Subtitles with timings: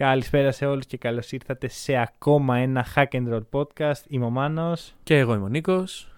[0.00, 4.02] Καλησπέρα σε όλους και καλώς ήρθατε σε ακόμα ένα Hack and Roll podcast.
[4.08, 6.12] Είμαι ο Μάνος Και εγώ είμαι ο Νίκος.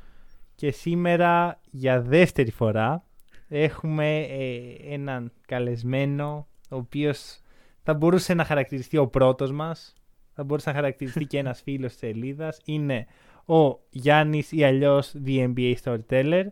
[0.54, 3.04] και σήμερα για δεύτερη φορά
[3.48, 7.40] έχουμε ε, έναν καλεσμένο ο οποίος
[7.82, 9.94] θα μπορούσε να χαρακτηριστεί ο πρώτος μας,
[10.34, 12.60] θα μπορούσε να χαρακτηριστεί και ένας φίλος της σελίδας.
[12.64, 13.06] Είναι
[13.46, 16.44] ο Γιάννης ή αλλιώς The NBA Storyteller.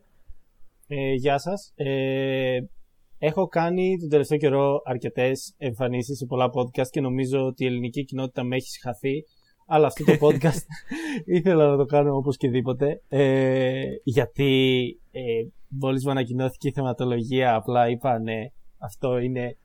[0.86, 1.72] Ε, γεια σας.
[1.74, 2.58] Ε,
[3.22, 8.04] έχω κάνει τον τελευταίο καιρό αρκετές εμφανίσεις σε πολλά podcast και νομίζω ότι η ελληνική
[8.04, 9.24] κοινότητα με έχει συγχαθεί.
[9.66, 10.62] Αλλά αυτό το podcast
[11.24, 13.02] ήθελα να το κάνω όπως και δίποτε.
[13.08, 15.20] Ε, γιατί ε,
[15.68, 19.56] μόλις μου ανακοινώθηκε η θεματολογία απλά είπα ναι, αυτό είναι...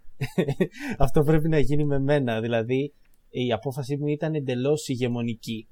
[1.06, 2.42] αυτό πρέπει να γίνει με μένα.
[2.42, 2.94] Δηλαδή
[3.30, 5.68] η απόφαση μου ήταν εντελώς ηγεμονική.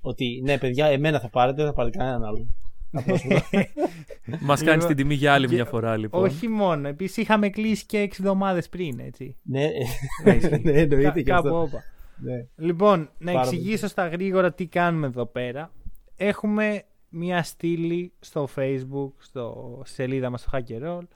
[0.00, 2.54] Ότι ναι παιδιά, εμένα θα πάρετε, δεν θα πάρετε κανέναν άλλον.
[2.92, 3.58] Απλώς αυτό.
[4.40, 6.22] Μας κάνει Λοιπόν, την τιμή για άλλη και- μια φορά, λοιπόν.
[6.24, 9.36] Όχι μόνο, επίσης είχαμε κλείσει και 6 εβδομάδες πριν, έτσι.
[9.42, 9.64] ναι,
[10.36, 10.60] ισχύει.
[10.62, 11.60] ναι, εννοείται Κα- και κάπου αυτό.
[11.60, 11.82] όπα.
[12.16, 12.46] Ναι.
[12.56, 15.70] Λοιπόν, να Πάρα εξηγήσω στα γρήγορα τι κάνουμε εδώ πέρα.
[16.16, 21.06] Έχουμε μία στήλη στο facebook, στο σελίδα μας στο Hacker Roll,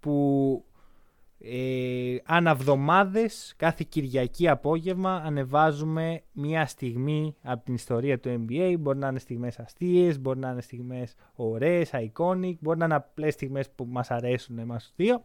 [0.00, 0.64] που
[1.44, 8.74] ε, αναβδομάδες, κάθε Κυριακή απόγευμα ανεβάζουμε μία στιγμή από την ιστορία του NBA.
[8.78, 13.34] Μπορεί να είναι στιγμές αστείες, μπορεί να είναι στιγμές ωραίες, iconic, μπορεί να είναι απλές
[13.34, 15.24] στιγμές που μας αρέσουν εμάς τους δύο.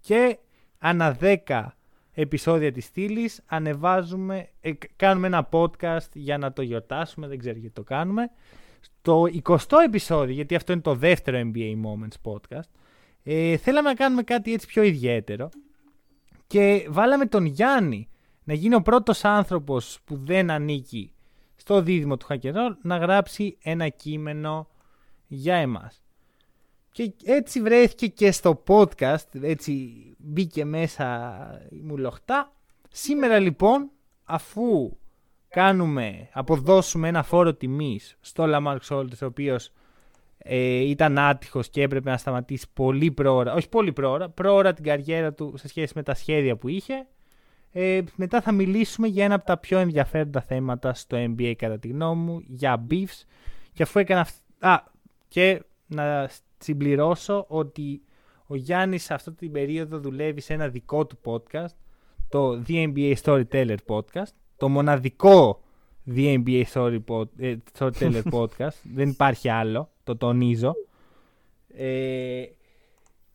[0.00, 0.38] Και
[0.78, 1.76] ανά 10
[2.12, 7.74] επεισόδια της στήλης ανεβάζουμε, ε, κάνουμε ένα podcast για να το γιορτάσουμε, δεν ξέρω γιατί
[7.74, 8.30] το κάνουμε.
[8.80, 12.70] Στο 20ο επεισόδιο, γιατί αυτό είναι το δεύτερο NBA Moments podcast,
[13.28, 15.48] ε, θέλαμε να κάνουμε κάτι έτσι πιο ιδιαίτερο
[16.46, 18.08] και βάλαμε τον Γιάννη
[18.44, 21.12] να γίνει ο πρώτος άνθρωπος που δεν ανήκει
[21.56, 24.68] στο δίδυμο του Hacker Roll να γράψει ένα κείμενο
[25.26, 26.02] για εμάς.
[26.90, 31.38] Και έτσι βρέθηκε και στο podcast, έτσι μπήκε μέσα
[31.70, 32.52] η μουλοχτά.
[32.90, 33.90] Σήμερα λοιπόν,
[34.24, 34.96] αφού
[35.48, 39.72] κάνουμε, αποδώσουμε ένα φόρο τιμής στο Lamar Soldiers, ο οποίος
[40.48, 45.32] ε, ήταν άτυχος και έπρεπε να σταματήσει πολύ πρόωρα, όχι πολύ πρόωρα, πρόωρα την καριέρα
[45.32, 47.06] του σε σχέση με τα σχέδια που είχε.
[47.72, 51.88] Ε, μετά θα μιλήσουμε για ένα από τα πιο ενδιαφέροντα θέματα στο NBA κατά τη
[51.88, 53.24] γνώμη μου, για beefs.
[53.72, 54.82] Και αφού έκανα αυ- Α,
[55.28, 58.02] και να συμπληρώσω ότι
[58.46, 61.74] ο Γιάννης σε αυτή την περίοδο δουλεύει σε ένα δικό του podcast,
[62.28, 65.60] το The NBA Storyteller Podcast, το μοναδικό
[66.14, 70.74] The NBA Story pod, ε, Storyteller Podcast, δεν υπάρχει άλλο, το τονίζω.
[71.68, 72.44] Ε,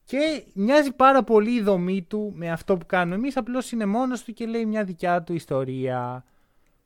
[0.05, 4.23] και μοιάζει πάρα πολύ η δομή του με αυτό που κάνουμε εμείς, απλώς είναι μόνος
[4.23, 6.25] του και λέει μια δικιά του ιστορία.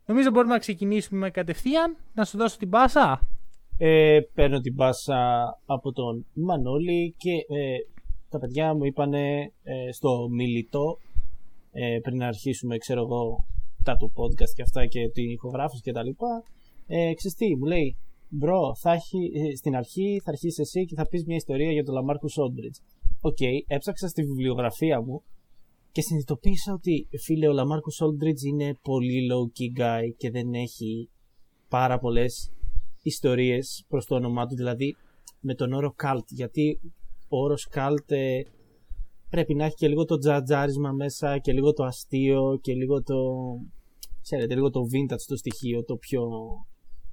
[0.06, 3.28] Νομίζω μπορούμε να ξεκινήσουμε κατευθείαν, να σου δώσω την πάσα.
[3.78, 7.78] Ε, παίρνω την πάσα από τον Μανώλη και ε,
[8.30, 10.98] τα παιδιά μου είπανε ε, στο μιλητό
[11.72, 13.46] ε, πριν να αρχίσουμε ξέρω εγώ
[13.86, 16.44] τα του podcast και αυτά και την ηχογράφηση και τα λοιπά
[16.88, 17.98] ε, ξέρεις τι, μου λέει
[18.30, 21.84] bro θα έχει, ε, στην αρχή θα αρχίσεις εσύ και θα πεις μια ιστορία για
[21.84, 22.82] τον Λαμάρκου Σόντριτς
[23.22, 23.38] Οκ,
[23.68, 25.24] έψαξα στη βιβλιογραφία μου
[25.92, 31.10] και συνειδητοποίησα ότι φίλε ο Λαμάρκου Σόντριτς είναι πολύ low key guy και δεν έχει
[31.70, 32.52] πάρα πολλές
[33.02, 34.96] ιστορίες προς το όνομά του, δηλαδή
[35.40, 36.80] με τον όρο cult, γιατί
[37.30, 38.42] ο όρος cult ε,
[39.36, 43.16] πρέπει να έχει και λίγο το τζατζάρισμα μέσα και λίγο το αστείο και λίγο το,
[44.22, 46.28] ξέρετε, λίγο το vintage το στοιχείο, το πιο,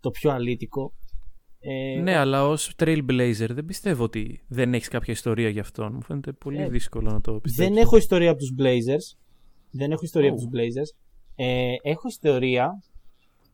[0.00, 0.93] το πιο αλήτικο.
[1.61, 5.93] Ε, Ναι, αλλά ως Trailblazer δεν πιστεύω ότι δεν έχεις κάποια ιστορία γι' αυτόν.
[5.94, 7.71] Μου φαίνεται πολύ Ε, δύσκολο να το πιστέψω.
[7.72, 9.19] Δεν έχω ιστορία από τους Blazers.
[9.71, 10.32] Δεν έχω ιστορία Oh.
[10.32, 10.99] από τους Blazers.
[11.37, 12.82] Ε, έχω ιστορία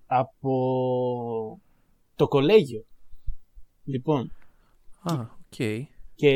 [0.07, 0.53] από
[2.15, 2.85] το κολέγιο.
[3.85, 4.33] Λοιπόν,
[5.03, 5.89] Α, οκ.
[6.19, 6.33] Και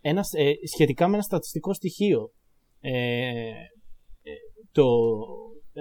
[0.00, 2.30] ένας, ε, σχετικά με ένα στατιστικό στοιχείο.
[2.80, 2.90] Ε,
[4.22, 4.32] ε,
[4.72, 4.84] το,
[5.72, 5.80] ε,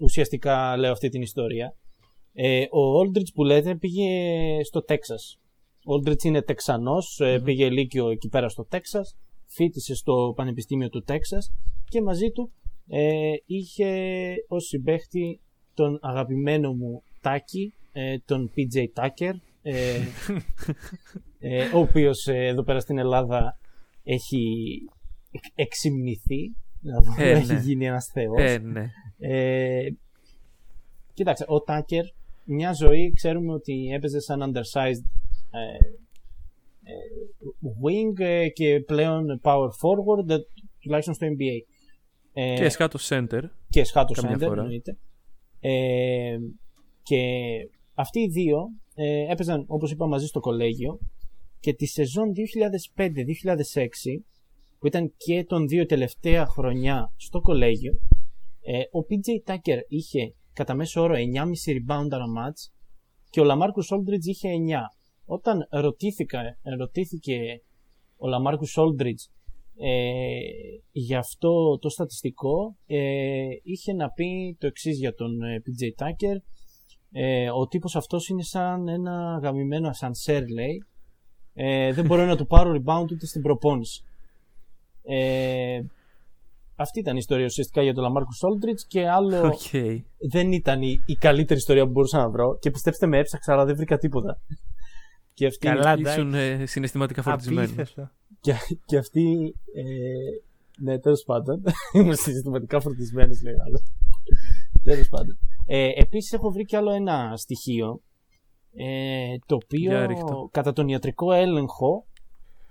[0.00, 1.76] ουσιαστικά λέω αυτή την ιστορία.
[2.32, 4.08] Ε, ο Όλντριτζ που λέτε πήγε
[4.64, 5.38] στο Τέξας.
[5.84, 9.16] Ο Όλντριτς είναι Τεξανός, ε, πήγε λύκειο εκεί πέρα στο Τέξας,
[9.46, 11.52] φίτησε στο Πανεπιστήμιο του Τέξας
[11.88, 12.52] και μαζί του
[12.88, 15.40] ε, είχε ως συμπαίχτη
[15.74, 19.34] τον αγαπημένο μου Τάκη, ε, τον PJ Tucker,
[21.44, 23.58] ε, ε, ο οποίος ε, εδώ πέρα στην Ελλάδα
[24.04, 24.42] έχει
[25.30, 27.60] εξ- εξυμνηθεί, να πούμε, Ε, έχει ναι.
[27.60, 28.40] γίνει ένας θεός.
[28.40, 28.86] Ε, ναι.
[29.18, 29.88] Ε,
[31.14, 32.04] κοίταξε, ο Τάκερ
[32.44, 35.04] μια ζωή ξέρουμε ότι έπαιζε σαν undersized
[35.50, 35.86] ε,
[36.82, 36.94] ε,
[37.84, 40.36] wing ε, και πλέον power forward, ε,
[40.80, 41.72] τουλάχιστον στο NBA.
[42.32, 43.40] Ε, Και σκάτω center.
[43.68, 44.60] και σχάτω Καμιά center φορά.
[44.60, 44.96] εννοείται.
[45.60, 46.38] Ε,
[47.02, 47.18] και
[47.94, 50.98] αυτοί οι δύο ε, έπαιζαν όπως είπα μαζί στο κολέγιο
[51.64, 52.32] και τη σεζόν
[52.96, 53.06] 2005-2006
[54.78, 57.92] που ήταν και των δύο τελευταία χρονιά στο κολέγιο
[58.60, 61.18] ε, ο PJ Tucker είχε κατά μέσο όρο 9,5
[61.76, 62.70] rebound ανά match
[63.30, 64.52] και ο LaMarcus Aldridge είχε 9.
[65.24, 66.40] Όταν ρωτήθηκα,
[66.78, 67.62] ρωτήθηκε
[68.16, 69.24] ο LaMarcus Aldridge
[69.76, 70.38] ε,
[70.90, 76.36] για αυτό το στατιστικό ε, είχε να πει το εξής για τον ε, PJ Tucker
[77.10, 80.84] ε, ο τύπος αυτός είναι σαν ένα γαμημένο ασανσέρ λέει
[81.54, 84.04] ε, δεν μπορώ να του πάρω rebound ούτε στην προπόνηση
[85.02, 85.80] ε,
[86.76, 89.60] αυτή ήταν η ιστορία ουσιαστικά για τον LaMarcus Aldridge και άλλο Οκ.
[90.30, 93.64] δεν ήταν η, η καλύτερη ιστορία που μπορούσα να βρω και πιστέψτε με έψαξα αλλά
[93.64, 94.40] δεν βρήκα τίποτα
[95.34, 96.20] και αυτή, Καλά, εντάξει.
[96.20, 97.70] Ήσουν ε, συναισθηματικά φορτισμένος.
[97.70, 98.10] Απίστευτο.
[98.40, 98.54] και,
[98.84, 99.82] και αυτή ε,
[100.78, 101.62] ναι τέλος πάντων
[101.94, 103.82] είμαι συστηματικά φορτισμένος λέει άλλος
[104.82, 108.00] τέλος πάντων ε, επίσης έχω βρει κι άλλο ένα στοιχείο
[108.76, 110.48] ε, το Για οποίο ρίχ' το.
[110.52, 112.06] κατά τον ιατρικό έλεγχο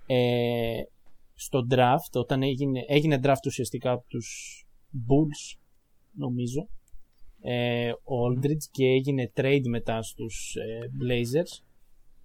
[0.05, 0.81] ε,
[1.35, 4.59] στο draft όταν έγινε, έγινε draft ουσιαστικά από τους
[4.93, 5.57] Bulls
[6.11, 6.67] νομίζω
[7.41, 11.63] ε, ο Aldridge και έγινε trade μετά στους ε, Blazers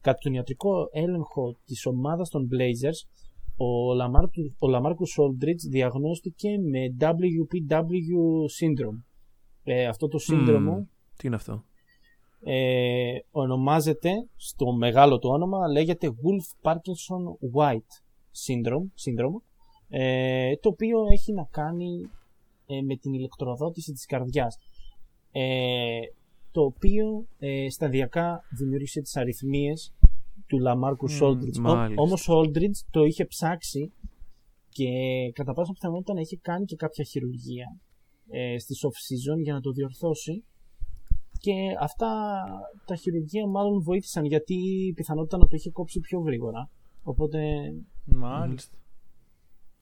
[0.01, 3.27] κατά τον ιατρικό έλεγχο της ομάδας των Blazers
[3.57, 8.21] ο, Λαμάρκου, ο Λαμάρκους Aldridge διαγνώστηκε με WPW
[8.61, 9.03] syndrome
[9.65, 10.85] ε, αυτό το σύνδρομο Μμμ.
[11.17, 11.65] Τι είναι αυτό;
[12.45, 17.93] Ε, ονομάζεται στο μεγάλο του όνομα λέγεται Wolf Parkinson White
[18.47, 19.43] syndrome, σύνδρομο
[19.89, 22.11] ε, το οποίο έχει να κάνει
[22.67, 24.57] ε, με την ηλεκτροδότηση της καρδιάς
[25.33, 26.01] ε,
[26.51, 29.95] το οποίο ε, σταδιακά δημιούργησε τις αριθμίες
[30.47, 31.59] του Λαμάρκου Μμμ, Aldridge.
[31.59, 32.03] Ο, μάλιστα.
[32.03, 33.93] όμως ο Aldridge το είχε ψάξει
[34.69, 34.89] και
[35.33, 37.81] κατά πάσα πιθανότητα να είχε κάνει και κάποια χειρουργία
[38.31, 40.45] ε, στη off season για να το διορθώσει
[41.41, 42.09] και αυτά
[42.85, 44.55] τα χειρουργία μάλλον βοήθησαν γιατί
[44.89, 46.71] η πιθανότητα να το είχε κόψει πιο γρήγορα.
[47.03, 47.39] Οπότε
[48.05, 48.77] Μάλιστα.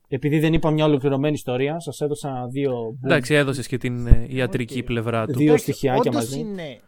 [0.09, 4.79] επειδή δεν είπα μια ολοκληρωμένη ιστορία, σας έδωσα δύο, Εντάξει, έδωσες και την ε, ιατρική
[4.79, 4.85] Οκ.
[4.85, 5.33] πλευρά του.
[5.33, 6.39] δύο Εντάξει, στοιχειάκια όντως μαζί.
[6.39, 6.81] Είναι,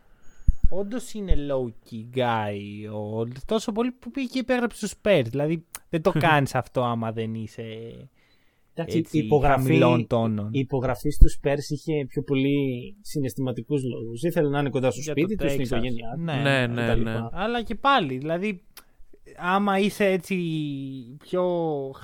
[0.70, 5.24] όντως είναι low-key guy ο Aldridge, τόσο πολύ που πήγε και υπέγραψε στους Spurs.
[5.30, 7.62] Δηλαδή δεν το κάνεις αυτό άμα δεν είσαι
[8.80, 10.48] Εντάξει, έτσι, η υπογραφή, χαμηλών τόνων.
[10.52, 12.56] η υπογραφή στους Spurs είχε πιο πολύ
[13.00, 14.22] συναισθηματικούς λόγους.
[14.22, 15.66] Ήθελε να είναι κοντά στο Για σπίτι το του, στην Texas.
[15.66, 16.20] οικογένειά του.
[16.22, 17.02] Ναι, Ναι, ναι, κτλ.
[17.02, 17.16] ναι.
[17.32, 18.62] Αλλά και πάλι, δηλαδή,
[19.36, 20.36] άμα είσαι έτσι
[21.18, 21.44] πιο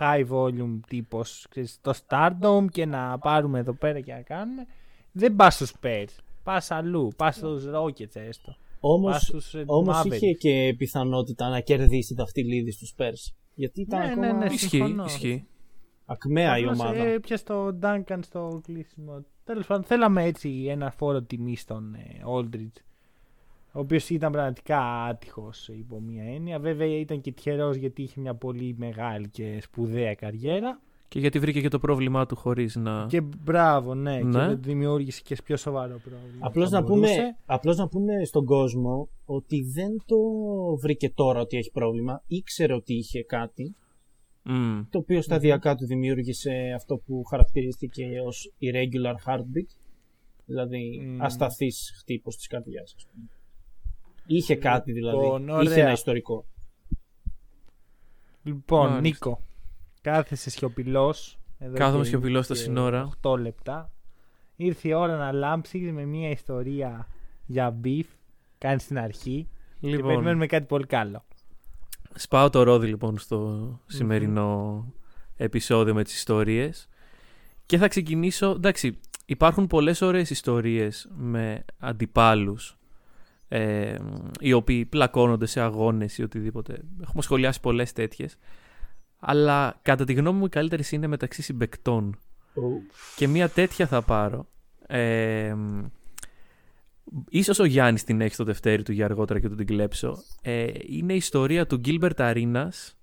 [0.01, 4.67] high volume τύπος ξέρεις, στο Stardom και να πάρουμε εδώ πέρα και να κάνουμε,
[5.13, 6.15] δεν πας στους Spurs.
[6.43, 8.51] Πας αλλού, πας στους Rockets έστω.
[8.51, 10.13] Πας Όμως, στους ε, όμως Mavericks.
[10.13, 13.35] είχε και πιθανότητα να κερδίσει δαχτυλίδι στους Spurs.
[13.55, 14.45] Γιατί ήταν Ναι, ακόμα ναι, ναι.
[14.45, 15.05] Ισχύει, συμφωνώ.
[15.05, 15.47] ισχύει.
[16.07, 17.05] Ακμαία η Απλώς, ομάδα.
[17.05, 19.25] ε, Έπιασε το Duncan στο κλείσιμο.
[19.45, 22.81] Τέλος πάντων, θέλαμε έτσι ένα φόρο τιμή στον ε, Aldridge.
[23.73, 26.59] Ο οποίος ήταν πραγματικά άτυχος υπό μία έννοια.
[26.59, 30.81] Βέβαια ήταν και τυχερός γιατί είχε μια πολύ μεγάλη και σπουδαία καριέρα.
[31.09, 33.07] Και γιατί βρήκε και το πρόβλημά του χωρίς να.
[33.09, 34.21] Και μπράβο, ναι, Ναι.
[34.21, 36.47] και δεν δημιούργησε και πιο σοβαρό πρόβλημα.
[36.47, 37.37] Απλώς Θα να, πούμε, μπορούσε.
[37.47, 40.17] απλώς να πούμε στον κόσμο ότι δεν το
[40.81, 42.23] βρήκε τώρα ότι έχει πρόβλημα.
[42.27, 43.75] Ήξερε ότι είχε κάτι,
[44.47, 44.81] Μμ.
[44.91, 49.77] το οποίο σταδιακά του δημιούργησε αυτό που χαρακτηρίστηκε ως irregular heartbeat,
[50.47, 51.23] δηλαδή Μμ.
[51.23, 52.95] ασταθής χτύπος της καρδιάς.
[52.97, 53.25] ας πούμε.
[54.27, 55.77] Είχε κάτι δηλαδή, Λοιπόν, είχε ωραία.
[55.85, 56.45] ένα ιστορικό.
[58.43, 59.01] Λοιπόν, Μάλιστα.
[59.01, 59.41] Νίκο,
[60.01, 61.39] κάθεσαι σιωπηλός.
[61.73, 63.09] Κάθομαι σιωπηλός στα σύνορα.
[63.23, 63.93] 8 λεπτά.
[64.57, 67.09] Ήρθε η ώρα να λάμψεις με μια ιστορία
[67.47, 68.05] για beef.
[68.59, 69.49] Κάνεις στην αρχή.
[69.81, 71.25] Και Λοιπόν, περιμένουμε κάτι πολύ καλό.
[72.15, 74.87] Σπάω το ρόδι λοιπόν στο σημερινό
[75.37, 76.89] επεισόδιο με τις ιστορίες
[77.67, 82.79] και θα ξεκινήσω, εντάξει, υπάρχουν πολλές ωραίες ιστορίες με αντιπάλους
[83.49, 83.97] ε,
[84.41, 86.83] οι οποίοι πλακώνονται σε αγώνες ή οτιδήποτε.
[87.03, 88.39] Έχουμε σχολιάσει πολλές τέτοιες.
[89.19, 92.19] Αλλά κατά τη γνώμη μου οι καλύτερες είναι μεταξύ συμπεκτών.
[93.17, 94.47] Και μία τέτοια θα πάρω.
[94.87, 95.55] Ε,
[97.29, 100.17] ίσως ο Γιάννης την έχει στο τεφτέρι του για αργότερα και του την κλέψω.
[100.43, 102.99] Ε, είναι η ιστορία του Gilbert Arenas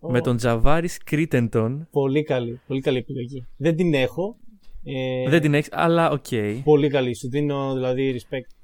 [0.00, 1.88] με τον Javaris Crittenton.
[1.90, 3.46] Πολύ καλή, πολύ καλή επιλογή.
[3.56, 4.36] Δεν την έχω.
[4.84, 6.26] Ε, Δεν την έχεις, αλλά οκ.
[6.64, 8.54] Πολύ καλή, σου δίνω δηλαδή respect.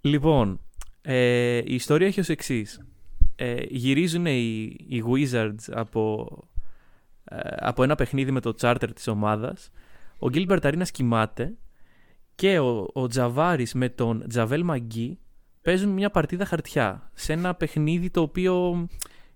[0.00, 0.60] Λοιπόν,
[1.02, 2.80] ε, η ιστορία έχει ως εξής.
[3.36, 6.28] Ε, γυρίζουν οι, οι Wizards από,
[7.24, 9.70] ε, από ένα παιχνίδι με το charter της ομάδας.
[10.18, 11.56] Ο Gilbert Arenas κοιμάται
[12.40, 15.18] και ο, ο Τζαβάρης με τον Τζαβέλ Μαγκή
[15.62, 18.86] παίζουν μια παρτίδα χαρτιά σε ένα παιχνίδι το οποίο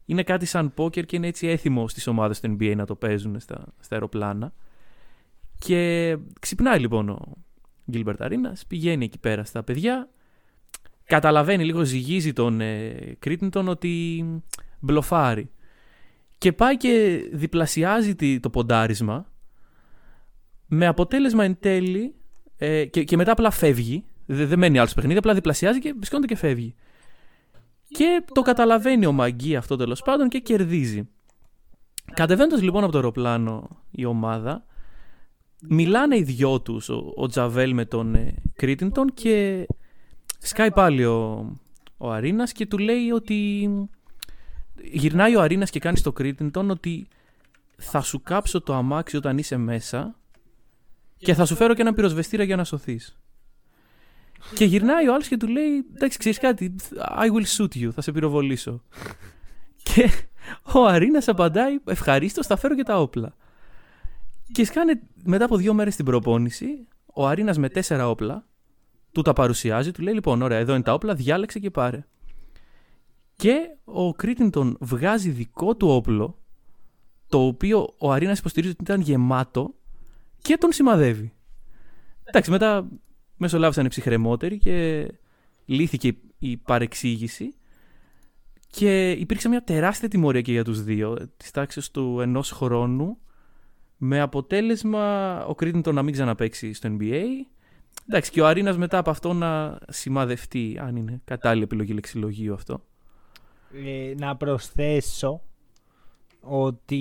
[0.05, 3.41] είναι κάτι σαν πόκερ και είναι έτσι έθιμο στις ομάδες του NBA να το παίζουν
[3.41, 4.53] στα, στα αεροπλάνα.
[5.59, 7.33] Και ξυπνάει λοιπόν ο
[7.91, 10.09] Γκίλμπερτ Αρίνας, πηγαίνει εκεί πέρα στα παιδιά,
[11.05, 14.25] καταλαβαίνει λίγο, ζυγίζει τον ε, Κρίτιντον ότι
[14.81, 15.51] μπλοφάρει.
[16.39, 19.27] Και πάει και διπλασιάζει τη- το ποντάρισμα
[20.67, 22.15] με αποτέλεσμα εν τέλει
[22.57, 24.05] ε, και, και μετά απλά φεύγει.
[24.27, 26.75] Δεν, δεν μένει άλλο στο παιχνίδι, απλά διπλασιάζει και σηκώνεται και φεύγει.
[27.89, 31.09] Και το καταλαβαίνει ο Μαγκή αυτό τέλος πάντων και κερδίζει.
[32.15, 34.65] Κατεβαίνοντας λοιπόν από το αεροπλάνο η ομάδα,
[35.69, 39.67] μιλάνε οι δυο τους, ο, ο Τζαβέλ με τον ε, Κρίτιντον και
[40.39, 41.53] σκάει πάλι ο,
[41.97, 43.69] ο Αρίνας και του λέει ότι
[44.93, 47.07] γυρνάει ο Αρίνας και κάνει στο Κρίτιντον ότι
[47.77, 50.19] θα σου κάψω το αμάξι όταν είσαι μέσα
[51.25, 53.19] και θα σου φέρω και ένα πυροσβεστήρα για να σωθείς.
[54.55, 56.75] Και γυρνάει ο άλλος και του λέει εντάξει ξέρεις κάτι
[57.19, 58.83] I will shoot you, θα σε πυροβολήσω.
[59.83, 60.11] και
[60.75, 63.37] ο Αρίνας απαντάει ευχαρίστως θα φέρω και τα όπλα.
[64.53, 68.47] Και σκάνε μετά από δύο μέρες την προπόνηση ο Αρίνας με τέσσερα όπλα
[69.13, 72.07] του τα παρουσιάζει, του λέει λοιπόν ωραία εδώ είναι τα όπλα διάλεξε και πάρε.
[73.37, 76.39] Και ο Κρίτιντον βγάζει δικό του όπλο
[77.29, 79.75] το οποίο ο Αρίνας υποστηρίζει ότι ήταν γεμάτο
[80.45, 81.33] και τον σημαδεύει.
[82.25, 82.89] Εντάξει, μετά
[83.37, 85.09] μεσολάβησαν οι ψυχρεμότεροι και
[85.65, 87.55] λύθηκε η παρεξήγηση
[88.71, 93.19] και υπήρξε μια τεράστια τιμωρία και για τους δύο της τάξης του ενός χρόνου
[93.97, 97.25] με αποτέλεσμα ο Κρίτιντον να μην ξαναπαίξει στο NBA
[98.09, 102.85] Εντάξει, και ο Αρίνας μετά από αυτό να σημαδευτεί, αν είναι κατάλληλη επιλογή λεξιλογίου αυτό.
[103.85, 105.43] Ε, να προσθέσω
[106.47, 107.01] ότι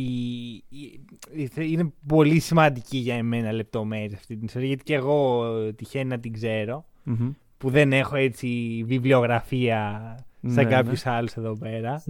[1.55, 6.09] ε, είναι πολύ σημαντική για εμένα λεπτομέρεια αυτή την ιστορία γιατί και εγώ ε, τυχαίνει
[6.09, 7.31] να την ξέρω Μμμ.
[7.57, 12.03] που δεν έχω έτσι βιβλιογραφία σαν Ναι, κάποιους άλλους εδώ πέρα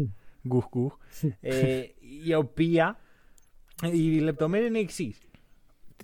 [0.47, 0.93] γκουχ γκουχ
[1.39, 1.81] ε,
[2.25, 2.97] η οποία
[3.91, 5.17] η λεπτομέρεια είναι η εξής.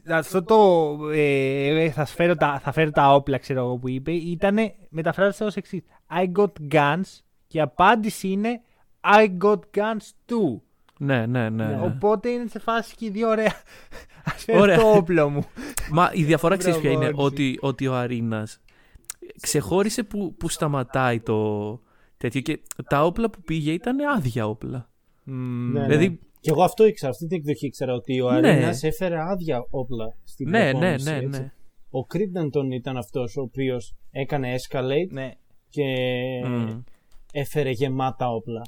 [0.07, 4.57] Αυτό το ε, θα, φέρω τα, θα φέρω τα όπλα ξέρω εγώ που είπε ήταν
[4.89, 5.81] μεταφράζεται ως εξής.
[6.09, 8.61] I got guns και η απάντηση είναι
[9.01, 10.59] I got guns too.
[11.01, 11.65] Ναι, ναι, ναι.
[11.65, 11.81] ναι.
[11.81, 13.53] Οπότε είναι σε φάση και οι δύο ωραία.
[14.33, 14.77] Ας φέρω Ωραία.
[14.77, 15.43] το όπλο μου.
[15.91, 17.33] Μα η διαφορά ξέρεις ποια είναι, Προπόνηση.
[17.33, 18.59] ότι, ότι ο Αρίνας
[19.41, 21.79] ξεχώρισε που, που σταματάει το
[22.17, 24.89] τέτοιο και τα όπλα που πήγε ήταν άδεια όπλα.
[25.23, 26.15] Μμμ, Ναι, Δηλαδή- ναι.
[26.41, 28.49] Και εγώ αυτό ήξερα, αυτή την εκδοχή ήξερα ότι ο Ναι.
[28.49, 31.39] Αρίνας έφερε άδεια όπλα στην Ναι, ναι, προπόνηση, ναι, έτσι.
[31.41, 31.51] ναι.
[31.89, 35.31] Ο Κρίτεντον ήταν αυτός ο οποίος έκανε escalate ναι.
[35.69, 35.83] και
[36.45, 36.79] Μμ.
[37.31, 38.61] έφερε γεμάτα όπλα.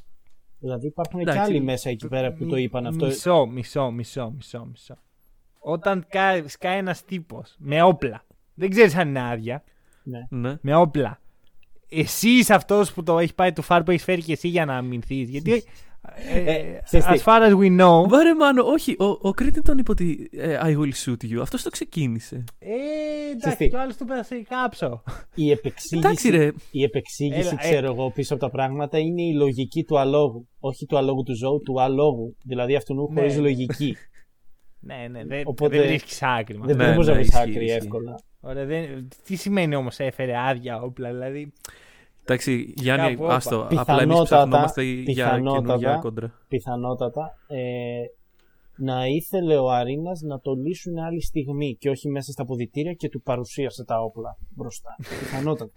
[0.61, 1.51] Δηλαδή υπάρχουν και Εντάξει.
[1.51, 3.05] άλλοι μέσα εκεί πέρα που το είπαν αυτό.
[3.05, 4.95] Μισό, μισό, μισό, μισό, μισό.
[5.59, 9.63] Όταν κα- σκάει ένας τύπος με όπλα, δεν ξέρεις αν είναι άδεια,
[10.03, 10.19] Ναι.
[10.29, 10.57] Ναι.
[10.61, 11.19] με όπλα.
[11.89, 14.65] Εσύ είσαι αυτός που το έχει πάει του φάρ που έχεις φέρει και εσύ για
[14.65, 15.29] να αμυνθείς.
[15.29, 15.63] Γιατί.
[16.33, 17.13] Ε, Ε, ξέρεις τι.
[17.15, 18.09] as far as we know.
[18.09, 21.39] Βάρε μάνο, όχι, ο, ο Κρίτιν τον είπε ότι ε, I will shoot you.
[21.41, 22.43] Αυτός το ξεκίνησε.
[22.59, 23.67] Ε, Ξέρεις εντάξει, τι.
[23.69, 25.03] κι ο άλλος του είπε να σε κάψω.
[25.35, 27.55] Η επεξήγηση, Εντάξει ρε, η επεξήγηση Έλα, ε.
[27.55, 30.47] ξέρω εγώ, πίσω από τα πράγματα είναι η λογική του αλόγου.
[30.59, 32.35] Όχι του αλόγου του ζώου, του αλόγου.
[32.43, 33.41] Δηλαδή αυτού Ναι, χωρίς ναι.
[33.41, 33.95] λογική.
[34.79, 36.57] ναι, ναι, δεν, Οπότε- δεν βρίσκεις άκρη.
[36.57, 36.87] με Δεν αυτό.
[36.87, 37.77] Ναι, μπορείς να ναι, βρεις ισχύει, άκρη ισχύει.
[37.77, 38.15] εύκολα.
[38.39, 41.53] Ωραία, δεν, τι σημαίνει όμως έφερε άδεια όπλα, δηλαδή.
[42.31, 43.35] Εντάξει Γιάννη, Κάπου, όπα.
[43.35, 43.55] άστο.
[43.55, 46.31] Απλά εμείς Πιθανότατα- ψάχνομαστε για πιθανότατα- καινούργια κόντρα.
[46.47, 47.59] Πιθανότατα ε,
[48.77, 53.09] να ήθελε ο Αρίνας να το λύσουν άλλη στιγμή και όχι μέσα στα ποδητήρια και
[53.09, 54.89] του παρουσίασε τα όπλα μπροστά.
[55.19, 55.71] Πιθανότατα.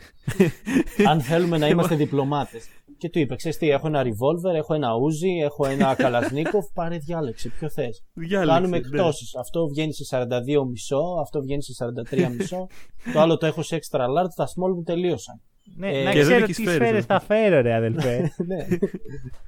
[1.09, 2.67] Αν θέλουμε να είμαστε διπλωμάτες.
[2.99, 6.97] Και του είπε, ξέρεις τι, έχω ένα revolver, έχω ένα ούζι, έχω ένα καλασνίκοφ, πάρε
[6.99, 8.05] διάλεξε, ποιο θες.
[8.13, 8.87] Διάλεξε, Κάνουμε ναι.
[8.87, 9.35] εκπτώσεις.
[9.37, 11.73] Αυτό βγαίνει σε 42 μισό, αυτό βγαίνει σε
[12.13, 12.67] 43 μισό,
[13.13, 15.41] το άλλο το έχω σε extra large, τα small μου τελείωσαν.
[15.77, 17.07] Ναι, Ε, να και δεν ξέρω έχεις τι φέρει, σφαίρες ε.
[17.07, 18.33] θα φέρω, ρε αδελφέ.
[18.47, 18.67] ναι.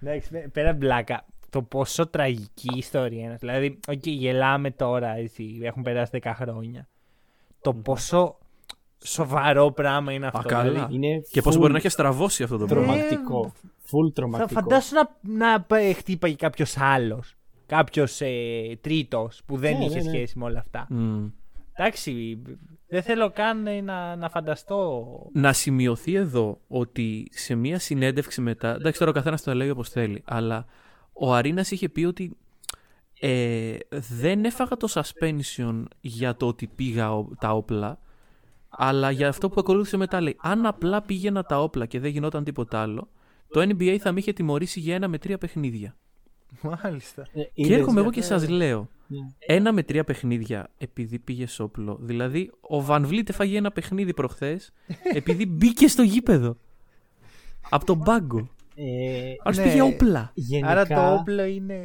[0.02, 1.24] Εντάξει, πέ- πέρα πλάκα.
[1.50, 3.36] Το πόσο τραγική ιστορία είναι.
[3.40, 6.88] Δηλαδή, οκ, γελάμε τώρα, έτσι, έχουν περάσει 10 χρόνια.
[7.60, 8.38] Το πόσο
[9.04, 10.38] σοβαρό πράγμα είναι αυτό.
[10.38, 10.70] Α, καλά.
[10.70, 10.94] δηλαδή.
[10.94, 12.86] Είναι Και πόσο full μπορεί να έχει στραβώσει αυτό το πράγμα.
[12.86, 13.52] τρομακτικό.
[13.84, 14.60] Full θα τρομακτικό.
[14.60, 17.34] φαντάσου να, να π- χτύπαγε κάποιος άλλος.
[17.66, 18.30] Κάποιος ε,
[18.80, 20.08] τρίτος που δεν Ναι, είχε ναι, ναι.
[20.10, 20.86] σχέση με όλα αυτά.
[20.90, 21.26] Μμ.
[21.72, 22.42] Εντάξει,
[22.88, 25.06] δεν θέλω καν ε, να, να φανταστώ.
[25.32, 28.74] Να σημειωθεί εδώ ότι σε μία συνέντευξη μετά.
[28.74, 30.22] Εντάξει, τώρα ο καθένας το λέει όπως θέλει.
[30.24, 30.66] Αλλά
[31.12, 32.36] ο Αρίνα είχε πει ότι
[33.20, 33.76] ε,
[34.18, 37.98] δεν έφαγα το suspension για το ότι πήγα ο- τα όπλα.
[38.68, 42.44] Αλλά για αυτό που ακολούθησε μετά λέει: Αν απλά πήγαινα τα όπλα και δεν γινόταν
[42.44, 43.08] τίποτα άλλο,
[43.48, 45.96] το NBA θα με είχε τιμωρήσει για ένα με τρία παιχνίδια.
[46.82, 47.22] Μάλιστα.
[47.32, 48.88] Ε, Και είδες, έρχομαι εγώ ε, και σας λέω.
[49.08, 49.18] Ναι.
[49.56, 51.98] Ένα με τρία παιχνίδια επειδή πήγε όπλο.
[52.00, 54.72] Δηλαδή, ο Βαν Βλίτ έφαγε ένα παιχνίδι προχθές
[55.20, 56.56] επειδή μπήκε στο γήπεδο.
[57.70, 58.48] Από τον πάγκο.
[58.78, 59.62] Ε, Άρα Ναι.
[59.62, 60.30] πήγε όπλα.
[60.34, 61.78] γενικά, Άρα το όπλο είναι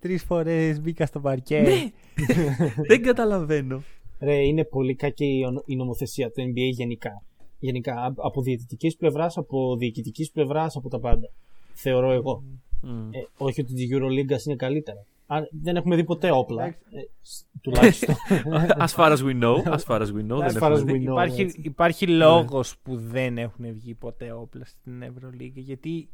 [0.00, 1.60] τρεις φορές μπήκα στο παρκέ.
[1.60, 1.90] Ναι!
[2.88, 3.82] Δεν καταλαβαίνω.
[4.20, 7.22] Ρε, είναι πολύ κακή η ονο- η νομοθεσία του NBA γενικά.
[7.58, 11.30] Γενικά, α- από διαιτητικής πλευράς, από διοικητικής πλευράς, από τα πάντα.
[11.74, 12.42] Θεωρώ εγώ.
[12.82, 13.08] Μμ.
[13.12, 15.04] Ε, όχι ότι τη Euroleague είναι καλύτερα.
[15.26, 16.62] Αν δεν έχουμε δει ποτέ όπλα.
[16.62, 16.80] Εντάξει.
[16.92, 18.14] Ε, σ- τουλάχιστον.
[18.86, 20.82] As far as we know, as far as we know, As δεν far έχουμε as
[20.82, 20.98] we δει.
[20.98, 21.10] know.
[21.10, 21.60] Υπάρχει, έτσι.
[21.64, 26.08] υπάρχει λόγος που δεν έχουν βγει ποτέ όπλα στην Ευρωλίγα γιατί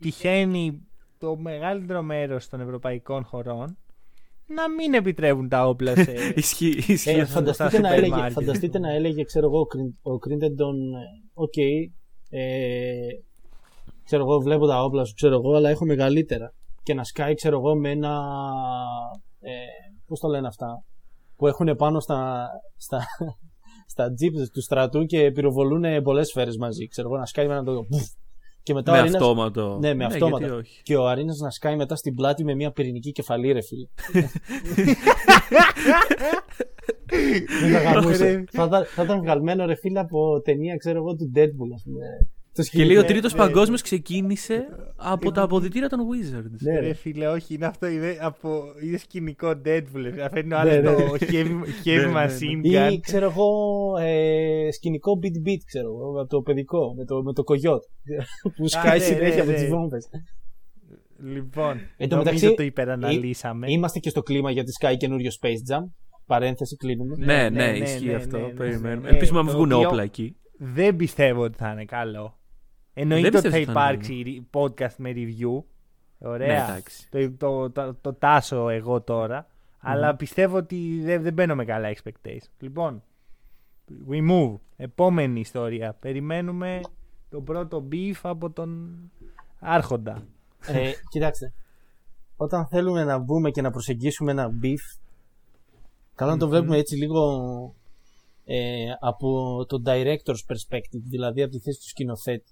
[0.00, 0.80] τυχαίνει
[1.18, 3.76] το μεγαλύτερο μέρος των ευρωπαϊκών χωρών
[4.46, 6.12] να μην επιτρέπουν τα όπλα σε...
[6.36, 7.10] Ισχύει, ισχύει.
[7.10, 7.32] Ε, αυτό.
[7.34, 8.32] φανταστείτε, στα να σούπερ έλεγε, μάρκετ.
[8.32, 10.98] φανταστείτε να έλεγε, ξέρω εγώ, ο Κριν- ο Crittenton, ε,
[11.34, 11.56] οκ,
[12.30, 12.40] ε,
[14.04, 16.54] ξέρω εγώ, βλέπω τα όπλα σου, ξέρω εγώ, αλλά έχω μεγαλύτερα.
[16.82, 18.20] Και να σκάει, ξέρω εγώ, με ένα,
[19.40, 19.52] ε,
[20.06, 20.84] πώς το λένε αυτά,
[21.36, 23.00] που έχουν πάνω στα, στα,
[23.86, 27.62] στα jeeps του στρατού και πυροβολούν πολλές σφαίρες μαζί, ξέρω εγώ, να σκάει με ένα
[27.64, 27.72] το...
[28.64, 29.78] Και μετά Με ο Arenas- αυτόματο.
[29.80, 30.38] Ναι, με αυτόματα.
[30.46, 30.82] γιατί όχι.
[30.82, 33.86] Και ο Arenas να σκάει μετά στην πλάτη με μια πυρηνική κεφαλή, ρε φίλε.
[37.60, 38.44] Δεν θα γαμούσε.
[38.50, 42.04] θα, ήταν- θα ήταν βγαλμένο ρε φίλε από ταινία, ξέρω εγώ, του Deadpool, ας πούμε.
[42.54, 43.20] Το Και λέει ο σκηνικό.
[43.20, 44.64] τρίτο παγκόσμιος ξεκίνησε
[44.96, 46.56] από τα αποδητήρια των Wizards.
[46.60, 46.92] Ναι, Ρε ρε.
[46.94, 50.18] φίλε, όχι, είναι αυτό, είναι, από, είναι σκηνικό Deadpool.
[50.24, 50.82] Αφήνει ο Ναι, άλλος ναι.
[50.82, 52.98] το heavy, heavy Ναι, ναι, machine Ή gun.
[53.00, 53.48] ξέρω εγώ,
[54.00, 57.82] ε, σκηνικό beat beat, ξέρω εγώ, από το παιδικό, με το, με το κογιότ.
[58.56, 59.68] που σκάει ναι, συνέχεια ναι, με τις ναι.
[59.68, 60.08] βόμβες.
[61.24, 63.70] Λοιπόν, Εν τω νομίζω μεταξύ, το υπεραναλύσαμε.
[63.70, 65.82] Είμαστε και στο κλίμα για τη Sky καινούριο Space Jam.
[66.26, 67.14] Παρένθεση, κλείνουμε.
[67.18, 68.38] Ναι, ναι, ναι, ναι, ισχύει ναι, αυτό.
[68.38, 69.08] ναι, ναι, Περιμένουμε.
[69.08, 69.08] ναι.
[69.08, 70.36] Ελπίζουμε να μην Το βγουν οποίο- όπλα εκεί.
[70.58, 72.36] Δεν πιστεύω ότι θα είναι καλό.
[72.94, 75.62] Εννοείται Δεν ότι θα πιστεύω ότι θα υπάρξει podcast με review.
[76.18, 76.68] Ναι, Ωραία.
[76.68, 77.08] εντάξει.
[77.10, 79.46] το, το, το, το τάσω εγώ τώρα.
[79.78, 82.48] Αλλά πιστεύω ότι δεν, δεν μπαίνω με καλά expectation.
[82.58, 83.02] Λοιπόν,
[84.08, 84.56] we move.
[84.76, 85.92] Επόμενη ιστορία.
[85.92, 86.80] Περιμένουμε
[87.28, 88.96] τον πρώτο beef από τον
[89.58, 90.26] Άρχοντα.
[90.66, 91.52] Ε, κοιτάξτε.
[92.36, 95.00] Όταν θέλουμε να μπούμε και να προσεγγίσουμε ένα beef,
[96.14, 97.24] καλό να το βλέπουμε έτσι λίγο
[98.44, 102.51] ε, από το director's perspective, δηλαδή από τη θέση του σκηνοθέτη.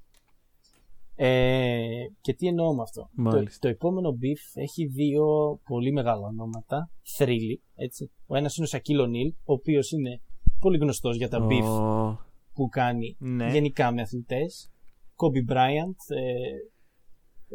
[1.22, 3.00] Ε, και τι εννοώ με αυτό.
[3.00, 3.58] Το, Μάλιστα.
[3.60, 5.24] το επόμενο beef έχει δύο
[5.64, 8.10] πολύ μεγάλα ονόματα, θρύλοι, έτσι.
[8.26, 10.20] Ο ένας είναι ο Σακίλ Ονίλ, ο οποίος είναι
[10.58, 12.18] πολύ γνωστός για τα beef Ω,
[12.54, 13.50] που κάνει Ναι.
[13.50, 14.70] γενικά με αθλητές.
[15.16, 16.20] Kobe Bryant, ε,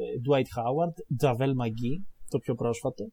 [0.02, 3.10] ε, Dwight Howard, Javel McGee, το πιο πρόσφατο.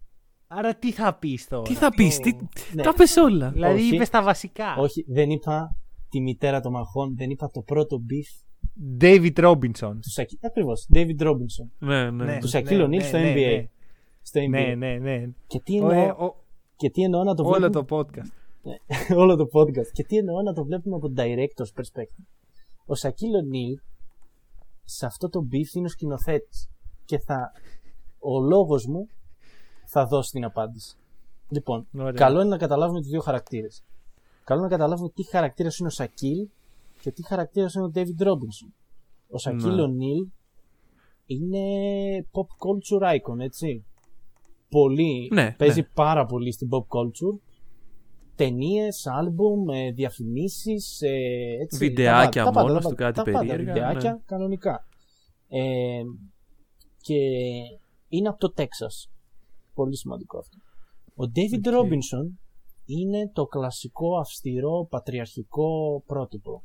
[0.46, 2.32] Άρα τι θα πεις τώρα; Τι θα πεις, Το- τι...
[2.76, 2.82] Ναι.
[2.82, 3.50] τα πες όλα.
[3.50, 3.94] Δηλαδή Όχι.
[3.94, 4.76] είπες τα βασικά.
[4.78, 5.76] Όχι, δεν είπα
[6.08, 8.46] τη μητέρα των μαχών, δεν είπα το πρώτο beef
[9.00, 9.96] David Robinson.
[10.02, 10.38] τους Σακίλ.
[10.42, 11.66] Ακριβώς, David Robinson.
[11.78, 12.24] Ναι, ναι.
[12.24, 13.56] Ναι, τους Shaquille ναι, O'Neal ναι, στο ναι, NBA.
[13.60, 13.68] ναι.
[14.22, 14.48] Στο NBA.
[14.48, 15.26] Ναι, ναι, ναι.
[15.46, 16.36] Και τι Ο- εννοώ, ε, ο-
[16.76, 17.84] και τι εννοώ να το όλο βλέπουμε...
[17.84, 18.30] το podcast.
[19.22, 19.88] όλο το podcast.
[19.92, 22.24] Και τι εννοώ να το βλέπουμε από director's perspective.
[22.86, 23.82] Ο Σακίλ O'Neal
[24.84, 26.68] σε αυτό το beef είναι ο σκηνοθέτης.
[27.04, 27.52] Και θα,
[28.18, 29.08] ο λόγος μου
[29.86, 30.96] θα δώσει την απάντηση.
[31.48, 32.12] Λοιπόν, Ωραία.
[32.12, 33.84] καλό είναι να καταλάβουμε τους δύο χαρακτήρες.
[34.44, 36.48] Καλό είναι να καταλάβουμε τι χαρακτήρας είναι ο Σακίλ
[37.02, 38.70] και τι χαρακτήρας είναι ο David Robinson.
[39.28, 39.82] Ο Σακίλ Ναι.
[39.82, 40.30] O'Neal
[41.26, 41.58] είναι
[42.32, 43.84] pop culture icon, έτσι.
[44.68, 45.88] Πολύ, Ναι, παίζει ναι.
[45.94, 47.38] πάρα πολύ στην pop culture.
[48.34, 51.00] Ταινίες, άλμπουμ, ε, διαφημίσεις.
[51.02, 51.08] Ε,
[51.62, 54.20] έτσι, Βιντεάκια τα πάντα, τα μόνος πάντα, του, κάτι τα πάντα, περίεργα, Βιντεάκια ναι.
[54.26, 54.86] κανονικά.
[55.48, 56.02] Ε,
[57.00, 57.18] και
[58.08, 59.10] είναι από το Τέξας.
[59.74, 60.56] Πολύ σημαντικό αυτό.
[61.14, 61.74] Ο David Οκ.
[61.74, 62.38] Robinson
[62.84, 66.62] είναι το κλασικό αυστηρό πατριαρχικό πρότυπο.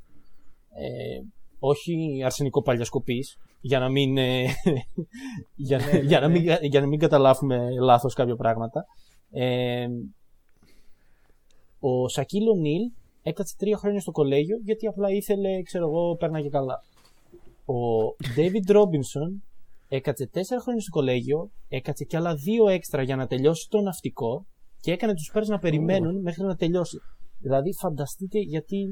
[0.78, 1.22] Ε,
[1.60, 4.46] όχι αρσενικό παλιάς κοπής, για να μην, ε,
[5.68, 6.58] για, Ναι, ναι, για, να μην, ναι.
[6.62, 8.86] για να μην καταλάβουμε λάθος κάποια πράγματα.
[9.32, 9.88] Ε,
[11.80, 12.82] ο Σακίλ Ονίλ
[13.22, 16.82] έκατσε τρία χρόνια στο κολέγιο γιατί απλά ήθελε, ξέρω εγώ, πέρναγε καλά.
[17.66, 17.76] Ο
[18.36, 19.42] David Robinson
[19.90, 24.46] έκατσε τέσσερα χρόνια στο κολέγιο, έκατσε και άλλα δύο έξτρα για να τελειώσει το ναυτικό
[24.82, 26.98] και έκανε τους πέρες να περιμένουν μέχρι να τελειώσει.
[27.40, 28.90] Δηλαδή φανταστείτε γιατί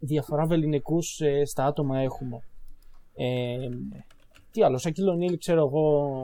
[0.00, 2.42] διαφορά βεληνικούς ε, στα άτομα έχουμε.
[3.14, 3.68] Ε,
[4.50, 6.20] τι άλλος, Σακίλ Ονίλ, ξέρω εγώ,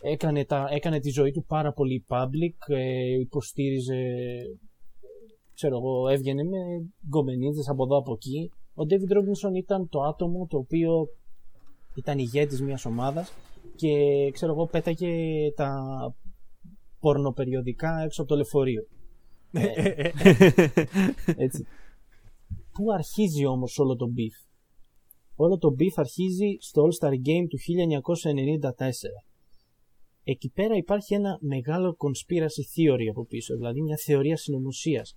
[0.00, 4.02] έκανε, τα, έκανε τη ζωή του πάρα πολύ public, ε, υποστήριζε,
[5.54, 6.58] ξέρω εγώ, έβγαινε με
[7.08, 8.50] γκομενίδες από εδώ από εκεί.
[8.74, 11.08] Ο David Robinson ήταν το άτομο το οποίο
[11.94, 13.32] ήταν ηγέτης μιας ομάδας
[13.76, 13.88] και
[14.32, 15.12] ξέρω εγώ πέταγε
[15.56, 15.74] τα
[17.00, 18.86] πορνοπεριοδικά έξω από το λεωφορείο.
[19.52, 20.10] Ε,
[21.44, 21.66] έτσι.
[22.72, 24.46] Πού αρχίζει όμως όλο το beef;
[25.34, 28.72] Όλο το beef αρχίζει στο All-Star Game του 1994.
[30.24, 35.14] εκεί πέρα υπάρχει ένα μεγάλο conspiracy theory από πίσω, δηλαδή μια θεωρία συνωμοσίας.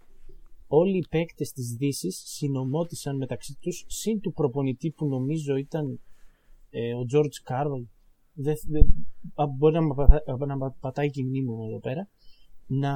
[0.68, 6.00] Όλοι οι παίκτες της δύσης συνομώτησαν μεταξύ τους συν του προπονητή που νομίζω ήταν
[6.70, 7.84] ε, ο George Carroll
[8.34, 8.86] δεν, δεν,
[9.58, 12.10] μπορεί να, με πατά- να με πατάει και η μνήμη μου εδώ πέρα
[12.68, 12.94] να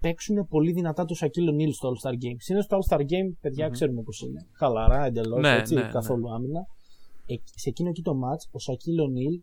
[0.00, 2.36] παίξουν πολύ δυνατά το Σακύλο Νίλ στο All Star Game.
[2.38, 4.46] Συνήθως το All Star Game, παιδιά, ξέρουμε πώς είναι.
[4.52, 5.88] Χαλαρά, εντελώς, Ναι, έτσι, ναι, ναι.
[5.88, 6.60] καθόλου άμυνα.
[7.26, 9.40] Ε, σε εκείνο εκεί το match, ο Σακύλο Νίλ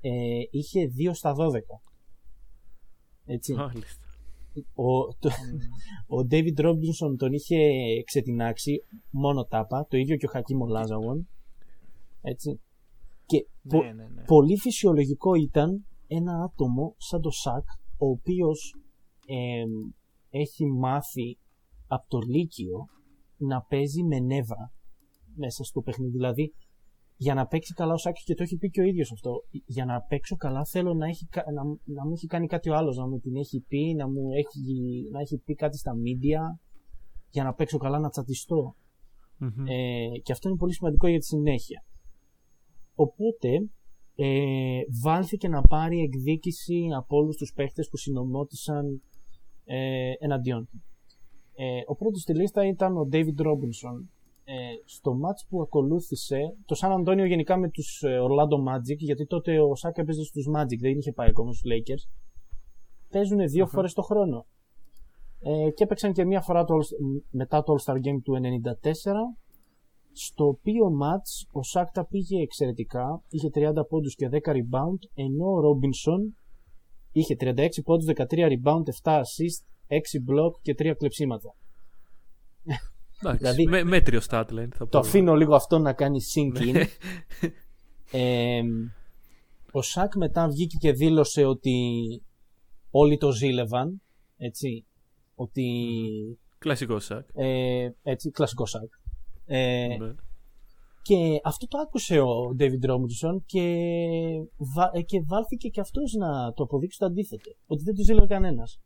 [0.00, 0.10] ε,
[0.50, 1.36] είχε 2 στα 12.
[3.24, 3.54] Έτσι.
[3.54, 4.06] Μάλιστα.
[4.74, 5.28] Ο, το,
[6.16, 7.56] ο David Robinson τον είχε
[8.04, 11.28] ξετινάξει μόνο τάπα, το ίδιο και ο Χακίμ Λάζαγον.
[12.20, 12.60] Έτσι.
[13.26, 14.22] Και πο- Ναι, ναι, ναι.
[14.24, 17.64] πολύ φυσιολογικό ήταν ένα άτομο σαν το Σακ,
[17.98, 18.74] ο οποίος
[19.26, 19.70] εμ,
[20.30, 21.38] έχει μάθει
[21.86, 22.86] από το Λύκειο
[23.36, 24.72] να παίζει με νεύρα
[25.34, 26.10] μέσα στο παιχνίδι.
[26.10, 26.52] Δηλαδή,
[27.16, 29.30] για να παίξει καλά ο Σάκ και το έχει πει και ο ίδιος αυτό.
[29.66, 31.62] Για να παίξω καλά θέλω να, έχει, κα- να,
[31.94, 34.64] να μου έχει κάνει κάτι ο άλλος, να μου την έχει πει, να μου έχει,
[35.12, 36.58] να έχει πει κάτι στα media,
[37.30, 38.74] για να παίξω καλά να τσατιστώ.
[39.38, 39.66] Μμμ.
[39.66, 41.84] Ε, και αυτό είναι πολύ σημαντικό για τη συνέχεια.
[42.94, 43.48] Οπότε
[44.14, 49.02] ε, βάλθηκε να πάρει εκδίκηση από όλους τους παίχτες που συνομώτησαν
[49.64, 50.82] ε, εναντίον του.
[51.54, 54.06] Ε, ο πρώτος στη λίστα ήταν ο David Robinson.
[54.44, 59.26] Ε, στο match που ακολούθησε, το San Antonio γενικά με τους ε, Orlando Magic, γιατί
[59.26, 62.10] τότε ο Σάκα έπαιζε στους Magic, δεν είχε πάει ακόμα στους Lakers,
[63.10, 64.46] παίζουν δύο φορές το χρόνο.
[65.40, 69.12] Ε, και έπαιξαν και μία φορά το, All- μετά το All-Star Game του 94
[70.12, 75.52] στο οποίο match ο Shaq τα πήγε εξαιρετικά, είχε 30 πόντους και 10 rebound, ενώ
[75.52, 76.36] ο Robinson
[77.12, 81.54] είχε 36 πόντους, 13 rebound, 7 assist, 6 block και 3 κλεψίματα.
[83.24, 84.86] Εντάξει, δηλαδή- με, μέτριο statline θα πω.
[84.90, 86.86] Το αφήνω λίγο αυτό να κάνει sink in.
[88.12, 88.60] Ε,
[89.72, 91.72] ο Shaq μετά βγήκε και δήλωσε ότι
[92.90, 94.02] όλοι το ζήλευαν,
[94.36, 94.84] έτσι,
[95.34, 95.64] ότι
[96.58, 97.28] Κλασικό σακ.
[97.34, 98.90] ε, έτσι, κλασικό Σάκ.
[99.46, 100.14] Ε, Ναι.
[101.02, 103.64] Και αυτό το άκουσε ο David Robinson και,
[104.74, 104.90] βα...
[104.92, 107.50] ε, και βάλθηκε και αυτός να το αποδείξει το αντίθετο.
[107.66, 108.80] Ότι δεν τους ζήλευε κανένας.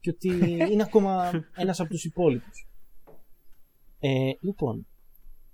[0.00, 0.28] Και ότι
[0.72, 2.68] είναι ακόμα ένας από τους υπόλοιπους.
[3.98, 4.86] Ε, λοιπόν,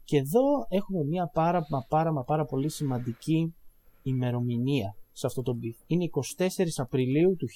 [0.05, 3.55] και εδώ έχουμε μια πάρα μα πάρα μα πάρα πολύ σημαντική
[4.03, 5.85] ημερομηνία σε αυτό το beef.
[5.87, 7.49] Είναι 24 Απριλίου του 1994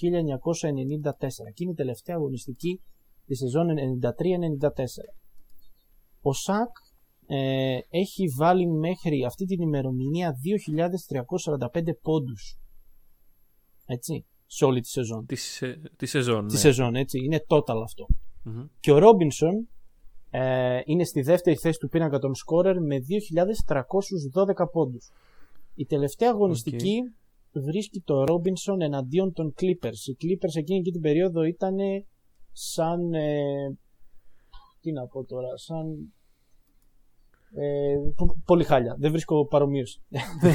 [1.55, 2.81] και είναι η τελευταία αγωνιστική
[3.27, 3.67] της σεζόν
[4.03, 4.67] 93-94.
[6.23, 6.69] Ο Σακ
[7.27, 10.35] ε, έχει βάλει μέχρι αυτή την ημερομηνία
[11.73, 12.59] 2.345 πόντους.
[13.87, 15.27] Έτσι, σε όλη τη σεζόν.
[15.27, 16.47] Τη, σε- τη σεζόν.
[16.47, 16.59] Τη ναι.
[16.59, 18.07] σεζόν, έτσι, είναι total αυτό.
[18.43, 18.67] Μμμ.
[18.81, 19.69] Και ο Ρόμπινσον
[20.31, 22.97] ε, είναι στη δεύτερη θέση του πίνακα των σκόρερ με
[24.47, 25.11] 2.312 πόντους.
[25.75, 27.01] Η τελευταία αγωνιστική
[27.53, 30.01] βρίσκει το Ρόμπινσον εναντίον των Clippers.
[30.07, 31.77] Οι Clippers εκείνη και την περίοδο ήταν
[32.53, 33.13] σαν...
[33.13, 33.79] ε,
[34.81, 36.13] τι να πω τώρα, σαν...
[37.57, 38.97] Ε, πο- πολύ χάλια.
[38.99, 40.01] Δεν βρίσκω παρομοίωση.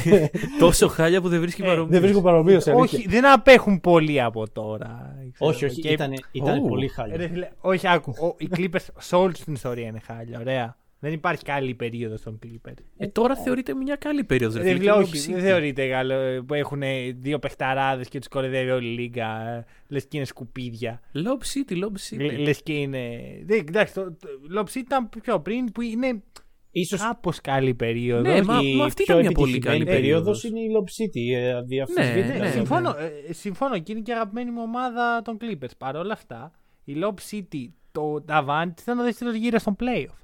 [0.60, 1.92] Τόσο χάλια που δεν βρίσκει Ε, παρομοίωση.
[1.92, 2.70] Δεν βρίσκω παρομοίωση.
[2.70, 2.98] αλήθεια.
[2.98, 5.14] Όχι, δεν απέχουν πολύ από τώρα.
[5.32, 5.50] ξέρω.
[5.50, 6.68] όχι, όχι Και- ήταν, ήταν Ου.
[6.68, 7.28] πολύ Ρε χάλια.
[7.28, 8.10] φίλε, όχι, άκου.
[8.22, 10.38] Ο, οι Clippers σε όλη την ιστορία είναι χάλια.
[10.38, 10.78] Ωραία.
[11.02, 12.72] Δεν υπάρχει καλή περίοδος των Clippers.
[12.96, 14.62] Ε, τώρα θεωρείται μια καλή περίοδος.
[14.62, 16.82] Ρε φίλε, όχι, δεν θεωρείται καλό ε, που έχουν
[17.22, 19.28] που παιχταράδες και τους κοροϊδεύει όλη η λίγα.
[19.88, 21.00] Λες και είναι σκουπίδια.
[21.14, 22.38] Lob City, Lob City.
[22.38, 23.08] Λες και είναι.
[23.44, 26.22] Δεν, εντάξει, το, το Lob City ήταν πιο πριν που είναι
[26.72, 28.32] Ίσως κάπως καλή περίοδος.
[28.32, 30.44] Ναι, μα- η μα αυτή πιο ήταν μια πολύ επιτυχημένη καλή περίοδος περίοδος.
[30.44, 31.36] είναι η Lob City.
[31.36, 32.26] Ε, αδιαφυσβήτητα.
[32.26, 32.94] Ναι, Ναι, ναι, συμφωνώ,
[33.28, 35.70] ε, συμφωνώ και είναι και αγαπημένη μου ομάδα των Clippers.
[35.78, 36.52] Παρ' όλα αυτά,
[36.84, 40.14] η Lob City, το ταβάνι της ήταν ο δεύτερος γύρος στον playoff.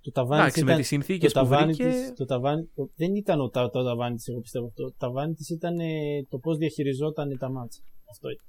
[0.00, 2.70] Το ταβάνι Εντάξει, της με ήταν- τις συνθήκες το που ταβάνι βρήκε- της- το ταβάνι,
[2.74, 4.82] το- δεν ήταν ο, τα- το ταβάνι της, εγώ πιστεύω αυτό.
[4.82, 5.86] Το ταβάνι της ήταν ε,
[6.28, 7.80] το πώς διαχειριζόταν τα μάτσα.
[8.10, 8.44] Αυτό ήταν.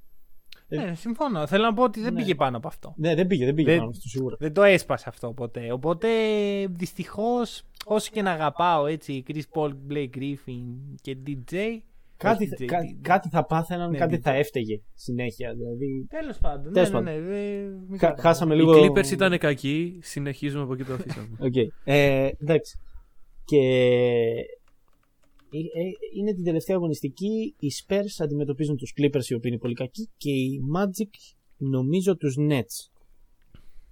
[0.70, 1.48] Ε, Ναι, συμφωνώ.
[1.48, 2.20] Θέλω να πω ότι δεν ναι.
[2.20, 2.94] πήγε πάνω από αυτό.
[2.98, 4.36] Ναι, δεν πήγε, δεν πήγε Δεν- πάνω στο σίγουρα.
[4.40, 5.72] Δεν το έσπασε αυτό ποτέ.
[5.72, 6.08] Οπότε
[6.70, 10.64] δυστυχώς, όσο και να αγαπάω έτσι Chris Paul, Blake Griffin
[11.02, 11.56] και DJ.
[12.18, 12.98] Κάτι, όχι θα- DJ, κα- DJ.
[13.02, 14.20] κάτι θα πάθαιναν, Ναι, κάτι DJ.
[14.22, 15.54] θα έφταιγε συνέχεια.
[15.54, 16.74] Δηλαδή, Τέλος πάντων.
[16.74, 17.24] Τέλος ναι, ναι, πάντων.
[17.30, 18.22] ναι, ε, μην χα- κρατάμε.
[18.22, 18.72] χάσαμε Οι λίγο.
[18.74, 21.28] Clippers ήταν κακοί, συνεχίζουμε από εκεί το αφήσαμε.
[21.40, 21.56] Οκ.
[21.84, 22.80] Ε, εντάξει.
[23.46, 24.44] Και ε, ε,
[26.16, 27.56] είναι την τελευταία αγωνιστική.
[27.60, 32.36] Οι Spurs αντιμετωπίζουν τους Clippers οι οποίοι είναι πολύ κακοί και οι Magic νομίζω τους
[32.40, 32.90] Nets.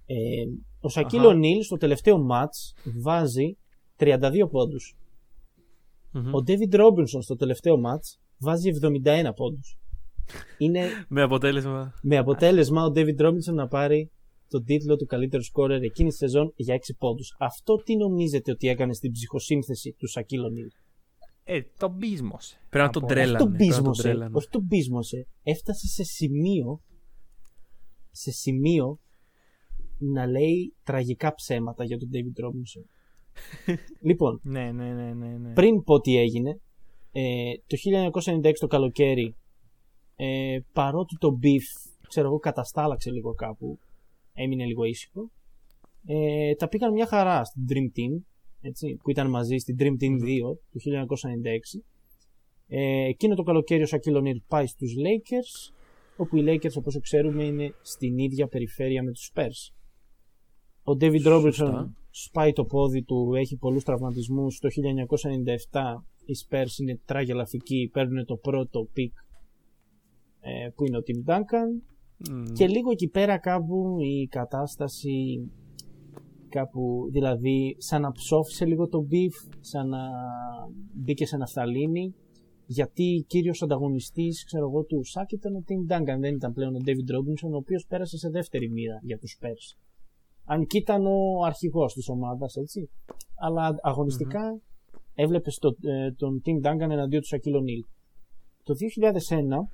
[0.06, 0.16] Ε,
[0.80, 1.34] ο Shaquille Αχα.
[1.34, 3.56] O'Neal στο τελευταίο match βάζει
[3.98, 4.96] 32 πόντους.
[6.12, 6.34] Μμμ.
[6.34, 9.78] Ο David Robinson στο τελευταίο match βάζει 71 πόντους.
[10.58, 11.94] Είναι Με αποτέλεσμα.
[12.02, 14.10] με αποτέλεσμα ο David Robinson να πάρει
[14.48, 17.34] τον τίτλο του καλύτερου σκόρερ εκείνη τη σεζόν για 6 πόντους.
[17.38, 20.85] Αυτό τι νομίζετε ότι έκανε στην ψυχοσύνθεση του Σακίλ O'Neal;
[21.48, 22.56] Ε, τον μπίσμος.
[22.68, 23.08] Πρέπει να τον πω.
[23.08, 23.36] τρέλανε.
[23.36, 24.02] Όχι τον πρέπει να τον πείσμωσε.
[24.02, 24.36] τρέλανε.
[24.36, 25.26] Όχι τον πείσμωσε.
[25.42, 26.80] Έφτασε σε σημείο.
[28.10, 28.98] Σε σημείο
[29.98, 32.84] να λέει τραγικά ψέματα για τον David Robinson.
[34.08, 35.36] λοιπόν, Ναι, ναι, ναι, ναι.
[35.36, 35.52] ναι.
[35.52, 36.60] πριν πω τι έγινε,
[37.12, 37.76] ε, το
[38.42, 39.36] 1996 το καλοκαίρι,
[40.16, 43.78] ε, παρότι το beef, ξέρω εγώ, καταστάλαξε λίγο κάπου,
[44.32, 45.30] έμεινε λίγο ήσυχο,
[46.06, 48.22] ε, τα πήγαν μια χαρά στην Dream Team,
[48.60, 51.82] έτσι, που ήταν μαζί στην Dream Team 2 του 1996.
[52.68, 55.74] Ε, εκείνο το καλοκαίρι ο Shaquille O'Neal πάει στους Lakers,
[56.16, 59.74] όπου οι Lakers όπως ξέρουμε είναι στην ίδια περιφέρεια με τους Spurs.
[60.82, 61.94] Ο David Robertson Σωστά.
[62.10, 64.58] σπάει το πόδι του, έχει πολλούς τραυματισμούς.
[64.58, 64.68] Το
[65.70, 69.12] 1997 οι Spurs είναι τραγελαφικοί, παίρνουν το πρώτο pick
[70.40, 71.82] ε, που είναι ο Tim Duncan
[72.30, 72.52] Μμ.
[72.52, 75.50] και λίγο εκεί πέρα κάπου η κατάσταση
[76.48, 79.98] κάπου δηλαδή σαν να ψόφισε λίγο το beef, σαν να
[80.94, 82.14] μπήκε σε ναυταλίνη
[82.66, 86.78] γιατί κύριος ανταγωνιστής ξέρω εγώ του Shaq ήταν ο Tim Duncan δεν ήταν πλέον ο
[86.84, 89.78] David Robinson ο οποίος πέρασε σε δεύτερη μοίρα για τους Spurs.
[90.44, 92.90] Αν και ήταν ο αρχηγός της ομάδας έτσι.
[93.34, 94.60] Αλλά αγωνιστικά
[95.14, 97.84] έβλεπες το, ε, τον Tim Duncan εναντίον του Shaquille O'Neal.
[98.62, 99.68] Το 2001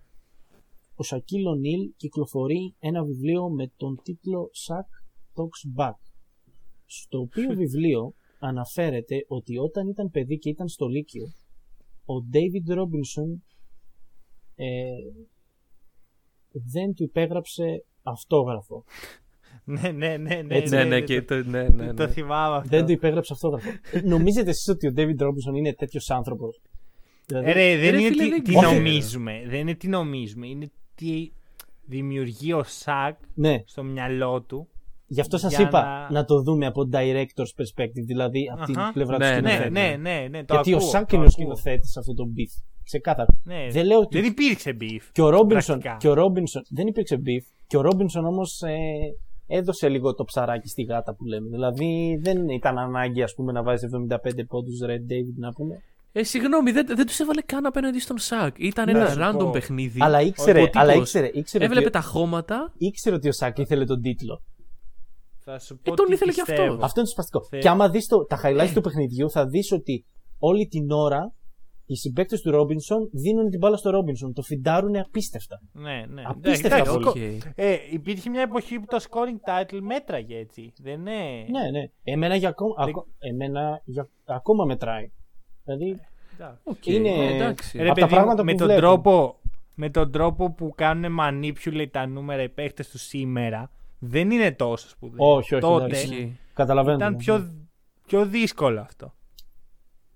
[0.95, 4.89] ο Shaquille O'Neal κυκλοφορεί ένα βιβλίο με τον τίτλο Shaq
[5.35, 6.12] Talks Back
[7.01, 11.25] στο οποίο βιβλίο αναφέρεται ότι όταν ήταν παιδί και ήταν στο Λύκειο
[12.05, 13.41] ο David Robinson
[14.55, 14.67] ε,
[16.73, 18.85] δεν του υπέγραψε αυτόγραφο.
[19.65, 20.43] Ναι, ναι, ναι.
[20.43, 20.75] ναι, Έτσι.
[20.75, 21.95] Ναι, ναι, το- και το, ναι, ναι, ναι.
[21.95, 22.69] Το θυμάμαι αυτό.
[22.69, 23.69] Δεν του υπέγραψε αυτόγραφο.
[23.93, 26.61] Ε, Νομίζετε εσείς ότι ο David Robinson είναι τέτοιος άνθρωπος;
[27.27, 28.73] Δηλαδή, Ε, ρε, δεν ρε, είναι φίλε, τι, δεν τι ξέρω.
[28.73, 29.43] νομίζουμε.
[29.47, 30.47] Δεν είναι τι νομίζουμε.
[30.47, 31.31] Είναι τι
[31.85, 34.69] δημιουργεί ο Σακ ναι, στο μυαλό του.
[35.13, 36.25] Γι' αυτό σας Για είπα να- να...
[36.25, 38.93] το δούμε από director's perspective, δηλαδή από την Αχα.
[38.93, 39.71] πλευρά Ναι, του ναι, Ναι, σκηνοθέτη.
[39.73, 40.45] ναι, ναι, ναι.
[40.45, 41.31] το Γιατί ο ακούω, Σάκ το είναι ο ακούω.
[41.31, 42.53] σκηνοθέτης σε αυτό το beef.
[42.85, 43.35] Ξεκάθαρα.
[43.45, 43.67] Ναι.
[43.71, 45.03] Δεν λέω ότι Δεν υπήρξε beef.
[45.13, 45.97] Και ο Ρόμπινσον, Πρακτικά.
[45.97, 47.45] και ο Ρόμπινσον δεν υπήρξε beef.
[47.67, 48.77] Και ο Ρόμπινσον όμως ε,
[49.47, 51.49] έδωσε λίγο το ψαράκι στη γάτα που λέμε.
[51.49, 54.17] Δηλαδή δεν ήταν ανάγκη ας πούμε, να βάζει 75
[54.49, 55.75] πόντους Red David να πούμε.
[56.15, 58.55] Ε, συγγνώμη, δεν, δεν τους έβαλε καν απέναντι στον Σακ.
[58.59, 59.51] Ήταν Να ένα σου random πω.
[59.51, 59.99] παιχνίδι.
[60.03, 62.73] Αλλά ήξερε, ο τύπος αλλά ήξερε, ήξερε, Έβλεπε ότι, τα χώματα.
[62.79, 64.43] ήξερε ότι ο Σάκ ήθελε τον τίτλο.
[65.45, 66.73] Θα σου πω Ε, τον τι ήθελε και πιστεύω.
[66.73, 66.85] αυτό.
[66.85, 67.43] Αυτό είναι το σπαστικό.
[67.45, 70.05] Θε- Και άμα δεις τα highlights του παιχνιδιού, θα δεις ότι
[70.39, 71.33] όλη την ώρα
[71.87, 74.33] οι συμπαίκτες του Ρόμπινσον δίνουν την μπάλα στο Ρόμπινσον.
[74.33, 75.61] Το φιντάρουν απίστευτα.
[75.73, 76.23] Ναι, ναι.
[76.27, 77.05] Απίστευτα Εντάξει, πολύ.
[77.05, 77.11] σκο-
[77.49, 77.53] Οκ.
[77.55, 80.73] Ε, υπήρχε μια εποχή που το scoring title μέτραγε έτσι.
[80.83, 81.13] Δεν είναι.
[81.51, 81.91] Ναι, ναι.
[82.05, 85.11] Εμένα, για ακόμα, Δεν- ακο- εμένα για, ακόμα μετράει.
[85.65, 86.01] Δηλαδή,
[86.35, 86.61] Εντάξει.
[86.65, 87.79] Οκ, Είναι- ε, εντάξει.
[87.79, 88.81] Ρε Απ' τα παιδί μου, πράγματα με που τον, βλέπω.
[88.81, 89.37] τρόπο,
[89.75, 93.71] με τον τρόπο που κάνουν manipulate τα νούμερα οι παίχτες τους σήμερα
[94.05, 95.27] δεν είναι τόσο σπουδαίο.
[95.35, 96.05] Όχι, όχι, Τότε εντάξει.
[96.07, 96.39] Ισχύει.
[96.55, 96.97] καταλαβαίνω.
[96.97, 97.19] ήταν ναι.
[97.19, 97.55] πιο,
[98.07, 99.15] πιο δύσκολο αυτό.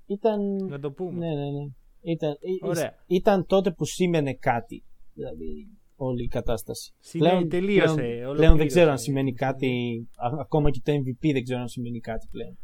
[0.06, 0.40] Ήταν.
[0.68, 1.18] Να το πούμε.
[1.26, 1.66] Ναι, ναι, ναι.
[2.12, 2.94] Ήταν, ε, Ωραία.
[3.06, 4.84] ήταν τότε που σήμαινε κάτι.
[5.14, 6.92] Δηλαδή, όλη η κατάσταση.
[6.98, 8.56] Σημαίνει, τελείωσε, πλέον, πλέον ολοκλήρωσε.
[8.56, 9.68] δεν ξέρω αν σημαίνει κάτι.
[10.16, 12.58] α- ακόμα και το MVP δεν ξέρω αν σημαίνει κάτι πλέον.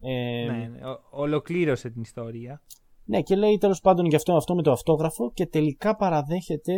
[0.00, 2.62] Ε, Ναι, ναι, ο- ολοκλήρωσε την ιστορία.
[3.04, 6.72] Ναι, και λέει τέλος πάντων γι' αυτό, αυτό με το αυτόγραφο και τελικά παραδέχεται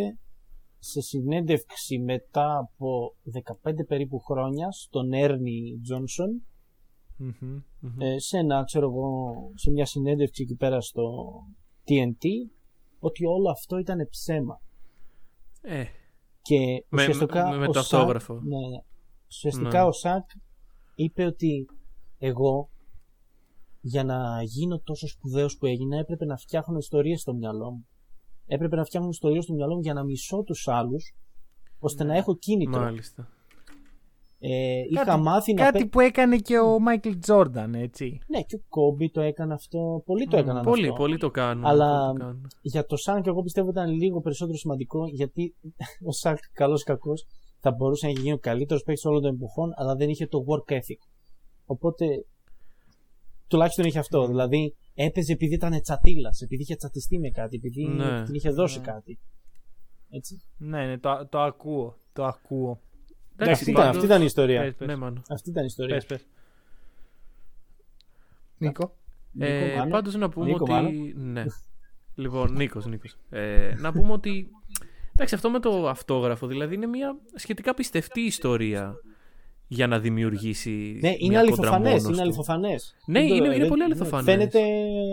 [0.78, 3.14] σε συνέντευξη μετά από
[3.64, 6.42] 15 περίπου χρόνια στον Έρνη Τζόνσον
[7.16, 7.60] Μμμ.
[7.98, 11.02] ε, σε, ένα, ξέρω εγώ, σε μια συνέντευξη εκεί πέρα στο
[11.88, 12.24] TNT
[12.98, 14.60] ότι όλο αυτό ήταν ψέμα.
[15.60, 15.84] Ε,
[16.42, 18.34] Και Με- ουσιαστικά με- με ο το Σακ- αυτόγραφο.
[18.34, 18.82] Ναι, ναι.
[19.26, 19.88] Ουσιαστικά Ναι.
[19.88, 20.30] ο Σακ
[20.94, 21.66] είπε ότι
[22.18, 22.70] εγώ
[23.80, 27.86] για να γίνω τόσο σπουδαίος που έγινα έπρεπε να φτιάχνω ιστορίες στο μυαλό μου.
[28.48, 31.14] Έπρεπε να φτιάχνω ιστορίες στο μυαλό μου για να μισώ τους άλλους
[31.78, 32.80] ώστε να έχω κίνητρο.
[32.80, 33.28] μάλιστα.
[34.40, 34.50] Ε,
[34.90, 38.18] είχα Κάτι- μάθει να Κάτι παί- που έκανε και ο Μάικλ Τζόρνταν, έτσι.
[38.26, 40.02] Ναι, και ο Κόμπι το έκανε αυτό.
[40.06, 40.94] Πολλοί το έκαναν Πολύ, αυτό.
[41.02, 41.64] πολύ το κάνουν.
[41.66, 42.46] Αλλά- πολύ το κάνουν.
[42.62, 45.54] Για το Σάκ, εγώ πιστεύω ήταν λίγο περισσότερο σημαντικό γιατί
[46.08, 47.26] ο Σάκ, καλός ή κακός,
[47.60, 50.44] θα μπορούσε να έχει γίνει ο καλύτερος παίκτης όλων των εποχών, αλλά δεν είχε το
[50.48, 51.00] work ethic.
[51.66, 52.24] Οπότε
[53.48, 54.26] τουλάχιστον είχε αυτό.
[54.26, 58.24] Δηλαδή έπαιζε επειδή ήταν τσατήλας, επειδή είχε τσατιστεί με κάτι, επειδή Ναι.
[58.24, 59.18] την είχε δώσει κάτι.
[60.10, 60.42] Έτσι.
[60.56, 61.98] Ναι, ναι, το, το ακούω.
[62.12, 62.80] Το ακούω.
[63.32, 64.60] Εντάξει, αυτή, ήταν, πάντως- αυτή ήταν η ιστορία.
[64.60, 64.86] Πες, πες.
[64.86, 65.22] Ναι, μάλλον.
[65.28, 65.94] Αυτή ήταν η ιστορία.
[65.94, 66.26] Πες, πες.
[68.58, 68.94] Νίκο.
[69.38, 69.90] Ε, Νίκο, Μάνο.
[69.90, 70.70] πάντως να πούμε Νίκο, ότι...
[70.70, 70.90] Μάνο.
[71.14, 71.44] Ναι.
[72.22, 73.16] λοιπόν, Νίκος, Νίκος.
[73.30, 74.50] Ε, να πούμε ότι...
[75.12, 78.94] Εντάξει, αυτό με το αυτόγραφο, δηλαδή είναι μια σχετικά πιστευτή ιστορία
[79.68, 81.90] για να δημιουργήσει Ναι, είναι μια κόντρα αληθοφανές.
[81.90, 82.22] μόνος Είναι του.
[82.22, 82.94] αληθοφανές.
[83.06, 84.24] Ναι, είναι- είναι πολύ αληθοφανές.
[84.34, 84.60] Φαίνεται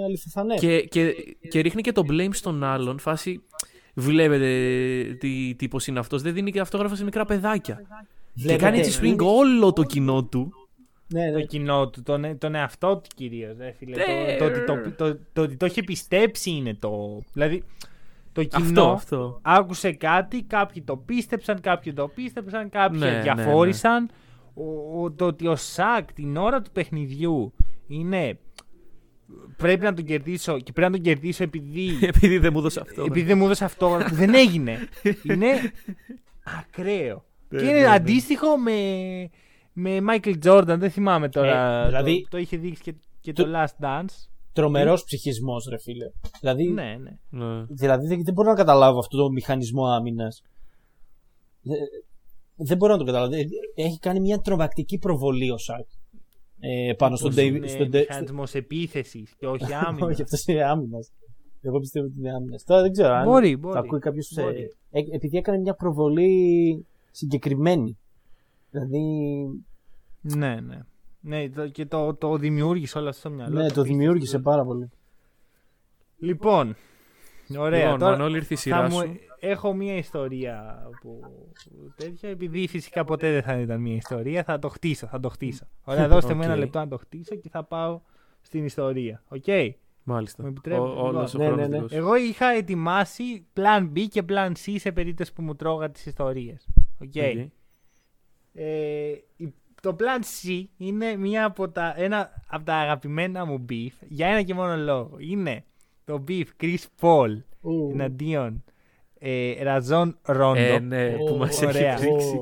[0.06, 0.60] αληθοφανές.
[0.60, 1.14] Και, και,
[1.50, 3.44] και ρίχνει και το blame στον άλλον, φάση...
[3.98, 4.48] Βλέπετε
[5.20, 7.82] τι τύπος είναι αυτός, δεν δίνει και αυτόγραφα σε μικρά παιδάκια.
[8.46, 10.52] Και κάνει έτσι swing όλο το κοινό του
[11.08, 11.44] Ναι, το ναι.
[11.44, 13.56] κοινό του, τον, ε- τον εαυτό του κυρίως.
[13.78, 13.96] φίλε.
[13.96, 14.36] Ναι.
[14.38, 17.22] Το, το, ότι το, το, το ότι το είχε πιστέψει είναι το.
[17.34, 17.64] Δηλαδή,
[18.32, 19.40] το κοινό Αυτό, αυτό.
[19.42, 24.10] άκουσε κάτι, κάποιοι το πίστεψαν, κάποιοι το πίστεψαν, κάποιοι Ναι, ναι, διαφόρησαν.
[24.58, 27.54] Ο, ο- το ότι ο Σακ την ώρα του παιχνιδιού
[27.88, 28.40] είναι.
[29.58, 33.02] Πρέπει να τον κερδίσω και πρέπει να τον κερδίσω επειδή, Επειδή δεν μου έδωσε αυτό.
[33.02, 33.08] ναι.
[33.08, 34.78] επειδή δεν μου έδωσε αυτό που δεν έγινε.
[35.24, 35.48] είναι
[36.44, 37.26] ακραίο.
[37.50, 37.88] Ναι, και ναι, είναι ναι.
[37.94, 38.72] αντίστοιχο με,
[39.74, 40.76] με Michael Jordan.
[40.78, 41.82] Δεν θυμάμαι τώρα.
[41.84, 44.28] Ε, δηλαδή- το, το είχε δείξει και, και Το- το Last Dance.
[44.54, 46.06] Τρομερός ψυχισμός, ρε φίλε.
[46.40, 47.46] Δηλαδή, Ναι, ναι.
[47.46, 47.66] Ναι.
[47.70, 50.42] δηλαδή δεν, δεν μπορώ να καταλάβω αυτό το μηχανισμό άμυνας.
[52.56, 53.34] Δεν μπορώ να το καταλάβω.
[53.36, 55.86] Ε, Έχει κάνει μια τρομακτική προβολή ο Σάκ.
[56.60, 57.56] Ε, πάνω στον Πως David.
[57.56, 60.10] είναι Στον Dave- μηχανισμός επίθεσης και όχι άμυνας.
[60.12, 61.12] Όχι, αυτός είναι άμυνας.
[61.62, 62.64] Εγώ πιστεύω ότι είναι άμυνας.
[62.64, 63.74] Τώρα δεν ξέρω αν Μπορεί, μπορεί.
[63.74, 64.32] το ακούει κάποιος.
[64.36, 64.72] Μπορεί.
[64.92, 67.98] επειδή έκανε μια προβολή συγκεκριμένη.
[68.72, 69.00] Δηλαδή.
[70.22, 70.80] ναι, ναι.
[71.22, 73.60] Ναι, το, και το, το δημιούργησε όλα αυτό στο μυαλό.
[73.62, 74.90] Ναι, το δημιούργησε πάρα πολύ.
[76.20, 76.76] Λοιπόν,
[77.58, 77.84] ωραία.
[77.84, 79.16] Λοιπόν, τώρα Μανώλη, ήρθε η θα σειρά μου- σου.
[79.48, 81.22] Έχω μία ιστορία που
[81.96, 85.66] τέτοια, επειδή φυσικά ποτέ δεν θα ήταν μία ιστορία, θα το χτίσω, θα το χτίσω.
[85.84, 86.60] Ωραία, δώστε μου ένα Οκ.
[86.60, 88.02] λεπτό να το χτίσω και θα πάω
[88.42, 89.24] στην ιστορία.
[89.28, 89.44] Οκ;
[90.04, 90.44] Μάλιστα.
[90.44, 91.56] μου επιτρέπετε, Ο- όλος ο λοιπόν.
[91.56, 91.76] Ναι, χρόνος ναι, ναι.
[91.76, 91.98] δικός σου.
[91.98, 96.68] Εγώ είχα ετοιμάσει plan B και plan C σε περίπτωση που μου τρώγατε τις ιστορίες.
[97.02, 97.16] Οκ; Οκ.
[98.54, 103.92] Ε, η- το Plan C είναι μία από τα, ένα από τα αγαπημένα μου beef
[104.08, 105.16] για ένα και μόνο λόγο.
[105.18, 105.64] Είναι
[106.06, 107.90] το beef Chris Paul Ου.
[107.92, 108.64] εναντίον
[109.20, 110.60] ε, Rajon Rondo.
[110.60, 111.96] Ε, ναι, που Ω, μας έχει ωραία.
[111.96, 112.40] πρίξει.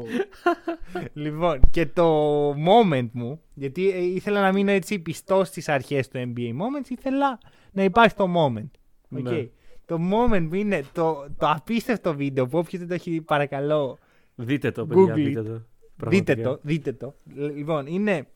[1.13, 6.33] Λοιπόν, και το moment μου, γιατί ε, ήθελα να μείνω έτσι πιστός στις αρχές του
[6.35, 7.37] NBA Moments, ήθελα
[7.71, 8.69] να υπάρχει το moment.
[9.17, 9.29] Οκ.
[9.29, 9.47] Ναι.
[9.85, 13.97] Το moment μου είναι το, το απίστευτο βίντεο που όποιος δεν το έχει δει παρακαλώ
[14.35, 15.45] Δείτε το, παιδιά, Google δείτε it.
[15.45, 15.61] το.
[16.09, 16.49] Δείτε Πραγματικά.
[16.49, 17.13] το, δείτε το.
[17.55, 18.27] Λοιπόν, είναι.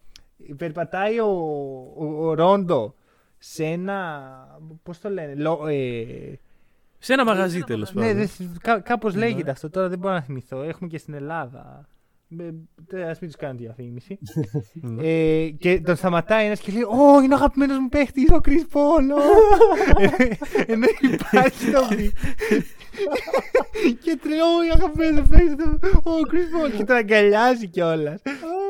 [0.58, 1.28] Περπατάει ο,
[1.98, 2.96] ο, ο Ρόντο
[3.38, 4.22] σε ένα.
[4.84, 5.36] Πώς το λένε.
[5.36, 6.40] Λο, ε,
[7.08, 8.18] Σε ένα μαγαζί τέλος ναι, πάντων.
[8.18, 9.70] δεν, κά, κάπως λέγεται αυτό.
[9.70, 10.62] Τώρα δεν μπορώ να θυμηθώ.
[10.62, 11.60] Έχουμε και στην Ελλάδα.
[11.60, 14.20] Α μην τους κάνω διαφήμιση.
[14.74, 15.08] Ναι.
[15.08, 18.66] ε, και τον σταματάει ένας και λέει: Ω, είναι ο αγαπημένος μου παίχτης, ο Κρι
[18.72, 19.16] Πόλο.
[20.66, 22.12] Ενώ υπάρχει το μη.
[24.04, 25.66] και τρελό, ο αγαπημένος μου παίχτης,
[26.04, 26.70] ο Κρι Πόλο.
[26.70, 28.22] Και τον αγκαλιάζει κιόλας.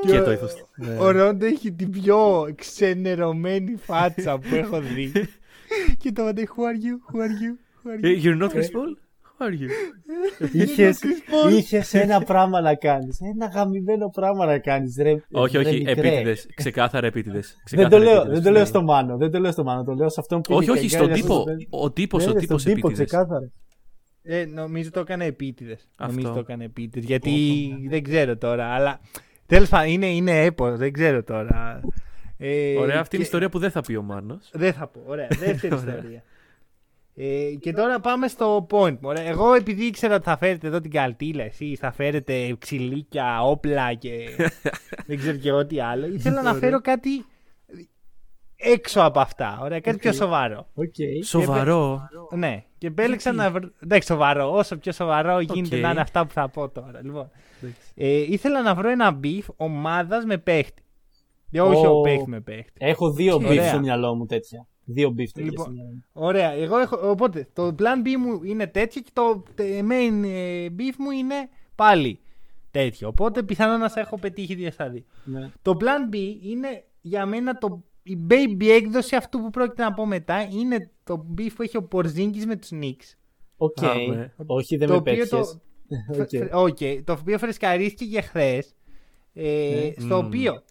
[0.07, 0.53] Και το ήθος.
[0.75, 0.97] Ναι.
[0.99, 5.11] Ο Ρόντο έχει την πιο ξενερωμένη φάτσα που έχω δει.
[6.01, 8.55] και το βαντέ, who are you, who are you, who are you; Ε, You're not
[8.55, 8.91] Chris Paul?
[9.39, 9.69] Who are you?
[10.61, 11.51] Είχες, Chris Paul.
[11.51, 13.19] είχες ένα πράγμα να κάνεις.
[13.21, 14.97] Ένα γαμημένο πράγμα να κάνεις.
[15.01, 15.91] Ρε, όχι, ρε όχι, μικρέ.
[16.07, 16.47] επίτηδες.
[16.55, 17.57] Ξεκάθαρα επίτηδες.
[17.75, 19.17] Δεν το, λέω, δεν το λέω στο Μάνο.
[19.17, 19.83] Δεν το λέω στο Μάνο.
[19.83, 21.33] Το λέω σε αυτόν που Όχι, είχε όχι, και στον αγκάλια τύπο.
[21.35, 21.67] στο παιδί.
[21.69, 23.11] Ο τύπος, Ναι, ο ρε, τύπος στον τύπο, επίτηδες.
[23.11, 23.51] ξεκάθαρα.
[24.23, 25.87] Ε, νομίζω το έκανε επίτηδες.
[25.97, 26.13] Αυτό.
[26.13, 27.07] Νομίζω το έκανε επίτηδες.
[27.09, 27.31] Γιατί
[27.89, 28.65] δεν ξέρω τώρα.
[28.65, 28.99] Αλλά
[29.45, 30.77] τέλος πάντων είναι, είναι έπος.
[30.77, 31.79] Δεν ξέρω τώρα.
[32.37, 34.49] Ε, Ωραία, αυτή είναι η και- ιστορία που δεν θα πει ο Μάνος.
[34.53, 34.99] Δεν θα πω.
[35.05, 35.27] Ωραία.
[35.39, 35.95] Δεύτερη Ωραία.
[35.97, 36.23] ιστορία.
[37.19, 39.09] Ε, και τώρα πάμε στο point μου.
[39.09, 39.23] Ωραία.
[39.23, 44.11] Εγώ επειδή ήξερα ότι θα φέρετε εδώ την καλτήλα, εσεί θα φέρετε ξυλίκια, όπλα και
[45.07, 46.07] δεν ξέρω και εγώ τι άλλο.
[46.07, 47.25] Ήθελα να φέρω κάτι
[48.55, 49.59] έξω από αυτά.
[49.61, 50.67] Ωραία, κάτι πιο σοβαρό.
[50.73, 51.23] Οκ.
[51.23, 52.09] Σοβαρό.
[52.35, 53.69] Ναι, και επέλεξα να βρω.
[53.83, 54.53] Εντάξει, σοβαρό.
[54.53, 55.81] Όσο πιο σοβαρό γίνεται Οκ.
[55.81, 57.01] να είναι αυτά που θα πω τώρα.
[57.03, 57.29] Λοιπόν,
[57.95, 60.81] ε, ήθελα να βρω ένα beef ομάδας με παίχτη.
[61.51, 61.97] Και όχι Ω.
[61.97, 62.73] ο παίχτη με παίχτη.
[62.77, 63.49] Έχω δύο Ωραία.
[63.49, 64.67] μπιφ στο μυαλό μου τέτοια.
[64.89, 66.03] Δύο beef τέτοια Λοιπόν, στο μυαλό μου.
[66.13, 67.09] Ωραία, εγώ έχω.
[67.09, 71.35] Οπότε το plan B μου είναι τέτοιο και το ε, main ε, beef μου είναι
[71.75, 72.19] πάλι
[72.71, 73.07] τέτοιο.
[73.07, 75.03] Οπότε πιθανόν να σε έχω πετύχει δύο στα δύο.
[75.23, 75.51] Ναι.
[75.61, 80.05] Το plan B είναι για μένα το, η baby έκδοση αυτού που πρόκειται να πω
[80.05, 80.41] μετά.
[80.41, 83.15] Είναι το beef που έχει ο Πορζίνκης με τους Knicks.
[83.57, 83.83] Οκ.
[83.83, 84.33] Α, ναι.
[84.45, 85.29] Όχι, δεν το με οποίο πέτυχες.
[85.29, 85.61] το,
[86.21, 86.29] Οκ.
[86.29, 88.75] φε- οκ, το οποίο φρεσκαρίστηκε και χθες.
[89.33, 90.25] Ε, Στο Μμμ.
[90.27, 90.63] οποίο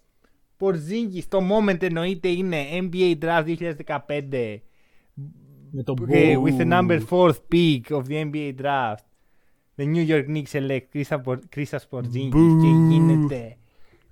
[0.57, 4.57] Πορζίνκη στο moment εννοείται είναι NBA Draft 2015
[5.71, 6.43] Με το ε, boo.
[6.45, 9.03] with the number 4th pick of the NBA Draft.
[9.79, 11.03] The New York Knicks select
[11.55, 13.57] Kristaps Porzingis και γίνεται.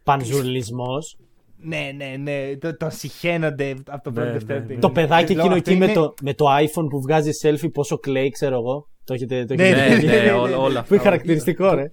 [0.03, 1.17] Πανζουρλισμός.
[1.57, 2.55] Ναι, ναι, ναι.
[2.57, 4.63] Το, το σιχαίνονται από το Ναι, πρώτο ναι, δεύτερο.
[4.67, 4.75] ναι.
[4.75, 7.29] Το παιδάκι Και λέω, εκείνο αυτό εκεί με είναι- το, με το iPhone που βγάζει
[7.41, 8.89] selfie πόσο κλαίει, ξέρω εγώ.
[9.03, 10.05] Το έχετε, το Ναι, έχετε Ναι, δει.
[10.05, 10.53] ναι, ναι, ναι, ό- ναι.
[10.55, 10.95] όλα Που αυτά.
[10.95, 11.91] είναι χαρακτηριστικό, ρε.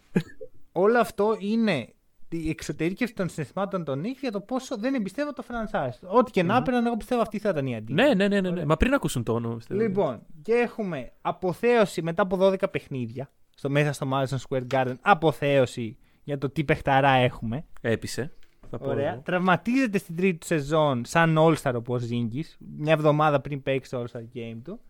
[0.72, 1.88] Όλο αυτό είναι
[2.36, 6.08] η εξωτερήκευση των συναισθημάτων των Knicks για το πόσο δεν εμπιστεύω το franchise.
[6.08, 8.08] Ό,τι και να έπαιρναν, εγώ πιστεύω αυτή θα ήταν η αντίληψη.
[8.08, 8.64] Ναι, ναι, ναι, ναι, ναι.
[8.64, 9.56] Μα πριν ακούσουν το όνομα.
[9.56, 9.80] πιστεύω.
[9.80, 14.94] Λοιπόν, και έχουμε αποθέωση μετά από 12 παιχνίδια στο, μέσα στο Madison Square Garden.
[15.00, 17.64] Αποθέωση για το τι παιχταρά έχουμε.
[17.80, 18.32] Έπεισε.
[18.70, 19.12] Θα πω Ωραία.
[19.12, 19.20] εγώ.
[19.24, 24.38] Τραυματίζεται στην τρίτη του σεζόν σαν All-Star ο Porzingis, μια εβδομάδα πριν παίξει το All-Star
[24.38, 24.80] Game του.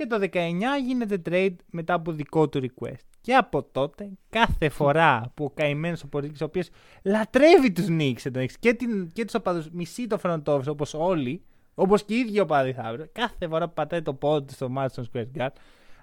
[0.00, 0.52] Και το 19
[0.86, 3.04] γίνεται trade μετά από δικό του request.
[3.20, 6.68] Και από τότε, κάθε φορά που ο καημένος ο Πορτζίνγκη, ο οποίος
[7.02, 11.42] λατρεύει τους Knicks εντωμεταξύ, και, την, και τους οπαδούς, μισεί το front office όπως όλοι,
[11.74, 14.70] όπως και οι ίδιοι οπαδοί θα βρουν, κάθε φορά που πατάει το πόδι του στο
[14.76, 15.48] Madison Square Garden,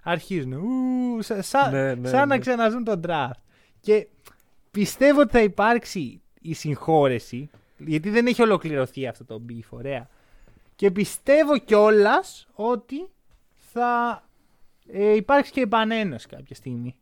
[0.03, 2.37] αρχίζουν ου, σα, σα- Ναι, ναι, σαν να ναι.
[2.37, 3.41] ξαναζούν τον draft.
[3.79, 4.07] Και
[4.71, 10.09] πιστεύω ότι θα υπάρξει η συγχώρεση, γιατί δεν έχει ολοκληρωθεί αυτό το beef, ωραία.
[10.75, 13.07] Και πιστεύω κιόλας ότι
[13.77, 14.23] θα
[14.87, 16.95] ε, υπάρξει και επανένωση κάποια στιγμή.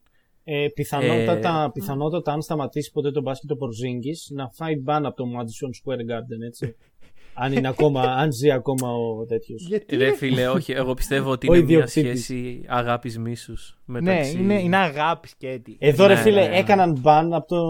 [0.44, 5.16] Ε, πιθανότατα, Ε, πιθανότατα, αν σταματήσει ποτέ τον μπάσκετ ο Πορζίνγκης, να φάει μπαν από
[5.16, 6.76] το Madison Square Garden, έτσι.
[7.44, 9.66] αν, είναι ακόμα, αν ζει ακόμα ο τέτοιος.
[9.68, 10.72] Γιατί Ρε φίλε, όχι.
[10.72, 12.24] Εγώ πιστεύω ότι Ο είναι μια ιδιοκτήτης.
[12.26, 13.78] σχέση αγάπης μίσους.
[13.86, 14.38] ναι, Μεταξύ...
[14.40, 15.78] είναι, είναι αγάπης και έτσι.
[15.80, 16.58] Εδώ ρε Ναι, φίλε, ναι, ναι.
[16.58, 17.64] έκαναν μπαν από το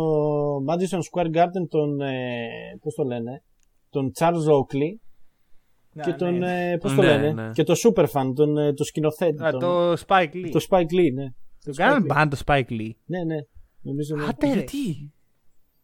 [0.73, 2.47] Madison Square Garden τον, ε,
[2.81, 3.43] πώς το λένε,
[3.89, 4.91] τον Charles Oakley
[5.97, 6.71] Ναι, και τον, ναι.
[6.71, 7.49] ε, πώς το Ναι, λένε, ναι.
[7.53, 10.49] και το Superfan, τον, ε, το σκηνοθέτη, Α, τον, το Spike Lee.
[10.51, 11.25] το Spike Lee, ναι.
[11.63, 12.07] Το Spike κάνανε Lee.
[12.07, 12.89] μπαν το Spike Lee.
[13.05, 13.35] Ναι, ναι,
[13.81, 14.23] νομίζω ναι.
[14.29, 14.53] Άτε ρε.
[14.53, 15.11] Γιατί;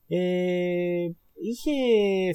[0.07, 1.72] Ε, είχε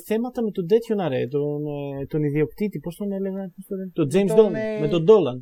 [0.07, 1.67] θέματα με τον τέτοιον αρέ, τον,
[2.01, 4.89] ε, τον ιδιοκτήτη, πώς τον έλεγα, πώς τον λένε, τον James τον, Dolan, ε, με
[4.89, 5.41] τον Dolan.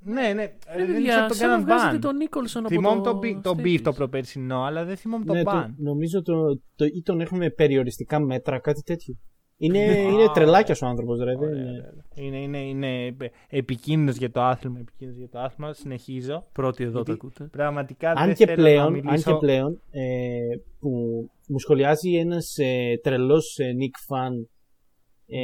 [0.00, 0.42] Ναι, ναι.
[0.76, 2.00] Ρε Δεν παιδιά, ξέρω τον σαν να κάναν βγάζετε μπαν.
[2.00, 3.62] τον Νίκολσον από Θυμόμαι το το, beef- το stage.
[3.64, 5.74] beef το προπερσινό, αλλά δεν θυμόμαι το ναι, το, μπαν.
[5.78, 6.32] νομίζω το,
[6.76, 9.14] το, ή τον έχουμε περιοριστικά μέτρα, κάτι τέτοιο.
[9.60, 11.34] Είναι, είναι τρελάκια ο άνθρωπος, ρε.
[11.36, 13.16] δεν είναι- Είναι, είναι, είναι
[13.48, 14.78] επικίνδυνος για το άθλημα.
[14.78, 15.72] Επικίνδυνος για το άθλημα.
[15.72, 16.46] Συνεχίζω.
[16.52, 17.44] Πρώτη εδώ το Γιατί- ακούτε.
[17.44, 19.32] Πραγματικά αν, δεν και θέλω πλέον, να αν μιλήσω.
[19.32, 20.90] και πλέον ε, που
[21.48, 24.32] μου σχολιάζει ένας ε, τρελός ε, Nick fan
[25.26, 25.38] ε,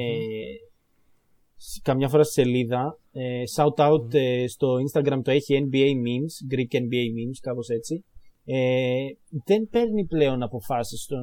[1.56, 6.54] σ- καμιά φορά στη σελίδα ε, shout out ε, στο Instagram το έχει NBA memes
[6.54, 8.04] Greek NBA memes κάπως έτσι
[8.44, 8.94] ε,
[9.44, 11.16] δεν παίρνει πλέον αποφάσεις στο,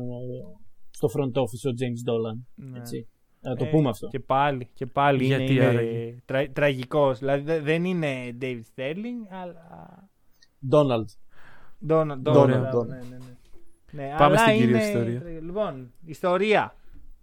[1.08, 2.78] στο front office ο James Dolan Ναι.
[2.80, 3.08] έτσι.
[3.44, 7.20] να το Ε, πούμε αυτό Και πάλι, και πάλι Γιατί είναι, άραγε; είναι τρα, τραγικός.
[7.20, 9.66] Δηλαδή δε- δεν είναι David Sterling, αλλά...
[10.72, 11.06] Donald
[11.90, 12.88] Donald, Donald, Donald, Donald.
[12.88, 13.36] ναι, ναι, ναι.
[14.04, 15.22] Ναι, Πάμε αλλά στην κυρίως είναι- ιστορία.
[15.42, 16.76] Λοιπόν, ιστορία.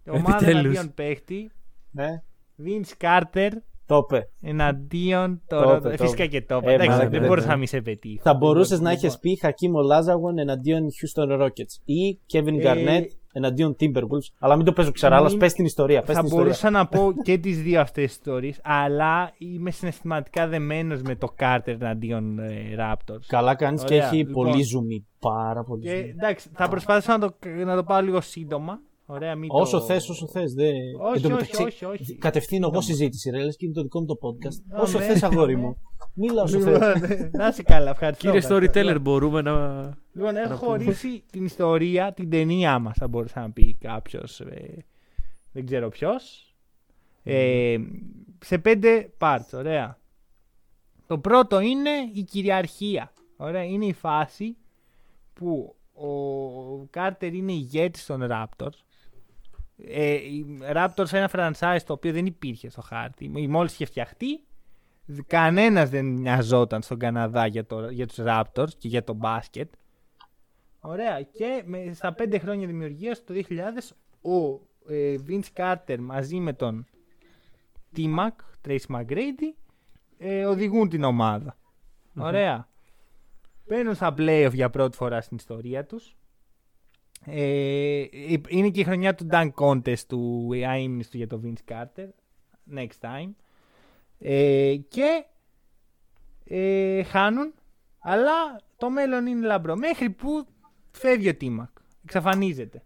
[0.09, 0.61] Ομάδα Επιτέλους.
[0.61, 1.51] εναντίον παίχτη.
[1.91, 2.23] ναι.
[2.65, 3.49] Vince Carter
[3.85, 5.77] το είπε εναντίον Το τώρα.
[5.77, 6.37] είπε, το Φυσικά είπε.
[6.39, 6.69] και το είπε.
[6.71, 7.51] Ε, Εντάξει, μαλάκα, δεν ναι, μπορούσα ναι.
[7.51, 8.21] να μην σε πετύχω.
[8.23, 13.05] Θα μπορούσες Λοιπόν, να έχει πει Χακίμ Λάζαγον εναντίον Houston Rockets ή Kevin Ε, Garnett
[13.33, 14.27] εναντίον Timberwolves.
[14.39, 16.01] Αλλά μην το παίζω ξαράλα, μην- πες την ιστορία.
[16.01, 16.45] Πες Θα την ιστορία.
[16.45, 21.59] μπορούσα να πω και τις δύο αυτές ιστορίε, αλλά είμαι συναισθηματικά δεμένος με το Carter
[21.65, 23.19] εναντίον ε, Raptors.
[23.27, 24.33] Καλά κάνεις και Ωραία, έχει λοιπόν.
[24.49, 25.07] πολύ ζουμί.
[25.19, 26.09] Πάρα πολύ Και ζουμί.
[26.09, 28.79] εντάξει, θα προσπαθήσω να το, να το πάω λίγο σύντομα.
[29.11, 29.83] Ωραία, μην Όσο το...
[29.85, 30.53] θες, όσο θες.
[30.53, 30.63] Δε...
[30.67, 30.75] Όχι,
[31.15, 32.15] Εν τω όχι, μεταξύ, όχι, όχι.
[32.17, 32.97] Κατευθύνω εγώ Σύντομα.
[32.97, 33.43] συζήτηση, ρε.
[33.43, 34.77] Λες και είναι το δικό μου το podcast.
[34.79, 35.03] Α, όσο ναι.
[35.05, 35.75] θες, αγόρι μου.
[36.13, 36.71] Μίλα όσο θε.
[36.71, 38.25] Λοιπόν, να είσαι καλά, ευχαριστώ.
[38.31, 38.81] Κύριε ευχαριστώ.
[38.81, 39.83] Storyteller, μπορούμε να.
[40.13, 40.67] Λοιπόν, έχω να πούμε.
[40.67, 44.41] χωρίσει την ιστορία, την ταινία μας, θα μπορούσε να πει κάποιος.
[45.51, 46.53] δεν ξέρω ποιος.
[47.23, 47.77] Ε,
[48.39, 49.97] σε πέντε parts, ωραία.
[51.07, 53.11] Το πρώτο είναι η κυριαρχία.
[53.37, 54.57] Ωραία, είναι η φάση
[55.33, 58.77] που ο Κάρτερ είναι ηγέτης των Raptors.
[59.77, 60.45] Ε, οι
[60.75, 63.29] Raptors ένα franchise το οποίο δεν υπήρχε στο χάρτη.
[63.29, 64.43] Μόλις είχε φτιαχτεί,
[65.27, 69.73] κανένας δεν νοιαζόταν στον Καναδά για, το, για τους Raptors και για το μπάσκετ.
[70.79, 71.21] Ωραία.
[71.21, 73.43] Και με, στα πέντε χρόνια δημιουργίας το 2000
[74.21, 74.61] ο
[74.93, 76.85] ε, Vince Carter μαζί με τον
[77.95, 78.29] T-Mac,
[78.67, 79.53] Trace McGrady
[80.17, 81.57] ε, οδηγούν την ομάδα.
[82.15, 82.67] Ωραία.
[83.67, 86.17] Μπαίνουν στα playoff για πρώτη φορά στην ιστορία τους.
[87.25, 88.05] Ε,
[88.47, 92.07] είναι και η χρονιά του Dunk Contest του αείμνης του για το Vince Carter.
[92.75, 93.29] Next time.
[94.19, 95.25] Ε, και
[96.45, 97.53] ε, χάνουν,
[97.99, 99.75] αλλά το μέλλον είναι λαμπρό.
[99.75, 100.47] Μέχρι που
[100.91, 101.69] φεύγει ο Τίμακ.
[102.03, 102.83] Εξαφανίζεται.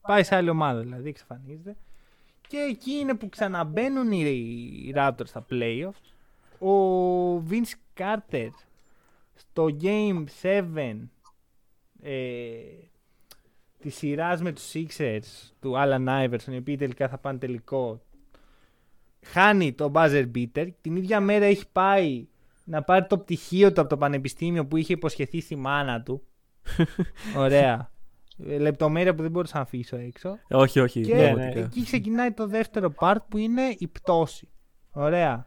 [0.00, 1.76] Πάει σε άλλη ομάδα δηλαδή, εξαφανίζεται.
[2.48, 4.20] Και εκεί είναι που ξαναμπαίνουν οι,
[4.86, 6.12] οι Raptors στα playoffs.
[6.68, 8.50] Ο Vince Carter
[9.34, 10.98] στο Game 7
[12.02, 12.60] ε,
[13.78, 18.00] τη σειράς με τους Sixers του Alan Iverson, οι οποίοι τελικά θα πάνε τελικό,
[19.24, 20.68] χάνει το buzzer beater.
[20.80, 22.26] Την ίδια μέρα έχει πάει
[22.64, 26.22] να πάρει το πτυχίο του από το πανεπιστήμιο που είχε υποσχεθεί στη μάνα του.
[27.36, 27.92] Ωραία.
[28.48, 30.38] Ε, Λεπτομέρεια που δεν μπορούσα να αφήσω έξω.
[30.50, 31.00] Όχι, όχι.
[31.00, 31.60] Και πραγματικά.
[31.60, 34.48] εκεί ξεκινάει το δεύτερο part που είναι η πτώση.
[34.92, 35.46] Ωραία.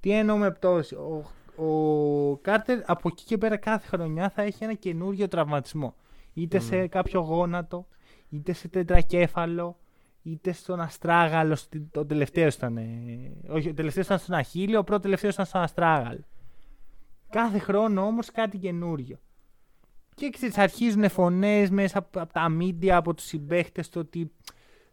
[0.00, 1.24] Τι εννοώ με πτώση; Ο,
[1.64, 5.94] ο Κάρτερ από εκεί και πέρα κάθε χρονιά θα έχει ένα καινούριο τραυματισμό.
[6.34, 7.86] Είτε σε κάποιο γόνατο,
[8.28, 9.78] είτε σε τετρακέφαλο,
[10.22, 11.54] είτε στον αστράγαλο.
[11.54, 12.76] στη- Το τελευταίο ήταν.
[12.76, 16.24] ε, όχι, ο τελευταίος ήταν στον Αχίλιο, ο πρώτος τελευταίος ήταν στον αστράγαλο.
[17.30, 19.18] Κάθε χρόνο όμως κάτι καινούριο.
[20.14, 24.30] Και ξέρεις, αρχίζουν φωνές μέσα από, από τα media, από τους συμπαίχτες, το ότι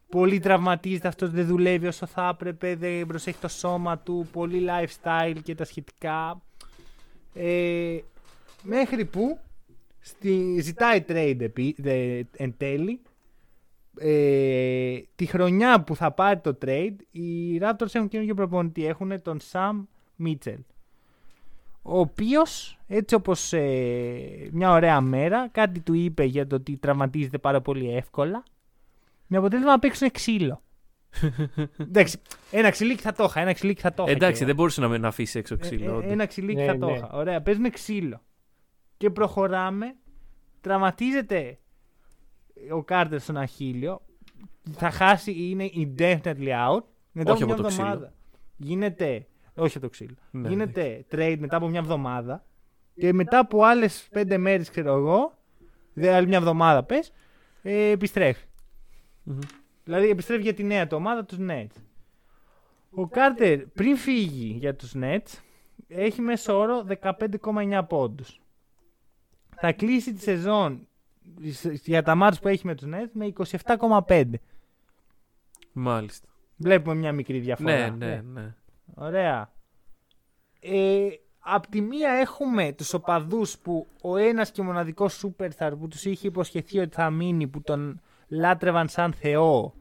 [0.09, 5.37] Πολύ τραυματίζεται, αυτός δεν δουλεύει όσο θα έπρεπε, δεν προσέχει το σώμα του, πολύ lifestyle
[5.43, 6.41] και τα σχετικά.
[7.33, 7.97] Ε,
[8.63, 9.39] μέχρι που
[9.99, 13.01] στη, ζητάει trade επί, δε, εν τέλει.
[13.99, 18.85] Ε, τη χρονιά που θα πάρει το trade, οι Raptors έχουν καινούργιο προπονητή.
[18.85, 19.83] Έχουν τον Sam
[20.25, 20.59] Mitchell.
[21.81, 23.51] Ο οποίος, έτσι όπως
[24.51, 28.43] μια ωραία μέρα, κάτι του είπε για το ότι τραυματίζεται πάρα πολύ εύκολα.
[29.27, 30.61] Με αποτέλεσμα να παίξουν ξύλο.
[31.77, 32.17] Εντάξει,
[32.51, 33.39] ένα ξυλίκι θα το είχα.
[33.41, 34.11] Ένα ξυλίκι θα το είχα.
[34.11, 35.85] Εντάξει, και- δεν μπορούσε να, με- να αφήσει έξω ε, ξύλο.
[35.91, 36.11] ε, όντως.
[36.11, 36.91] ένα ξυλίκι Ναι, θα το ναι.
[36.91, 37.09] είχα.
[37.13, 38.21] Ωραία, παίζουν ξύλο.
[38.97, 39.95] Και προχωράμε.
[40.61, 41.59] Τραυματίζεται
[42.71, 44.01] ο Κάρτερ στον Αχίλιο.
[44.71, 46.83] Θα χάσει, είναι indefinitely out.
[47.11, 47.85] Μετά Όχι από μια από το ξύλο.
[47.87, 48.13] εβδομάδα.
[48.57, 49.27] Γίνεται.
[49.55, 50.15] Όχι από το ξύλο.
[50.31, 52.45] Ναι, γίνεται trade μετά από μια εβδομάδα.
[52.95, 55.37] Και μετά από άλλες πέντε μέρες, ξέρω εγώ,
[55.93, 57.11] δε άλλη μια εβδομάδα πες,
[57.61, 58.45] ε, επιστρέφει.
[59.23, 59.39] Μμμ.
[59.83, 61.81] Δηλαδή επιστρέφει για τη νέα του ομάδα, τους Nets.
[62.89, 65.39] Ο Κάρτερ πριν φύγει για τους Nets
[65.87, 68.39] έχει μέσο όρο 15,9 πόντους.
[69.59, 70.86] Θα κλείσει τη σεζόν
[71.83, 73.33] για τα μάτια που έχει με τους Nets με
[74.07, 74.23] 27,5.
[75.71, 76.27] Μάλιστα.
[76.57, 77.89] Βλέπουμε μια μικρή διαφορά.
[77.89, 78.55] Ναι, ναι, ναι.
[78.95, 79.51] Ωραία.
[80.59, 81.07] Ε,
[81.39, 86.27] απ' τη μία έχουμε τους οπαδούς που ο ένας και μοναδικός superstar που τους είχε
[86.27, 89.73] υποσχεθεί ότι θα μείνει, που τον λάτρευαν σαν θεό,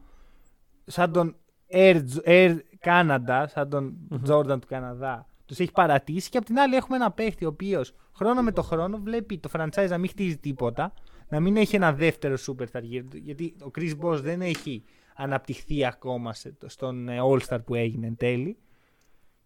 [0.85, 1.35] σαν τον
[1.71, 6.75] Air, Air Canada, σαν τον Jordan του Καναδά, τους έχει παρατήσει και απ' την άλλη
[6.75, 10.37] έχουμε ένα παίχτη ο οποίος χρόνο με το χρόνο βλέπει το franchise να μην χτίζει
[10.37, 10.93] τίποτα,
[11.29, 14.83] να μην έχει ένα δεύτερο superstar γύρω του, γιατί ο Chris Bosh δεν έχει
[15.15, 18.57] αναπτυχθεί ακόμα σε- στον ε, All-Star που έγινε εν τέλει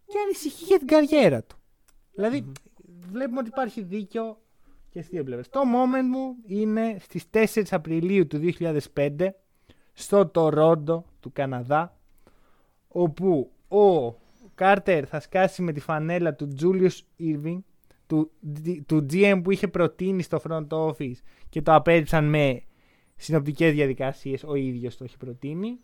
[0.06, 1.56] και ανησυχεί για την καριέρα του.
[2.14, 2.52] δηλαδη
[3.10, 4.36] βλέπουμε ότι υπάρχει δίκιο
[4.90, 5.48] και στις δύο πλευρές.
[5.48, 8.52] Το moment μου είναι στις 4 Απριλίου του
[8.94, 9.28] 2005
[9.92, 11.96] στο Τορόντο του Καναδά
[12.88, 14.14] όπου ο
[14.54, 17.58] Κάρτερ θα σκάσει με τη φανέλα του Julius Irving
[18.12, 18.30] του,
[18.86, 21.16] του GM που είχε προτείνει στο front office
[21.48, 22.62] και το απέριψαν με
[23.16, 25.78] συνοπτικές διαδικασίες ο ίδιος το έχει προτείνει.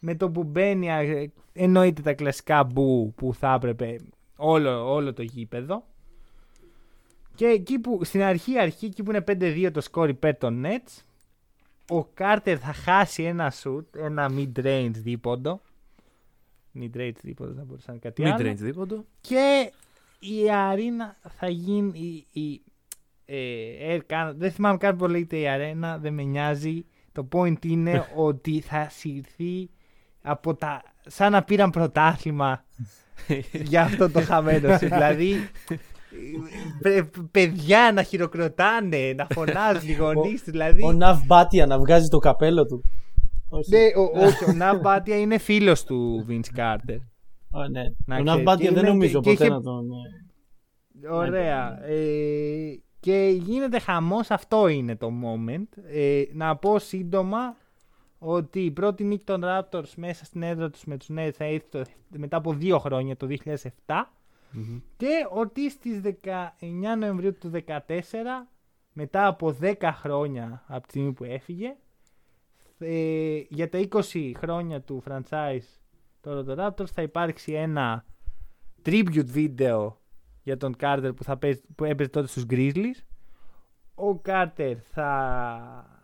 [0.00, 3.96] Με το που μπαίνει α, εννοείται τα κλασικά μπου που θα έπρεπε
[4.36, 5.86] όλο, όλο το γήπεδο.
[7.34, 11.02] Και εκεί που στην αρχή αρχή εκεί που είναι 5-2 το σκόρ υπέρ των Nets
[11.88, 15.60] ο Κάρτερ θα χάσει ένα shoot, ένα mid-range δίποντο.
[16.80, 18.36] Mid-range δίποντος θα μπορούσε να είναι κάτι άλλο.
[18.38, 19.04] Mid-range δίποντο.
[19.20, 19.72] και
[20.20, 22.62] η αρίνα θα γίνει η, η,
[23.24, 23.36] ε,
[23.88, 26.84] Air Canada, δεν θυμάμαι καν πώς λέγεται η αρένα, δεν με νοιάζει.
[27.12, 29.70] Το point είναι ότι θα συρθεί
[30.22, 30.82] από τα...
[31.06, 32.64] σαν να πήραν πρωτάθλημα
[33.70, 34.72] για αυτό το χαμένο.
[34.78, 34.88] σου.
[34.88, 35.34] δηλαδή,
[36.80, 40.84] παι- παιδιά να χειροκροτάνε, να φωνάζουν οι γονείς τους, δηλαδή...
[40.84, 42.84] Ο Ναβ Μπάτια να βγάζει το καπέλο του.
[43.48, 43.70] Όχι.
[43.70, 46.98] Ναι, ο, όχι, ο Ναβ Μπάτια είναι φίλος του Vince Carter.
[47.50, 47.82] Α, ναι.
[47.82, 48.24] Να Ο ξέρεις.
[48.24, 49.88] Ναβ Μπάτια Και δεν είναι- νομίζω και ποτέ είχε- να τον.
[51.02, 51.84] ε, Ωραία.
[51.84, 55.82] Ε, και γίνεται χαμός, αυτό είναι το moment.
[55.92, 57.56] Ε, να πω σύντομα
[58.18, 61.68] ότι η πρώτη νίκη των Raptors μέσα στην έδρα τους με τους Nets θα έρθει
[61.70, 64.12] το- μετά από δύο χρόνια, το 2007.
[64.96, 68.48] Και ότι στις 19 Νοεμβρίου του 2014,
[68.92, 71.76] μετά από 10 χρόνια από τη στιγμή που έφυγε,
[72.78, 75.79] ε, για τα 20 χρόνια του franchise
[76.20, 78.04] των Toronto Raptors θα υπάρξει ένα
[78.84, 79.92] tribute video
[80.42, 83.02] για τον Carter που, θα παίζει, που έπαιζε τότε στους Grizzlies.
[83.94, 85.98] Ο Carter θα...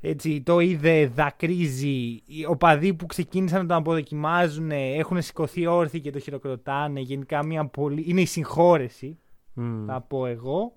[0.00, 2.22] Έτσι, το είδε, δακρύζει.
[2.26, 7.00] Οι οπαδοί που ξεκίνησαν να τον αποδοκιμάζουν έχουν σηκωθεί όρθιοι και το χειροκροτάνε.
[7.00, 8.04] Γενικά μια πολύ...
[8.06, 9.18] είναι η συγχώρεση,
[9.52, 9.86] Μμμ.
[9.86, 10.72] θα πω εγώ.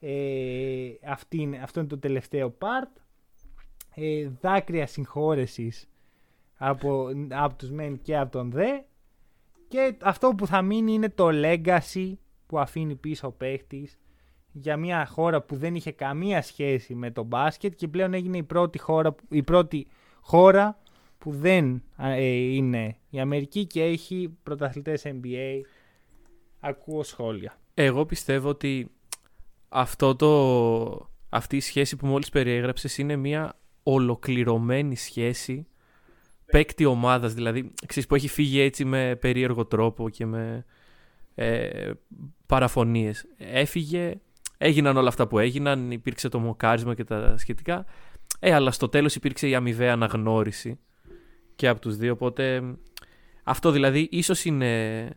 [0.00, 3.00] Ε, αυτή είναι, αυτό είναι το τελευταίο part.
[3.94, 5.89] Ε, δάκρυα συγχώρεσης
[6.62, 8.68] από, από τους μεν και από τον δε.
[9.68, 12.12] Και αυτό που θα μείνει είναι το legacy
[12.46, 13.98] που αφήνει πίσω ο παίχτης
[14.52, 18.42] για μια χώρα που δεν είχε καμία σχέση με το μπάσκετ και πλέον έγινε η
[18.42, 19.86] πρώτη χώρα, η πρώτη
[20.20, 20.78] χώρα
[21.18, 25.60] που δεν ε, είναι η Αμερική και έχει πρωταθλητές NBA.
[26.60, 27.58] Ακούω σχόλια.
[27.74, 28.90] Εγώ πιστεύω ότι
[29.68, 35.66] αυτό το, αυτή η σχέση που μόλις περιέγραψες είναι μια ολοκληρωμένη σχέση
[36.50, 40.64] παίκτη ομάδας, δηλαδή ξέρεις, που έχει φύγει έτσι με περίεργο τρόπο και με
[41.34, 41.90] ε,
[42.46, 43.26] παραφωνίες.
[43.36, 44.20] Έφυγε,
[44.58, 47.84] έγιναν όλα αυτά που έγιναν, υπήρξε το μοκάρισμα και τα σχετικά,
[48.38, 50.78] ε, αλλά στο τέλος υπήρξε η αμοιβαία αναγνώριση
[51.56, 52.62] και από τους δύο, οπότε
[53.44, 55.08] αυτό δηλαδή ίσως είναι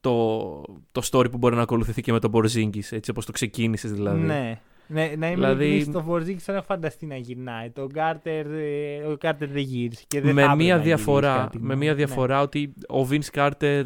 [0.00, 0.62] το,
[0.92, 4.20] το story που μπορεί να ακολουθηθεί και με τον Μπορζίνγκης, έτσι όπως το ξεκίνησες δηλαδή.
[4.20, 4.60] Ναι.
[4.90, 7.70] Ναι, να είμαι Δηλαδή- ειλικρινής, το Φορζίκης δεν έχω φανταστεί να γυρνάει.
[7.70, 10.04] Το Κάρτερ, ε, ο Κάρτερ δεν γύρισε.
[10.08, 11.98] Και δεν θα με έπρεπε μία να γυρίσει, διαφορά, κατά τη με γνώμη μία μου.
[11.98, 12.04] Ναι.
[12.04, 13.84] διαφορά ότι ο Vince Carter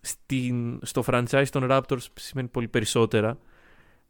[0.00, 3.38] στην, στο franchise των Raptors σημαίνει πολύ περισσότερα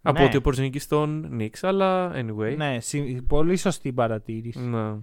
[0.02, 0.24] από Ναι.
[0.24, 2.54] ότι ο Porzingis στον Knicks, αλλά anyway.
[2.56, 4.60] Ναι, συ- πολύ σωστή παρατήρηση.
[4.60, 4.94] Ναι.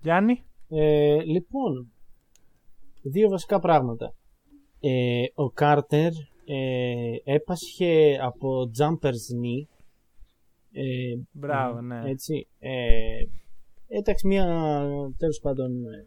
[0.00, 1.92] Γιάννη; Ε, λοιπόν,
[3.02, 4.14] δύο βασικά πράγματα.
[4.80, 6.10] Ε, ο Κάρτερ
[6.46, 9.66] ε, έπασχε από jumpers knee.
[10.72, 12.10] Ε, Μπράβο, ναι.
[12.10, 12.46] Έτσι.
[12.58, 13.24] Ε,
[13.88, 14.44] εντάξει, μία
[15.16, 16.06] τέλος πάντων ε,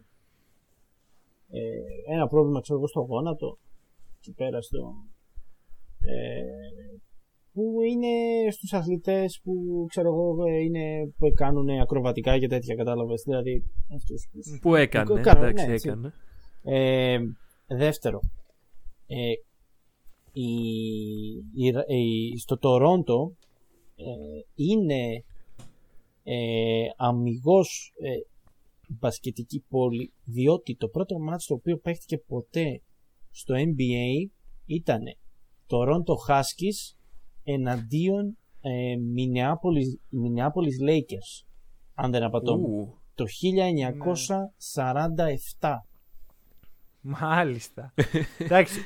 [1.50, 3.58] ε, ένα πρόβλημα ξέρω εγώ στο γόνατο
[4.18, 4.94] εκεί πέρα στο
[6.00, 6.42] ε,
[7.52, 13.22] που είναι στους αθλητές που ξέρω εγώ ε, είναι, που κάνουν ακροβατικά και τέτοια κατάλαβες
[13.26, 13.64] δηλαδή
[13.94, 15.88] αυτούς που Που έκανε, Κάνω, εντάξει, ναι, έτσι.
[15.88, 16.12] έκανε.
[16.62, 17.18] ε,
[17.66, 18.20] δεύτερο,
[19.06, 19.32] ε,
[20.32, 20.50] η,
[21.54, 23.36] η- η- στο Τορόντο
[23.96, 24.04] ε,
[24.54, 25.24] είναι
[26.24, 28.10] ε, αμυγός ε,
[28.88, 32.80] μπασκετική πόλη διότι το πρώτο μάτς το οποίο παίχτηκε ποτέ
[33.30, 34.30] στο NBA
[34.66, 35.02] ήταν
[35.68, 36.96] Toronto Huskies
[37.44, 39.90] εναντίον ε, Minneapolis,
[40.22, 41.44] Minneapolis Lakers
[41.94, 43.24] αν δεν απατώμε Ου, το
[45.60, 45.70] 1947
[47.02, 47.94] Μάλιστα.
[48.38, 48.80] Εντάξει.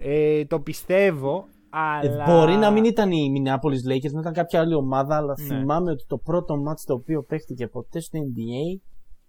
[0.00, 2.24] Ε, το πιστεύω, Ε, αλλά.
[2.26, 5.44] Μπορεί να μην ήταν η Minneapolis Lakers, να ήταν κάποια άλλη ομάδα, αλλά Ναι.
[5.46, 8.80] θυμάμαι ότι το πρώτο μάτς το οποίο παίχτηκε ποτέ στο NBA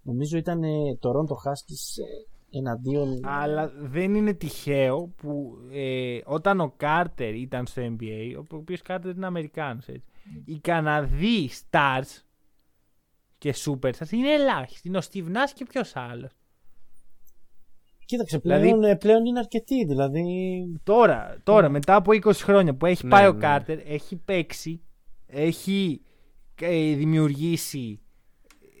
[0.02, 0.68] νομίζω ήταν ε,
[1.00, 3.20] Toronto Huskies ε, εναντίον.
[3.22, 9.16] Αλλά δεν είναι τυχαίο που ε, όταν ο Κάρτερ ήταν στο NBA, ο οποίος Κάρτερ
[9.16, 10.04] είναι Αμερικάνος έτσι,
[10.44, 12.22] οι Καναδοί stars
[13.38, 14.88] και superstars είναι ελάχιστοι.
[14.88, 16.32] Είναι ο Steve Nash και ποιος άλλος.
[18.10, 19.84] Κοίταξε, πλέον, Δηλαδή- ε, πλέον είναι αρκετοί.
[19.84, 20.24] Δηλαδή.
[20.82, 23.38] Τώρα, τώρα μετά από 20 χρόνια που έχει Ναι, πάει ο ναι.
[23.38, 24.82] Κάρτερ, έχει παίξει,
[25.26, 26.00] έχει
[26.60, 28.00] ε, δημιουργήσει,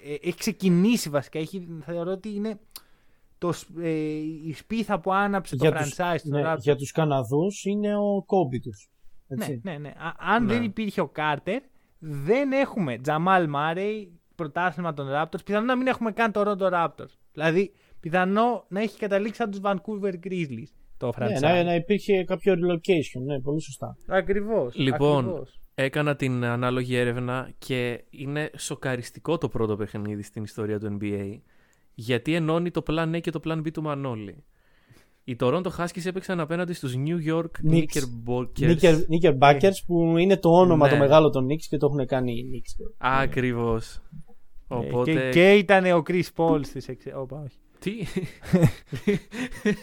[0.04, 1.38] ε, έχει ξεκινήσει βασικά.
[1.38, 2.58] Έχει, θεωρώ ότι είναι
[3.38, 3.88] το, σ- ε,
[4.46, 6.58] η σπίθα που άναψε το τους, franchise του ναι, Raptors.
[6.58, 8.90] για τους Καναδούς είναι ο κόμπι τους.
[9.28, 9.60] Έτσι.
[9.62, 9.88] Ναι, ναι, ναι.
[9.88, 10.52] Α- αν Ναι.
[10.52, 11.62] δεν υπήρχε ο Κάρτερ,
[11.98, 15.44] δεν έχουμε Τζαμάλ Μάρεϊ, πρωτάθλημα των Raptors.
[15.44, 17.12] Πιθανό να μην έχουμε καν το Toronto Raptors.
[17.32, 21.40] Δηλαδή, πιθανό να έχει καταλήξει σαν τους Vancouver Grizzlies το Ναι, franchise.
[21.40, 23.96] να, να υπήρχε κάποιο relocation, ναι, πολύ σωστά.
[24.06, 24.74] Ακριβώς.
[24.76, 25.60] Λοιπόν, ακριβώς.
[25.74, 31.38] έκανα την ανάλογη έρευνα και είναι σοκαριστικό το πρώτο παιχνίδι στην ιστορία του NBA
[31.94, 34.44] γιατί ενώνει το Plan A και το Plan B του Μανώλη.
[35.24, 37.84] Οι Toronto Huskies έπαιξαν απέναντι στους New York Knicks.
[37.84, 38.76] Knickerbockers.
[38.76, 40.92] Knicker, Knickerbockers που είναι το όνομα Ναι.
[40.92, 42.92] το μεγάλο των Knicks και το έχουν κάνει οι Knicks.
[42.98, 44.00] Ακριβώς.
[44.70, 45.12] Ε, Οπότε...
[45.12, 47.12] Και, και ήταν ο Chris Paul στις εξε...
[47.16, 47.56] Όπα, όχι.
[47.78, 47.92] Τι;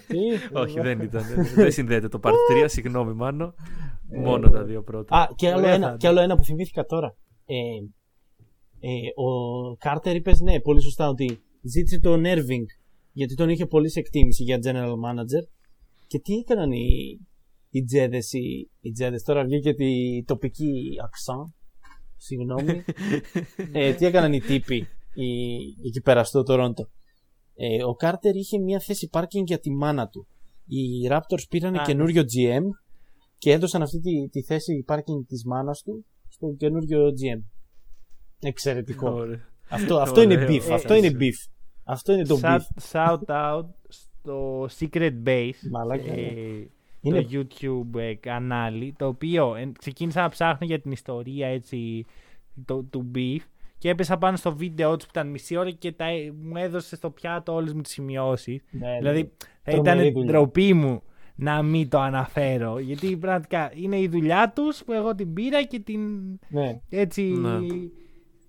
[0.08, 0.20] Τι;
[0.62, 1.24] όχι, δεν ήταν.
[1.56, 2.32] δεν συνδέεται το Part
[2.64, 3.54] 3, συγγνώμη Μάνο.
[4.10, 5.16] Ε, Μόνο τα δύο πρώτα.
[5.16, 5.98] Α, και άλλο, Ωραία θα ένα, ήταν.
[5.98, 7.16] και άλλο ένα που θυμήθηκα τώρα.
[7.46, 7.56] Ε,
[8.80, 9.30] ε, ο
[9.78, 12.66] Κάρτερ είπε ναι, πολύ σωστά ότι ζήτησε τον Irving
[13.12, 15.44] γιατί τον είχε πολύ σε εκτίμηση για general manager.
[16.08, 17.20] Και τι έκαναν οι,
[17.70, 21.54] οι τζέδες, οι, οι τζέδες, τώρα βγήκε τη τοπική αξά,
[22.18, 22.84] συγγνώμη.
[23.72, 26.90] ε, τι έκαναν οι τύποι οι, εκεί πέρα στο Τορόντο.
[27.56, 30.28] Ε, ο Κάρτερ είχε μια θέση πάρκινγκ για τη μάνα του.
[30.66, 31.86] Οι Raptors πήραν Α, ναι.
[31.86, 32.64] καινούριο GM
[33.38, 37.44] και έδωσαν αυτή τη, τη θέση πάρκινγκ της μάνας του στο καινούριο GM.
[38.40, 39.10] Εξαιρετικό.
[39.10, 39.48] Ωραία.
[39.70, 40.48] αυτό, αυτό είναι Ωραίο.
[40.48, 40.70] beef.
[40.70, 41.52] Ε, αυτό ε, είναι beef.
[41.84, 42.60] Αυτό είναι το beef.
[42.92, 45.70] Shout, shout out στο Secret Base.
[45.72, 46.22] Μαλάκα, ναι.
[46.22, 46.68] ε,
[47.08, 47.30] Είναι- το
[47.96, 52.06] YouTube ε, κανάλι το οποίο ε, ξεκίνησα να ψάχνω για την ιστορία έτσι
[52.66, 53.38] το, του Beef
[53.78, 56.96] και έπεσα πάνω στο βίντεο τους που ήταν μισή ώρα και τα, ε, μου έδωσε
[56.96, 58.98] στο πιάτο όλες μου τις σημειώσεις Ναι, ναι.
[58.98, 59.32] δηλαδή
[59.64, 60.32] θα Τρομερή ήταν δουλειά.
[60.32, 61.02] ντροπή μου
[61.36, 65.80] να μην το αναφέρω γιατί πραγματικά είναι η δουλειά τους που εγώ την πήρα και
[65.80, 66.02] την
[66.50, 66.82] Ναι.
[66.90, 67.60] έτσι Ναι.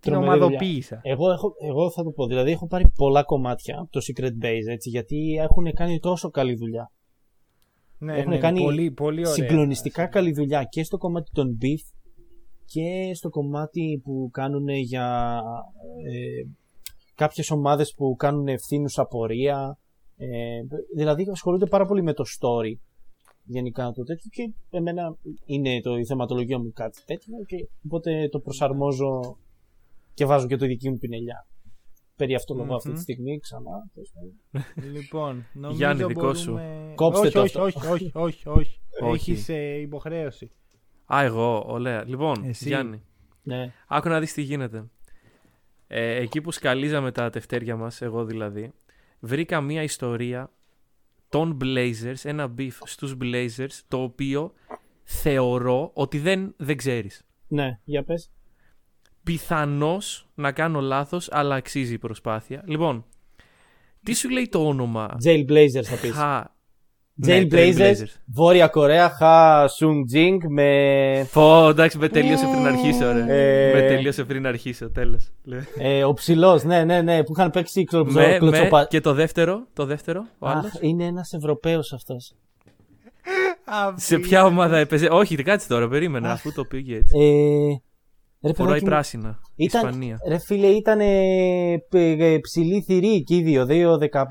[0.01, 2.27] την Τρομερή ομαδοποίησα Εγώ, έχω, εγώ θα το πω.
[2.27, 6.55] Δηλαδή, έχω πάρει πολλά κομμάτια από το Secret Base έτσι, γιατί έχουν κάνει τόσο καλή
[6.55, 6.91] δουλειά.
[7.99, 9.33] Ναι, Έχουν ναι, κάνει πολύ, πολύ ωραία.
[9.33, 11.95] συγκλονιστικά καλή δουλειά και στο κομμάτι των beef
[12.65, 15.41] και στο κομμάτι που κάνουν για
[16.11, 16.49] ε,
[17.15, 19.79] κάποιες ομάδες που κάνουν ευθύνους απορία.
[20.17, 20.61] Ε,
[20.97, 22.73] δηλαδή ασχολούνται πάρα πολύ με το story
[23.49, 28.39] γενικά το τέτοιο και εμένα είναι το, η θεματολογία μου κάτι τέτοιο και οπότε το
[28.41, 29.39] προσαρμόζω
[30.15, 31.47] και βάζω και το δική μου πινελιά.
[32.19, 33.01] Περί αυτό λόγω αυτή τη Μμμ.
[33.03, 33.91] στιγμή ξανά.
[33.95, 34.93] τέλος πάντων.
[34.93, 36.51] Λοιπόν, νομίζω Γιάννη, δικό σου.
[36.51, 36.93] μπορούμε...
[36.95, 37.91] Κόψτε όχι, το όχι, αυτό.
[37.91, 38.81] όχι, όχι, όχι, όχι.
[39.03, 39.31] Όχι.
[39.31, 40.51] Έχεις ε, υποχρέωση.
[41.15, 42.05] Α, εγώ, ωραία.
[42.07, 42.69] Λοιπόν, Εσύ.
[42.69, 43.03] Γιάννη,
[43.43, 43.73] ναι.
[43.87, 44.85] άκου να δεις τι γίνεται.
[45.87, 48.73] Ε, εκεί που σκαλίζαμε τα τευτέρια μας, εγώ δηλαδή,
[49.21, 50.51] βρήκα μία ιστορία
[51.29, 54.53] των Blazers, ένα beef στους Blazers, το οποίο
[55.05, 57.23] θεωρώ ότι δεν, δεν ξέρεις.
[57.49, 58.31] Ναι, για πες.
[59.29, 62.63] Πιθανώς να κάνω λάθος, αλλά αξίζει η προσπάθεια.
[62.67, 63.05] Λοιπόν,
[64.03, 66.13] τι σου λέει το όνομα; Jailblazers θα πεις.
[66.13, 66.57] Χα...
[67.15, 73.25] Ναι, Jailblazers, Βόρεια Κορέα, Χα Σουν Τζινγκ με Πω, εντάξει, με τελείωσε πριν αρχίσω, ρε.
[73.29, 73.73] Ε.
[73.75, 75.33] Με τελείωσε πριν αρχίσω, τέλος.
[75.79, 79.13] ε, ο ψηλός, ναι, ναι, ναι, που είχαν παίξει κλωτσο, με, με, κλωτσοπα- και το
[79.13, 82.35] δεύτερο, το δεύτερο, ο Αχ, άλλος; είναι ένας Ευρωπαίος αυτός.
[83.95, 87.17] Σε ποια ομάδα έπαιζε; Όχι, κάτσε τώρα, περίμενα, αφού το πήγε έτσι.
[88.41, 89.39] Ε, ρε, Φοράει παιδάκι μου, πράσινα.
[89.57, 90.19] Ήταν, Ισπανία.
[90.29, 90.99] ρε φίλε, ήταν
[92.41, 93.67] ψηλή θηρή και οι δύο,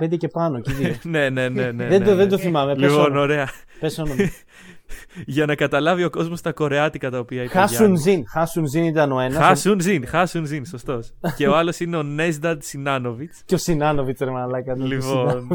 [0.09, 0.95] 2-15 και πάνω και οι δύο.
[1.11, 1.71] ναι, ναι, ναι.
[1.71, 2.15] ναι, δεν, ναι, το, ναι.
[2.15, 2.75] δεν το θυμάμαι.
[2.75, 3.21] Πες Λοιπόν, όνομα.
[3.21, 3.49] ωραία.
[3.79, 4.15] Πες όνομα.
[5.25, 7.57] Για να καταλάβει ο κόσμος τα κορεάτικα τα οποία είπε.
[7.57, 8.01] ο Χάσουν Γιάννης.
[8.01, 8.23] Ζιν.
[8.27, 9.37] Χάσουν Ζιν ήταν ο ένας.
[9.37, 11.13] Χάσουν Ζιν, Χάσουν Ζιν, σωστός.
[11.37, 13.41] και ο άλλος είναι ο Νέσδαντ Σινάνοβιτς.
[13.45, 14.75] Και ο Σινάνοβιτς, ρε μαλάκα.
[14.75, 15.47] ναι, ο Λοιπόν.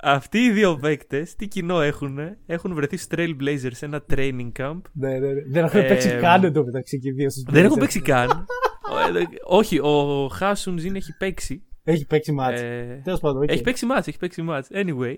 [0.00, 0.24] Σινάνοβιτς.
[0.24, 4.80] Αυτοί οι δύο παίκτες, τι κοινό έχουν, έχουν βρεθεί στους Trailblazers σε ένα training camp.
[4.92, 5.42] Ναι, ναι, ναι.
[5.50, 7.80] Δεν έχουν Ε, παίξει καν εντωμεταξύ και οι δύο στους Δεν έχουν Blazers.
[7.80, 8.28] παίξει καν.
[8.92, 11.62] Ο- ε, Όχι, ο Χάσουν Ζιν έχει παίξει.
[11.84, 12.60] Έχει παίξει μάτς.
[12.60, 13.50] Ε, Τέλος πάντων, οκ.
[13.50, 14.68] Έχει παίξει μάτς, έχει παίξει μάτς.
[14.72, 15.14] Anyway.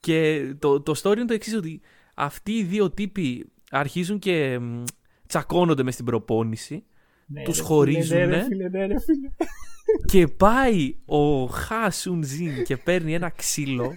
[0.00, 1.80] Και το, το story είναι το εξής ότι
[2.14, 4.82] αυτοί οι δύο τύποι αρχίζουν και μ,
[5.26, 6.84] τσακώνονται μες στην προπόνηση
[7.26, 8.26] Ναι, τους ρε φίλε, χωρίζουνε.
[8.26, 9.28] Ναι, ρε φίλε, ναι, ρε φίλε.
[10.06, 13.94] Και πάει ο Χάσουν Ζιν και παίρνει ένα ξύλο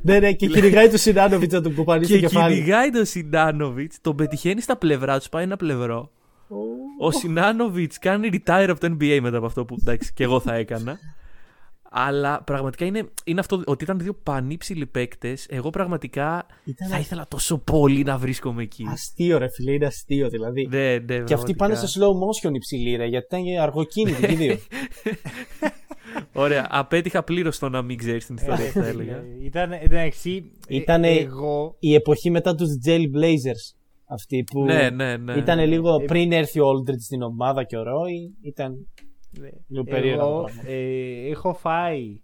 [0.00, 2.54] Ναι, ναι, και κυνηγάει του Σινάνοβιτς να του κουπανεί στο και κεφάλι.
[2.54, 6.10] κυνηγάει τον Σινάνοβιτς, τον πετυχαίνει στα πλευρά του, πάει ένα πλευρό.
[7.00, 10.54] Ο Σινάνοβιτς κάνει retire από το NBA μετά από αυτό που εντάξει και εγώ θα
[10.54, 10.98] έκανα.
[11.90, 15.46] Αλλά πραγματικά είναι, είναι αυτό ότι ήταν δύο πανύψηλοι παίκτες.
[15.50, 18.84] Εγώ πραγματικά Ήταν θα ήθελα τόσο πολύ να βρίσκομαι εκεί.
[18.92, 20.66] αστείο, ρε φίλε, είναι αστείο δηλαδή.
[20.66, 21.56] Ναι, ναι, Και αυτοί πραγματικά.
[21.56, 24.56] πάνε σε slow motion υψηλή, ρε, γιατί ήταν αργοκίνητοι και οι δύο.
[26.32, 26.66] Ωραία.
[26.70, 28.86] Απέτυχα πλήρως το να μην ξέρεις την ιστορία, θα Ναι.
[28.88, 29.16] έλεγα.
[29.16, 30.50] Ε, Ήταν εντάξει.
[30.68, 31.76] ε, Ήτανε- Εγώ.
[31.78, 33.76] Η εποχή μετά τους Jailblazers.
[34.10, 35.32] Αυτή που ναι, ναι, ναι.
[35.32, 38.34] ήταν λίγο Ε, πριν έρθει ο Aldridge στην ομάδα και ο Ρόι.
[38.42, 39.07] Ήταν ναι, λίγο περίεργο.
[39.74, 40.62] Εγώ πράγμα.
[40.72, 42.20] ε, έχω φάει.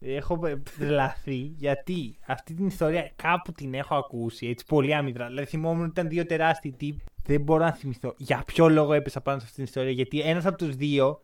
[0.00, 0.38] Έχω
[0.78, 5.26] τρελαθεί γιατί αυτή την ιστορία κάπου την έχω ακούσει έτσι πολύ άμυδρα.
[5.26, 7.04] Δηλαδή θυμόμουν ότι ήταν δύο τεράστιοι τύποι.
[7.22, 9.90] Δεν μπορώ να θυμηθώ για ποιο λόγο έπεσα πάνω σε αυτή την ιστορία.
[9.90, 11.20] Γιατί ένας από τους δύο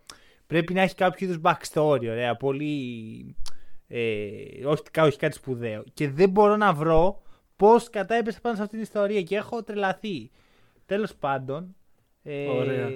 [0.46, 2.08] πρέπει να έχει κάποιο είδους backstory.
[2.10, 3.36] Ωραία, πολύ.
[3.88, 5.84] Ε, όχι, όχι κάτι σπουδαίο.
[5.94, 7.22] Και δεν μπορώ να βρω
[7.56, 10.30] πώς κατά έπεσα πάνω σε αυτή την ιστορία και έχω τρελαθεί.
[10.86, 11.74] Τέλος πάντων.
[12.22, 12.88] Ε, Ωραία.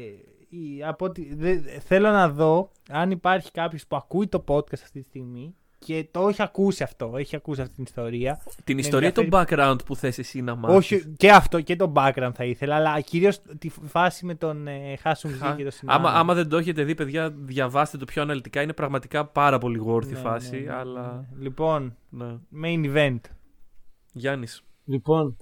[0.55, 5.01] Η- από ότι- δε- θέλω να δω αν υπάρχει κάποιος που ακούει το podcast αυτή
[5.03, 8.41] τη στιγμή και το έχει ακούσει αυτό, έχει ακούσει αυτή την ιστορία.
[8.65, 10.77] Την με ιστορία ή το ενδιαφέρει- background που θες εσύ να μάθεις.
[10.77, 14.97] Όχι, και αυτό και το background θα ήθελα, αλλά κυρίως τη φάση με τον ε,
[14.97, 16.09] Χάσουν Ζή Χα- και τον Συνάδελφο.
[16.09, 18.63] άμα, άμα δεν το έχετε δει, παιδιά, διαβάστε το πιο αναλυτικά.
[18.63, 20.51] Είναι πραγματικά πάρα πολύ worthy Ναι, φάση.
[20.61, 21.27] ναι, ναι, αλλά.
[21.31, 21.43] ναι.
[21.43, 22.37] Λοιπόν, Ναι.
[22.65, 23.21] main event.
[24.13, 24.63] Γιάννης.
[24.85, 25.37] Λοιπόν,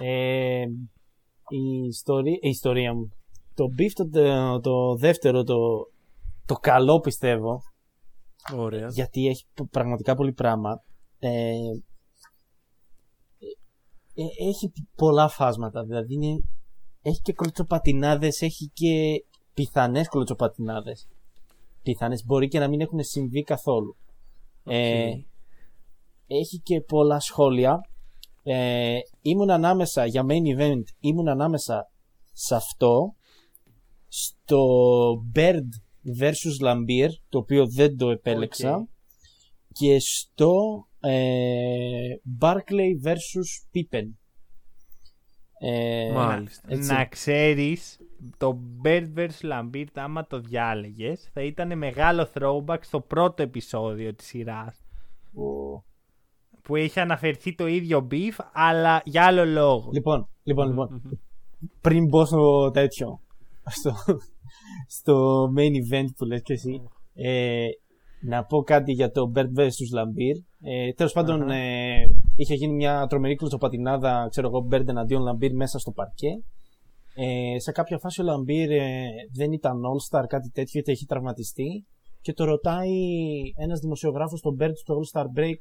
[0.00, 0.62] ε,
[1.48, 3.12] η, ιστορία, η ιστορία μου.
[3.54, 5.56] Το beef το, το, το δεύτερο, το,
[6.46, 7.62] το καλό πιστεύω,
[8.56, 8.88] Ωραία.
[8.88, 10.82] γιατί έχει π- πραγματικά πολύ πράγμα.
[11.18, 11.54] Ε,
[14.14, 16.40] ε, έχει πολλά φάσματα, δηλαδή είναι,
[17.02, 19.24] έχει και κολτσοπατινάδες, έχει και
[19.54, 21.08] πιθανές κολτσοπατινάδες.
[21.82, 23.96] Πιθανές, μπορεί και να μην έχουν συμβεί καθόλου.
[24.64, 25.24] Ε, Οκ.
[26.26, 27.80] έχει και πολλά σχόλια.
[28.42, 31.90] Ε, ήμουν ανάμεσα για main event, ήμουν ανάμεσα
[32.32, 33.14] σε αυτό,
[34.14, 34.62] στο
[35.34, 35.68] Bird
[36.20, 38.88] vs Laimbeer, το οποίο δεν το επέλεξα, Οκ.
[39.72, 40.54] και στο
[41.00, 43.14] ε, Barkley vs
[43.74, 44.08] Pippen.
[45.58, 46.68] Ε, Μάλιστα.
[46.72, 46.92] έτσι.
[46.92, 47.98] Να ξέρεις,
[48.36, 49.28] το Bird vs.
[49.52, 54.80] Lambert, άμα το διάλεγες, θα ήταν μεγάλο throwback στο πρώτο επεισόδιο της σειράς.
[55.34, 55.84] ο-
[56.62, 59.90] Που έχει αναφερθεί το ίδιο beef, αλλά για άλλο λόγο.
[59.92, 61.02] Λοιπόν, λοιπόν, λοιπόν.
[61.80, 63.20] πριν μπω στο τέτοιο,
[63.64, 63.94] στο,
[64.88, 66.82] στο main event που λες και εσύ,
[67.14, 67.66] ε,
[68.24, 69.98] να πω κάτι για το Bird vs.
[69.98, 70.36] Lambir.
[70.60, 72.04] Ε, τέλος πάντων, ε,
[72.36, 76.30] είχε γίνει μια τρομερή κλωτσοπατινάδα, ξέρω εγώ, Bird εναντίον Lambir μέσα στο παρκέ.
[77.14, 81.86] Ε, σε κάποια φάση ο Laimbeer ε, δεν ήταν all-star, κάτι τέτοιο, είτε έχει τραυματιστεί
[82.20, 82.90] και το ρωτάει
[83.56, 85.56] ένας δημοσιογράφος στον Bird στο all-star break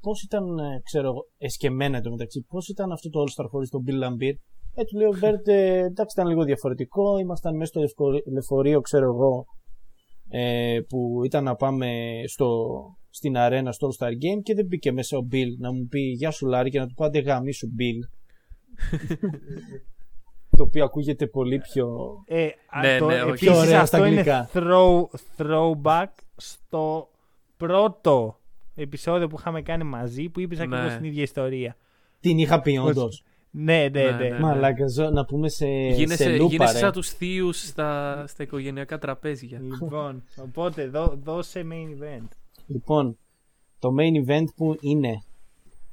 [0.00, 3.98] πώς ήταν, ε, ξέρω εγώ, εσκεμμένα εντωμεταξύ, πώς ήταν αυτό το all-star χωρίς τον Bill
[4.04, 4.34] Laimbeer.
[4.74, 7.18] Ε, του λέει ο Bird, ε, εντάξει, ήταν λίγο διαφορετικό.
[7.18, 9.44] Ήμασταν μέσα στο λευκο- λεωφορείο, ξέρω εγώ,
[10.28, 11.88] ε, που ήταν να πάμε
[12.26, 12.68] στο,
[13.10, 16.00] στην αρένα στο All Star Game και δεν μπήκε μέσα ο Bill να μου πει
[16.00, 18.08] Γεια σου Λάρη και να του πω άντε γαμήσου Bill.
[20.56, 21.96] το οποίο ακούγεται πολύ πιο.
[22.26, 22.48] Ε,
[22.82, 23.28] Ναι, το, ναι, όχι.
[23.28, 24.48] επίσης Πιο ωραία αυτό στα είναι αγγλικά.
[24.52, 25.04] throw,
[25.36, 26.06] throwback
[26.36, 27.08] στο
[27.56, 28.36] πρώτο
[28.74, 30.64] επεισόδιο που είχαμε κάνει μαζί που είπες Ναι.
[30.64, 31.76] ακριβώς την ίδια ιστορία.
[32.20, 33.24] Την είχα πει όντως.
[33.54, 34.28] Ναι, ναι, Ναι, ναι.
[34.28, 34.38] ναι.
[34.38, 36.78] Μαλάκα, ζω, να πούμε σε, Γίνεσαι, σε λούπα, γίνεσαι ρε.
[36.78, 39.60] σαν τους θείους στα, στα οικογενειακά τραπέζια.
[39.60, 42.28] Λοιπόν, οπότε δώ, δώσε main event.
[42.66, 43.18] Λοιπόν,
[43.78, 45.22] το main event που είναι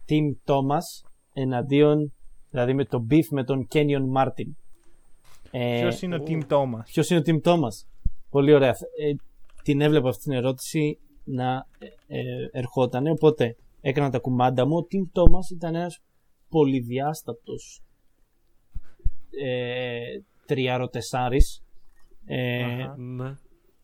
[0.09, 2.13] Team Thomas εναντίον,
[2.49, 4.51] δηλαδή με το beef με τον Kenyon Martin.
[5.51, 7.85] Ε, Ποιος είναι ο Team Thomas; Ποιος είναι ο Team Thomas;
[8.29, 8.69] Πολύ ωραία.
[8.69, 9.13] Ε,
[9.63, 13.07] την έβλεπα αυτή την ερώτηση να ε, ε, ερχόταν.
[13.07, 14.77] Οπότε έκανα τα κουμάντα μου.
[14.77, 15.99] Ο Team Thomas ήταν ένας
[16.49, 17.81] πολυδιάστατος
[19.43, 19.99] ε,
[20.45, 21.63] τριάρο-τεσάρης
[22.25, 22.95] ε, Αχα.
[22.97, 23.29] Ναι.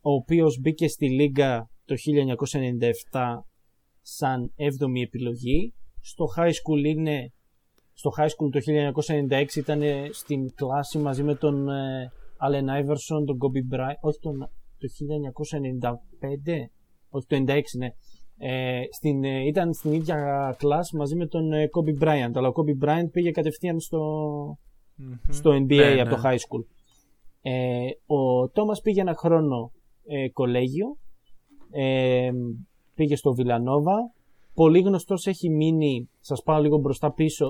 [0.01, 1.95] ο οποίος μπήκε στη Λίγκα το
[3.11, 3.20] 1997
[4.01, 5.74] σαν 7η επιλογή.
[6.01, 7.32] Στο high school είναι
[7.93, 8.59] στο high school το
[9.30, 14.38] 1996 ήταν στην κλάση μαζί με τον ε, Allen Iverson, τον Kobe Bryant, όχι τον,
[14.78, 14.88] το
[16.49, 16.68] 1995,
[17.09, 17.88] όχι το 96 ναι.
[18.38, 22.53] Ε, στην, ε, ήταν στην ίδια κλάση μαζί με τον ε, Kobe Bryant, αλλά ο
[22.55, 23.99] Kobe Bryant πήγε κατευθείαν στο,
[24.95, 25.13] Μμμ.
[25.29, 26.21] στο NBA Ναι, από το ναι.
[26.23, 26.63] high school.
[27.41, 29.71] Ε, ο Τόμας πήγε ένα χρόνο
[30.05, 30.97] ε, κολέγιο,
[31.71, 32.31] ε,
[32.95, 34.13] πήγε στο Βιλανόβα.
[34.53, 37.47] Πολύ γνωστός έχει μείνει, σας πάω λίγο μπροστά πίσω,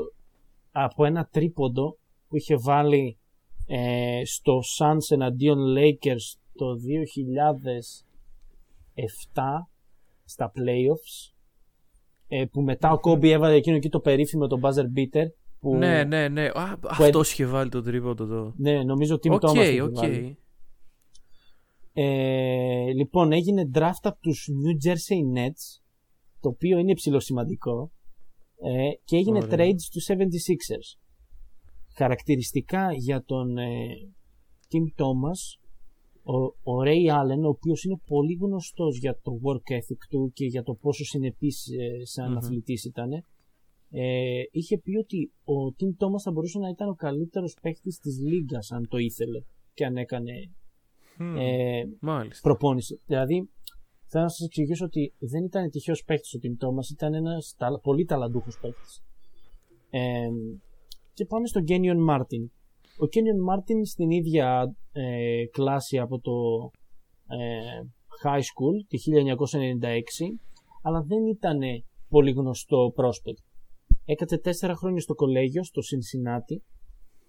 [0.72, 3.18] από ένα τρίποντο που είχε βάλει
[3.68, 6.66] ε, στο Suns εναντίον Lakers το
[9.36, 9.42] 2007
[10.26, 11.34] στα playoffs
[12.28, 15.26] ε, που μετά ο Kobe έβαλε εκείνο εκεί το περίφημο το buzzer beater
[15.60, 16.46] που, Ναι, ναι, ναι.
[16.46, 18.54] Α, αυτός είχε βάλει το τρίποντο το.
[18.58, 19.94] ναι, νομίζω Tim Οκ, Thomas το είχε οκ.
[19.94, 20.38] βάλει.
[21.94, 25.82] Ε, λοιπόν, έγινε draft από τους New Jersey Nets,
[26.40, 27.92] το οποίο είναι ψιλοσημαντικό,
[28.64, 29.68] ε, και έγινε Ωραία.
[29.68, 31.00] trade στους 76ers.
[31.98, 33.68] Χαρακτηριστικά για τον ε,
[34.72, 35.65] Tim Thomas,
[36.26, 36.38] ο,
[36.72, 40.64] ο Ray Allen, ο οποίος είναι πολύ γνωστός για το work ethic του και για
[40.64, 42.38] το πόσο συνεπής ε, σαν Μμμ.
[42.38, 43.12] αθλητής ήταν,
[43.90, 48.20] ε, είχε πει ότι ο Tim Thomas θα μπορούσε να ήταν ο καλύτερος παίκτης της
[48.20, 49.42] λίγκας αν το ήθελε
[49.74, 50.32] και αν έκανε
[51.18, 51.36] Μμ.
[51.36, 52.50] ε, Μάλιστα.
[52.50, 53.02] προπόνηση.
[53.06, 53.50] Δηλαδή,
[54.08, 58.06] θέλω να σας εξηγήσω ότι δεν ήταν τυχαίος παίκτη ο Tim Thomas, ήταν ένας πολύ
[58.06, 58.90] ταλαντούχος παίκτη.
[59.90, 60.28] Ε,
[61.14, 62.46] και πάμε στον Kenyon Martin.
[62.98, 66.32] Ο Kenyon Martin στην ίδια ε, κλάση από το
[67.36, 67.82] ε,
[68.24, 70.40] high school, τη 1996,
[70.82, 71.60] αλλά δεν ήταν
[72.10, 73.42] πολύ γνωστό prospect.
[74.06, 76.58] Έκατσε τέσσερα χρόνια στο κολέγιο, στο Cincinnati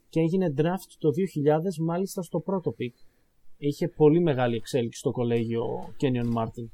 [0.09, 3.07] και έγινε draft το 2000 μάλιστα στο πρώτο pick
[3.59, 6.67] είχε πολύ μεγάλη εξέλιξη στο κολέγιο ο Kenyon Martin.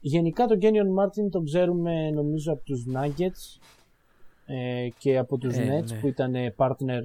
[0.00, 3.60] Γενικά τον Kenyon Martin τον ξέρουμε νομίζω από τους Nuggets
[4.46, 6.00] ε, και από τους Ε, Nets ναι.
[6.00, 7.02] που ήταν ε, partner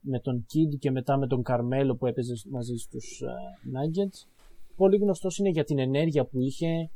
[0.00, 3.26] με τον Kid και μετά με τον Carmelo που έπαιζε μαζί στους ε,
[3.74, 4.28] Nuggets.
[4.76, 6.90] Πολύ γνωστός είναι για την ενέργεια που είχε,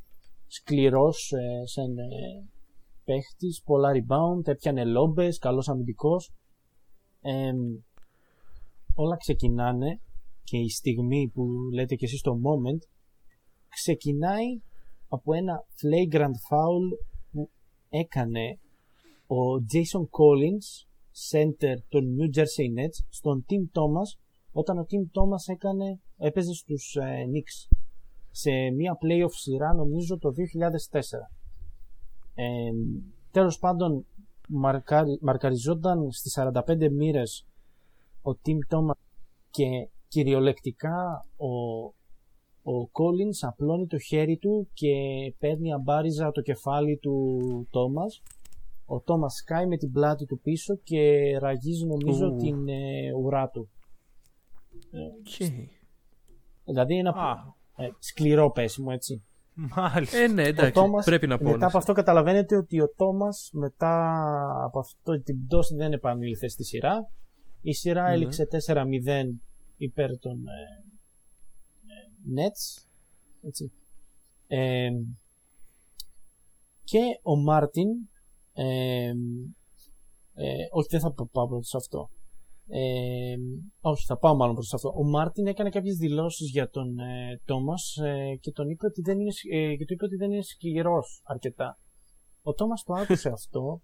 [0.46, 2.04] σκληρός ε, σαν ε,
[3.04, 6.32] παίχτης, πολλά rebound, έπιανε λόμπες, καλός αμυντικός.
[7.20, 7.52] Ε,
[8.94, 10.00] όλα ξεκινάνε
[10.44, 12.86] και η στιγμή που λέτε και εσείς το moment
[13.68, 14.60] ξεκινάει
[15.08, 16.98] από ένα flagrant foul
[17.30, 17.50] που
[17.88, 18.58] έκανε
[19.26, 20.86] ο Jason Collins
[21.30, 24.18] center των New Jersey Nets στον Tim Thomas
[24.52, 27.76] όταν ο Tim Thomas έκανε, έπαιζε στους ε, Knicks
[28.30, 30.28] σε μια playoff σειρά νομίζω το
[30.90, 31.00] 2004
[32.34, 32.44] ε,
[33.30, 34.06] τέλος πάντων
[34.48, 37.46] μαρκάρι, μαρκαριζόταν στις 45 μοίρες
[38.22, 38.94] ο Tim Thomas
[39.50, 41.84] και κυριολεκτικά ο,
[42.72, 44.94] ο Collins απλώνει το χέρι του και
[45.38, 47.38] παίρνει αμπάριζα το κεφάλι του
[47.70, 48.22] Τόμας.
[48.84, 52.36] Ο Τόμας σκάει με την πλάτη του πίσω και ραγίζει νομίζω Ου.
[52.36, 53.70] την ε, ουρά του.
[54.92, 55.48] Οκ.
[56.64, 57.36] Δηλαδή ένα Α.
[57.84, 59.22] ε, σκληρό πέσιμο έτσι.
[59.54, 60.18] Μάλιστα.
[60.18, 60.72] Ε, ναι, εντάξει.
[60.72, 61.50] Τόμας, πρέπει να πω.
[61.50, 64.04] Μετά από αυτό καταλαβαίνετε ότι ο Τόμας μετά
[64.64, 67.10] από αυτό την πτώση δεν επανήλθε στη σειρά.
[67.60, 68.14] Η σειρά Ναι.
[68.14, 68.84] έληξε 4-0
[69.76, 70.84] υπέρ των ε,
[71.86, 72.84] ε, Nets.
[73.42, 73.72] Έτσι.
[74.46, 74.90] Ε,
[76.84, 77.88] και ο Μάρτιν
[78.52, 79.12] ε,
[80.34, 82.10] ε, όχι δεν θα πάω πρώτα σε αυτό.
[82.66, 83.34] Ε,
[83.80, 84.92] όχι θα πάω μάλλον προς αυτό.
[84.96, 89.20] Ο Μάρτιν έκανε κάποιες δηλώσεις για τον ε, Τόμας ε, και, τον είπε ότι δεν
[89.20, 91.78] είναι, σ- ε, και του είπε ότι δεν είναι σκληρός αρκετά.
[92.42, 93.80] Ο Τόμας το άκουσε αυτό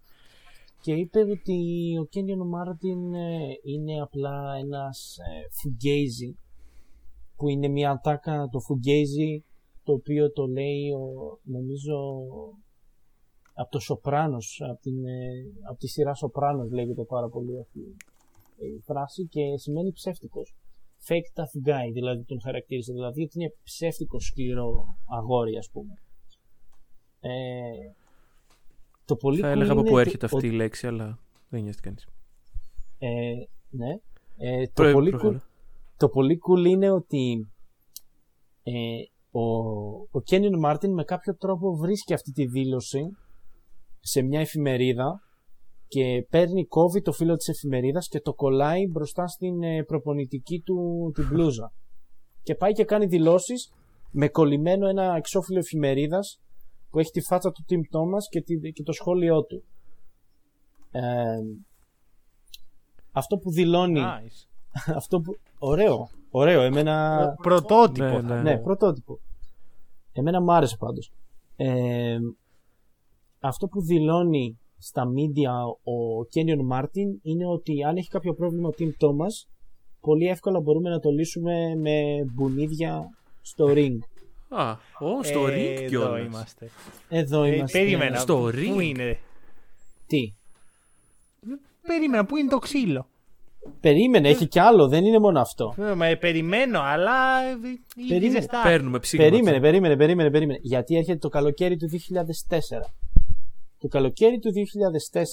[0.81, 1.57] και είπε ότι
[2.01, 6.37] ο Κένιον Μάρτιν ε, είναι απλά ένας ε, fugazi
[7.35, 9.43] που είναι μια ατάκα το fugazi
[9.83, 11.97] το οποίο το λέει ο, νομίζω
[13.61, 15.19] από το Σοπράνος από, την, ε,
[15.69, 17.79] από τη σειρά Σοπράνος λέγεται πάρα πολύ αυτή
[18.57, 20.55] η φράση και σημαίνει ψεύτικος
[21.07, 24.85] fake tough guy δηλαδή τον χαρακτήρισε δηλαδή ότι είναι ψεύτικος σκληρό
[25.17, 25.93] αγόρι ας πούμε
[27.19, 27.29] ε,
[29.05, 31.19] το πολύ Θα cool έλεγα από είναι πού ότι έρχεται ο- αυτή η λέξη, αλλά
[31.49, 32.07] δεν νοιάζεται κανείς.
[32.99, 33.09] Ε,
[33.69, 33.89] ναι.
[34.37, 35.37] Ε, το, Προ- πολύ προχωρά.
[35.39, 35.41] cool,
[35.97, 37.47] το πολύ cool είναι ότι
[38.63, 38.73] ε,
[39.31, 39.41] ο,
[40.11, 43.01] ο Κένιν Μάρτιν με κάποιο τρόπο βρίσκει αυτή τη δήλωση
[43.99, 45.21] σε μια εφημερίδα
[45.87, 51.11] και παίρνει, κόβει το φύλλο της εφημερίδας και το κολλάει μπροστά στην ε, προπονητική του
[51.15, 51.71] την μπλούζα.
[52.43, 53.71] Και πάει και κάνει δηλώσεις
[54.11, 56.39] με κολλημένο ένα εξώφυλλο εφημερίδας
[56.89, 59.63] που έχει τη φάτσα του Tim Thomas και, τη- και το σχόλιο του.
[60.91, 61.01] Ε,
[63.11, 64.01] αυτό που δηλώνει...
[64.03, 64.47] Nice.
[65.01, 65.37] αυτό που...
[65.59, 67.19] Ωραίο, ωραίο, εμένα...
[67.41, 68.05] Πρωτότυπο.
[68.05, 68.41] Ναι, θα ναι.
[68.41, 69.19] Ναι, πρωτότυπο.
[70.11, 71.11] Εμένα μου άρεσε πάντως.
[71.55, 72.17] Ε,
[73.39, 75.51] αυτό που δηλώνει στα media
[75.83, 79.47] ο Κένιον Μάρτιν είναι ότι αν έχει κάποιο πρόβλημα ο Tim Thomas
[80.01, 82.01] πολύ εύκολα μπορούμε να το λύσουμε με
[82.33, 83.03] μπουνίδια
[83.41, 83.97] στο ring.
[84.49, 86.25] Α, ω, στο Ε, ring Εδώ κιόλας.
[86.25, 86.69] είμαστε.
[87.09, 87.79] Εδώ Ε, είμαστε.
[87.79, 88.17] περίμενα.
[88.17, 89.17] Στο Πού ring; είναι;
[90.07, 90.33] Τι;
[91.87, 92.25] Περίμενα.
[92.25, 93.07] Πού είναι το ξύλο;
[93.81, 95.73] Περίμενε, έχει κι άλλο, δεν είναι μόνο αυτό.
[95.77, 98.31] Ε, μα, περιμένω, αλλά ε, ήδη Περίμενε.
[98.39, 98.61] ζεστά.
[98.63, 99.25] Παίρνουμε ψήγμα.
[99.29, 100.59] Περίμενε, περίμενε, περίμενε, περίμενε.
[100.61, 101.89] Γιατί έρχεται το καλοκαίρι του
[102.49, 102.55] 2004.
[103.79, 104.51] Το καλοκαίρι του
[105.11, 105.23] 2004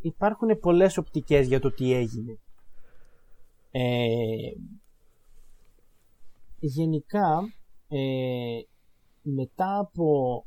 [0.00, 2.38] υπάρχουν πολλές οπτικές για το τι έγινε.
[3.70, 3.84] Ε,
[6.58, 7.40] γενικά,
[7.88, 8.58] ε,
[9.22, 10.44] μετά από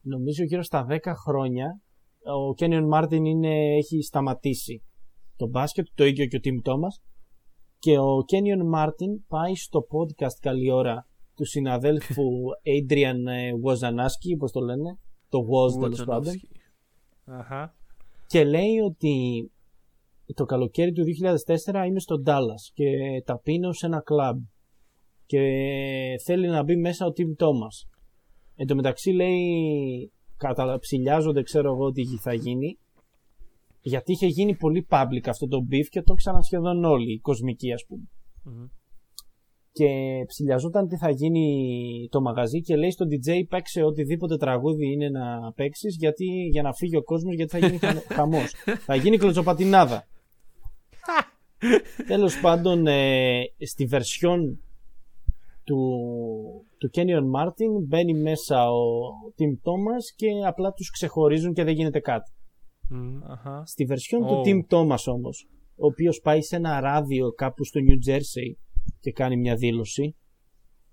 [0.00, 1.80] νομίζω γύρω στα 10 χρόνια,
[2.24, 4.82] ο Κένιον Μάρτιν είναι, έχει σταματήσει
[5.36, 7.02] το μπάσκετ, το ίδιο και ο Τιμ Τόμας
[7.78, 12.24] και ο Κένιον Μάρτιν πάει στο podcast καλή ώρα του συναδέλφου
[12.76, 13.20] Adrian
[13.64, 14.98] Wozanowski, όπως το λένε,
[15.30, 16.34] το Woz τέλος πάντων,
[17.24, 17.74] Αχα.
[18.26, 19.14] και λέει ότι
[20.34, 21.04] το καλοκαίρι του
[21.66, 22.86] 2004 είμαι στο Dallas και
[23.24, 24.42] τα πίνω σε ένα κλαμπ
[25.26, 25.40] και
[26.24, 27.88] θέλει να μπει μέσα ο Tim Thomas.
[28.56, 32.78] Εν τω μεταξύ λέει καταψηλιάζονται ξέρω εγώ τι θα γίνει
[33.80, 37.72] γιατί είχε γίνει πολύ public αυτό το beef και το ξέραν σχεδόν όλοι, οι κοσμικοί
[37.72, 38.02] ας πούμε.
[38.42, 38.66] Μμμ.
[39.80, 41.44] Και ψηλιαζόταν τι θα γίνει
[42.10, 46.72] το μαγαζί και λέει στον DJ παίξε οτιδήποτε τραγούδι είναι να παίξεις γιατί, για να
[46.72, 48.52] φύγει ο κόσμος γιατί θα γίνει χα- χαμός.
[48.86, 50.06] θα γίνει κλωτσοπατινάδα.
[52.06, 54.60] Τέλος πάντων ε, στη βερσιόν
[55.64, 55.78] του,
[56.78, 58.78] του Kenyon Martin μπαίνει μέσα ο
[59.38, 62.30] Tim Thomas και απλά τους ξεχωρίζουν και δεν γίνεται κάτι.
[62.88, 63.20] Μμμ.
[63.30, 63.62] Αχα.
[63.66, 64.26] Στη βερσιόν Oh.
[64.28, 68.54] του Tim Thomas όμως, ο οποίος πάει σε ένα ράδιο κάπου στο New Jersey
[69.00, 70.16] και κάνει μια δήλωση,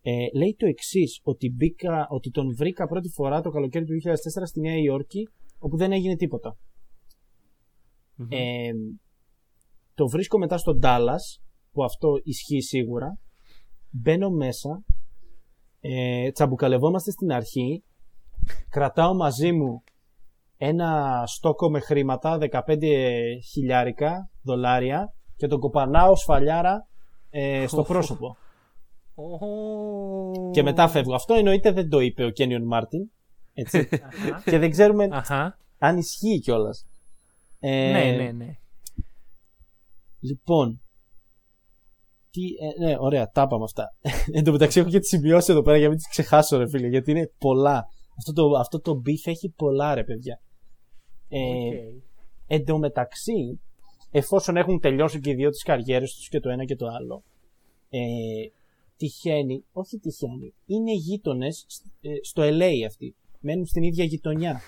[0.02, 4.46] ε, λέει το εξής ότι, μπήκα, ότι τον βρήκα πρώτη φορά το καλοκαίρι του 2004
[4.46, 5.30] στη Νέα Υόρκη,
[5.60, 6.58] όπου δεν έγινε τίποτα.
[8.16, 8.28] Μμμ.
[8.32, 8.72] Ε,
[9.94, 13.20] το βρίσκω μετά στο Dallas, που αυτό ισχύει σίγουρα.
[13.90, 14.84] Μπαίνω μέσα,
[15.80, 17.84] ε, τσαμπουκαλευόμαστε στην αρχή,
[18.70, 19.84] κρατάω μαζί μου
[20.58, 22.78] ένα στόκο με χρήματα, 15
[23.52, 26.88] χιλιάρικα δολάρια και τον κοπανάω σφαλιάρα
[27.30, 27.88] ε, στο Οχ.
[27.88, 28.38] πρόσωπο.
[29.16, 30.52] Ω.
[30.52, 31.14] Και μετά φεύγω.
[31.16, 33.10] Αυτό εννοείται δεν το είπε ο Κένιον Μάρτιν.
[33.54, 33.90] Έτσι.
[34.04, 34.42] Αχα.
[34.46, 35.58] και δεν ξέρουμε Αχα.
[35.78, 36.88] αν ισχύει κιόλας.
[37.60, 38.58] Ε, Ναι, ναι, ναι.
[40.20, 40.82] Λοιπόν.
[42.32, 43.94] Τι, ε, ναι, ωραία, τα είπαμε αυτά.
[44.38, 46.68] Εν τω μεταξύ έχω και τις σημειώσεις εδώ πέρα για να μην τις ξεχάσω, ρε
[46.70, 47.88] φίλε, γιατί είναι πολλά.
[48.18, 50.40] Αυτό το, αυτό το beef έχει πολλά, ρε παιδιά.
[51.30, 52.02] Ε, Οκ.
[52.48, 53.60] Εν τω μεταξύ,
[54.12, 57.24] εφόσον έχουν τελειώσει και οι δύο τις καριέρες τους και το ένα και το άλλο,
[57.90, 58.00] ε,
[58.98, 61.66] τυχαίνει, όχι τυχαίνει, είναι γείτονες
[62.22, 63.16] στο LA αυτοί.
[63.40, 64.62] Μένουν στην ίδια γειτονιά.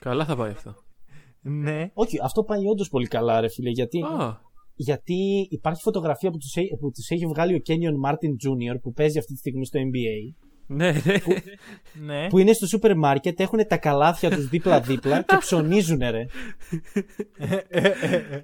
[0.00, 0.74] Καλά θα πάει αυτό.
[1.40, 1.90] Ναι.
[1.94, 4.40] Όχι, αυτό πάει όντως πολύ καλά, ρε φίλε, γιατί, Α,
[4.74, 8.80] γιατί υπάρχει φωτογραφία που τους, έ- που τους έχει βγάλει ο Kenyon Martin Jr.
[8.82, 10.34] που παίζει αυτή τη στιγμή στο NBA.
[10.66, 11.16] Ναι, ναι.
[12.06, 12.28] Ναι.
[12.28, 16.26] Που είναι στο σούπερ μάρκετ, έχουν τα καλάθια τους δίπλα-δίπλα και ψωνίζουν, ρε.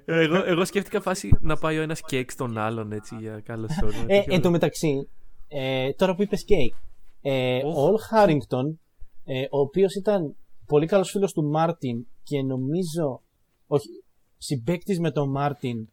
[0.05, 3.93] εγώ, εγώ σκέφτηκα φάση να πάει ο ένας κέικ στον άλλον έτσι για καλό όρο.
[4.07, 5.09] Ε, εν τω μεταξύ,
[5.47, 6.73] ε, τώρα που είπες κέικ,
[7.21, 7.77] ε, Οχ.
[7.77, 8.79] ο Al Harrington,
[9.25, 13.21] ε, ο οποίος ήταν πολύ καλός φίλος του Μάρτιν και νομίζω,
[13.67, 13.87] όχι,
[14.37, 15.87] συμπαίκτης με τον Μάρτιν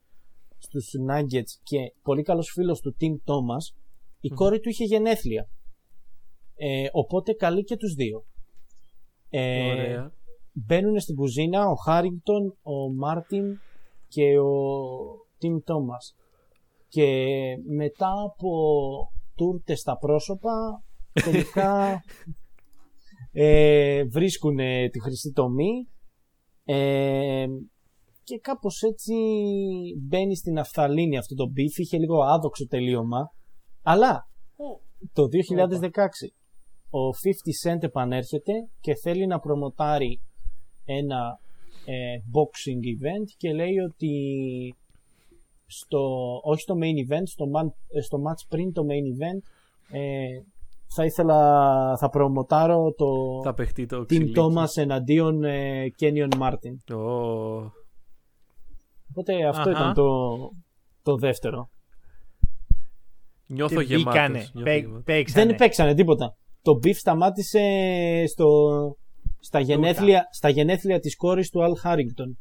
[0.58, 3.76] στους Nuggets και πολύ καλός φίλος του Tim Thomas,
[4.20, 5.48] η κόρη του είχε γενέθλια.
[6.62, 8.24] Ε, οπότε καλεί και τους δύο.
[9.30, 10.12] Ε, Ωραία.
[10.52, 13.44] μπαίνουν στην κουζίνα ο Χάρινγκτον, ο Μάρτιν
[14.08, 14.50] και ο
[15.38, 16.14] Τιμ Τόμας.
[16.88, 17.06] Και
[17.76, 18.50] μετά από
[19.34, 22.02] τούρτες στα πρόσωπα, τελικά
[23.32, 24.56] ε, βρίσκουν
[24.90, 25.88] τη χρυσή τομή
[26.64, 27.46] ε,
[28.24, 29.14] και κάπως έτσι
[29.98, 31.78] μπαίνει στην αφθαλήνη αυτό το beef.
[31.78, 33.32] Είχε λίγο άδοξο τελείωμα.
[33.82, 34.28] Αλλά
[35.12, 35.88] το 2016
[36.90, 40.20] ο 50 Cent επανέρχεται και θέλει να προμοτάρει
[40.84, 41.38] ένα
[41.84, 44.10] ε, boxing event και λέει ότι
[45.66, 46.00] στο,
[46.42, 47.66] όχι στο main event, στο, man,
[47.96, 49.38] ε, στο match πριν το main event
[49.92, 50.26] ε,
[50.94, 51.36] θα ήθελα,
[51.96, 53.06] θα προμοτάρω το
[53.42, 54.32] Θα παιχτεί το Team ξυλίκι.
[54.40, 56.94] Thomas εναντίον ε, Kenyon Martin.
[56.96, 57.78] Ω,
[59.10, 59.70] Οπότε αυτό Αχα.
[59.70, 60.36] ήταν το,
[61.02, 61.70] το δεύτερο.
[63.46, 64.12] Νιώθω Και γεμάτος.
[64.12, 65.02] μπήκανε, νιώθω παί- γεμάτος.
[65.04, 65.46] παίξανε.
[65.46, 66.36] Δεν παίξανε τίποτα.
[66.62, 67.60] Το beef σταμάτησε
[68.26, 68.46] στο,
[69.40, 72.34] στα, γενέθλια, στα γενέθλια της κόρης του Al Harrington.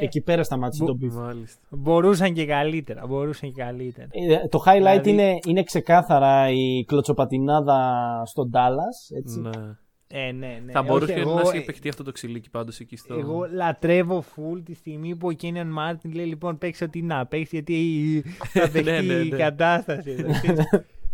[0.00, 1.12] Ε, Εκεί πέρα σταμάτησε το beef.
[1.12, 1.60] Μάλιστα.
[1.70, 3.06] Μπορούσαν και καλύτερα.
[3.06, 4.06] Μπορούσαν και καλύτερα.
[4.10, 9.16] Ε, Το highlight Δηλαδή- είναι, είναι ξεκάθαρα η κλωτσοπατινάδα στον Dallas.
[9.16, 9.40] Έτσι.
[9.40, 9.50] Ναι.
[10.14, 10.72] Ε, ναι, ναι.
[10.72, 13.14] Θα Όχι, μπορούσε εγώ- να έχει παιχτεί αυτό το ξυλίκι πάντως εκεί στο...
[13.14, 17.50] Εγώ λατρεύω full τη στιγμή που ο Κένιον Μάρτιν λέει λοιπόν παίξει ό,τι να παίξεις
[17.52, 18.22] γιατί
[18.52, 19.36] θα παιχτεί Ναι, ναι, η ναι.
[19.36, 20.16] κατάσταση.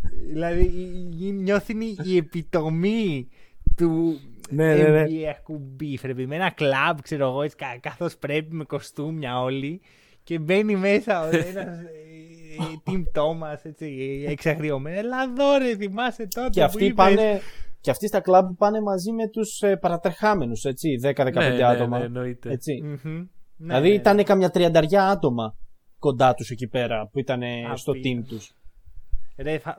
[0.03, 0.29] εδώ, ξέρεις.
[0.33, 1.75] δηλαδή η- η- νιώθει
[2.05, 3.29] η επιτομή
[3.77, 4.21] του
[4.51, 5.05] Ναι, ναι, ναι.
[5.09, 9.41] NBA beef, ρε παιδί, με ένα κλαμπ, ξέρω εγώ, έτσι, κα- καθώς πρέπει με κοστούμια
[9.41, 9.81] όλοι
[10.23, 11.83] και μπαίνει μέσα ο ένας ε,
[12.59, 14.99] ε, Team Thomas, έτσι, εξαγριωμένο.
[14.99, 16.95] Έλα εδώ ρε, θυμάσαι τότε Και που αυτοί, είπες.
[16.97, 17.41] πάνε,
[17.81, 21.99] και αυτοί στα κλαμπ πάνε μαζί με τους ε, παρατρεχάμενους, έτσι, 10-15 ναι, ναι, άτομα.
[21.99, 22.51] Ναι, εννοείται.
[22.53, 22.83] έτσι.
[22.85, 23.13] Μμμ.
[23.61, 25.57] Ναι, δηλαδή ναι, ήταν καμιά τριανταριά άτομα
[25.99, 28.21] κοντά τους εκεί πέρα που ήταν Α, στο πήγα.
[28.21, 28.53] team τους.
[29.39, 29.79] Ρε, φα...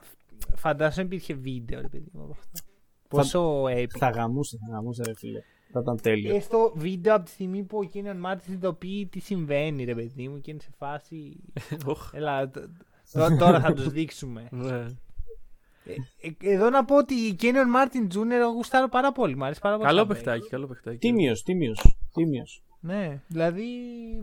[0.55, 2.24] φαντάζομαι υπήρχε βίντεο, ρε παιδί μου.
[2.24, 2.47] από αυτό.
[3.07, 4.00] Πόσο επικό.
[3.99, 5.39] Θα γαμούσε, θα γαμούσε ρε φίλε.
[5.72, 6.34] Θα ήταν τέλειο.
[6.34, 10.28] Και στο βίντεο από τη στιγμή που ο Kenyon Martin συνειδητοποιεί τι συμβαίνει, ρε παιδί
[10.28, 11.39] μου, και είναι σε φάση.
[11.86, 12.57] Οχ, Έλα, τ-
[13.12, 14.47] τ- τώρα θα τους δείξουμε.
[14.51, 14.86] ναι.
[15.84, 19.36] Ε, ε, εδώ να πω ότι η Kenyon Martin Junior εγώ γουστάρω πάρα πολύ.
[19.36, 19.88] Μ' αρέσει πάρα πολύ.
[19.88, 20.97] Καλό σαν παιχτάκι, καλό παιχτάκι.
[20.97, 22.64] Τίμιος, τίμιος, τίμιος.
[22.82, 23.64] Ναι, δηλαδή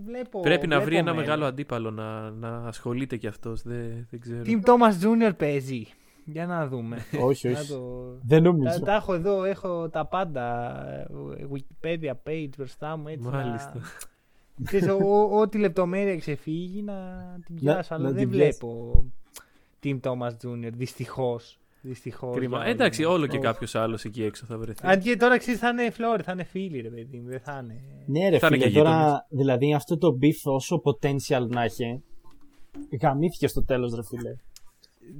[0.05, 0.41] βλέπω.
[0.41, 1.21] Πρέπει να βλέπω βρει ένα μέλλον.
[1.21, 3.63] μεγάλο αντίπαλο να, να ασχολείται κι αυτός.
[3.63, 4.43] Δεν, δεν ξέρω.
[4.47, 5.87] Team Thomas Junior παίζει.
[6.25, 6.97] Για να δούμε.
[7.29, 7.69] όχι, Να όχι.
[7.73, 8.81] το- Δεν Τα, νομίζω.
[8.81, 10.75] τα έχω εδώ, έχω τα πάντα.
[10.91, 11.07] ε,
[11.53, 13.29] Wikipedia page μπροστά μου έτσι.
[13.29, 13.73] Μάλιστα.
[13.75, 14.65] Να...
[14.65, 16.95] Ξέρεις, ό- ό- ό,τι λεπτομέρεια ξεφύγει να
[17.47, 17.95] την πιάσω.
[17.95, 18.59] αλλά να δεν την πιάσεις.
[18.59, 19.05] βλέπω
[19.83, 20.71] Team Thomas Jr.
[21.87, 22.29] Δυστυχώς.
[22.29, 22.57] Δυστυχώς Κρίμα.
[22.59, 23.17] για Ε, Εντάξει, όλους.
[23.17, 23.47] όλο και Όχι.
[23.47, 24.81] κάποιος άλλος εκεί έξω θα βρεθεί.
[24.87, 27.29] Αν και τώρα ξέρεις θα είναι φλόρι, θα είναι φίλοι ρε παιδί μου.
[27.29, 27.75] Δεν θα είναι.
[28.07, 29.27] Ναι, ρε Θα είναι φίλε, και τώρα γείτονες.
[29.29, 32.03] δηλαδή αυτό το beef όσο potential να έχει,
[33.03, 34.35] γαμήθηκε στο τέλος ρε φίλε.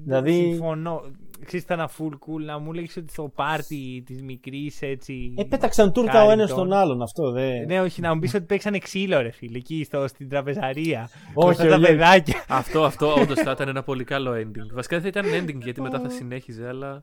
[0.05, 1.01] Δηλαδή- Συμφωνώ.
[1.45, 5.35] Ξέρεις, ήταν ένα full cool να μου λέγεις ότι στο πάρτι της μικρής έτσι.
[5.37, 6.55] Επέταξαν τούρκα ο ένας Carrington.
[6.55, 7.65] τον άλλον αυτό, δε.
[7.67, 11.11] Ναι, όχι, να μου πεις ότι παίξανε ξύλο, ρε φίλε, εκεί στο, στην τραπεζαρία.
[11.35, 11.85] Όχι, Αυτά τα όχι.
[11.85, 12.45] παιδάκια.
[12.49, 14.73] αυτό αυτό όντως θα ήταν ένα πολύ καλό ending.
[14.75, 17.03] Βασικά δεν θα ήταν ending γιατί μετά θα συνέχιζε, αλλά.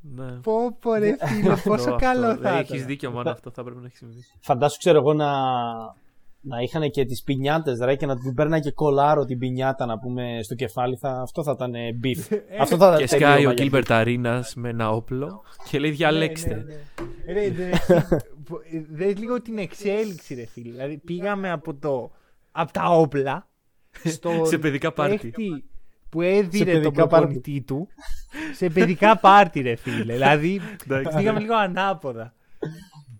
[0.00, 0.30] Ναι.
[0.42, 2.86] Πω, πω, ρε φίλε, πόσο καλό θα Έχει ήταν.
[2.86, 4.20] δίκιο, μόνο αυτό θα πρέπει να έχει συμβεί.
[4.40, 5.30] Φαντάσου ξέρω εγώ να,
[6.40, 9.98] να είχαν και τις πινιάτες ρε και να την παίρναν και κολάρο την πινιάτα να
[9.98, 12.38] πούμε στο κεφάλι θα, αυτό θα ήταν ε, beef.
[12.60, 15.90] αυτό θα ήταν Και τελείωμα σκάει ο για Gilbert Arenas με ένα όπλο και λέει
[15.90, 16.54] διαλέξτε.
[16.54, 16.74] Ναι, ναι,
[17.26, 17.32] ναι.
[17.32, 17.92] Ρε, δεν έχει-
[18.48, 18.60] πο-
[18.90, 20.70] Δες λίγο την εξέλιξη, ρε φίλε.
[20.70, 22.10] Δηλαδή, πήγαμε από, το,
[22.52, 23.48] από τα όπλα
[24.04, 25.16] στο Σε παιδικά πάρτι.
[25.16, 25.64] παίχτη
[26.08, 27.88] που έδιρε Σε τον παιδικά προπονητή του
[28.54, 30.12] σε παιδικά πάρτι, ρε φίλε.
[30.12, 31.16] δηλαδή, Εντάξει.
[31.16, 32.34] πήγαμε λίγο ανάποδα.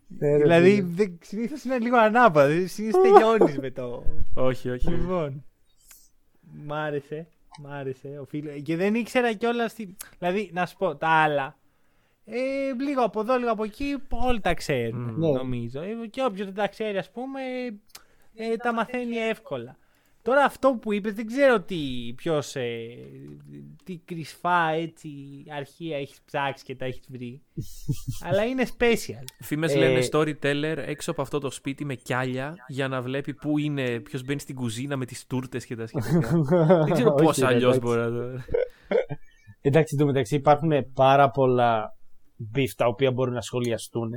[0.09, 0.87] Ναι, ρε, δηλαδή, φίλε.
[0.95, 2.67] δεν- συνήθως είναι λίγο ανάποδα.
[2.67, 4.05] Συνήθως τελειώνεις με το...
[4.35, 4.91] Όχι, όχι.
[4.91, 5.45] Λοιπόν.
[6.41, 7.27] Μ' άρεσε.
[7.61, 8.19] Μ' άρεσε.
[8.21, 8.63] Ο φίλος...
[8.63, 9.75] Και δεν ήξερα κιόλας.
[9.75, 9.87] Τι...
[10.19, 11.57] Δηλαδή, να σου πω τα άλλα.
[12.25, 15.19] Ε, λίγο από εδώ, λίγο από εκεί, όλοι τα ξέρουν, Mm.
[15.19, 15.29] Ναι.
[15.31, 15.81] νομίζω.
[15.81, 17.41] Ε, και όποιος δεν τα ξέρει, ας πούμε,
[18.35, 19.77] ε, τα μαθαίνει εύκολα.
[20.29, 22.89] Τώρα αυτό που είπες δεν ξέρω τι, ποιος, ε,
[23.85, 25.11] τι κρυσφά έτσι
[25.57, 27.43] αρχεία έχεις ψάξει και τα έχεις βρει.
[28.27, 29.25] αλλά είναι special.
[29.41, 33.59] Φήμες Ε, λένε storyteller έξω από αυτό το σπίτι με κιάλια για να βλέπει πού
[33.59, 36.31] είναι, ποιος μπαίνει στην κουζίνα με τις τούρτες και τα σχετικά.
[36.85, 37.81] Δεν ξέρω Όχι, πώ ρε, αλλιώς εντάξει.
[37.81, 38.43] μπορεί να το.
[39.61, 41.97] Εντάξει, εν τω μεταξύ υπάρχουν πάρα πολλά
[42.55, 44.11] beef τα οποία μπορούν να σχολιαστούν.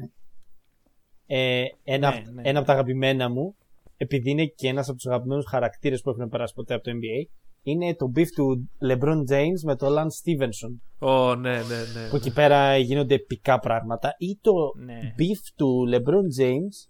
[1.25, 2.41] Ε, ένα, Ναι, ναι.
[2.49, 3.55] ένα από τα αγαπημένα μου,
[4.01, 7.29] επειδή είναι και ένας από τους αγαπημένους χαρακτήρες που έχουν περάσει ποτέ από το NBA,
[7.63, 10.79] είναι το beef του LeBron James με το Lance Stevenson.
[11.09, 12.09] Ω, ναι, ναι, ναι.
[12.09, 14.15] Που εκεί πέρα γίνονται επικά πράγματα.
[14.17, 14.53] Ή το
[14.85, 14.99] Ναι.
[15.17, 16.89] beef του LeBron James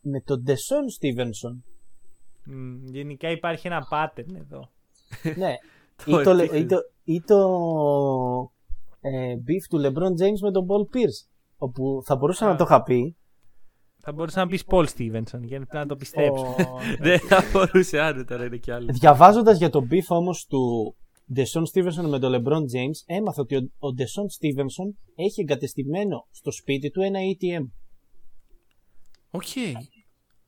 [0.00, 1.56] με τον Deshaun Stevenson.
[2.44, 4.70] Μ, γενικά υπάρχει ένα pattern εδώ.
[5.36, 5.54] ναι.
[6.04, 6.60] Το ή, το, ευτύχες.
[6.60, 7.38] ή το, ή το
[9.00, 11.28] ε, beef του LeBron James με τον Paul Pierce.
[11.56, 12.48] Όπου θα μπορούσα Α.
[12.48, 13.16] να το είχα πει.
[14.06, 16.44] Θα μπορούσα να πεις Paul Stevenson για να να το πιστέψω.
[16.44, 18.86] Ο- Δεν θα μπορούσε άνετα να είναι κι άλλο.
[18.92, 20.94] Διαβάζοντας για τον beef όμως του
[21.36, 26.50] DeShawn Stevenson με τον LeBron James, έμαθα ότι ο, ο DeShawn Stevenson έχει εγκατεστημένο στο
[26.52, 27.64] σπίτι του ένα ATM.
[29.30, 29.42] Οκ.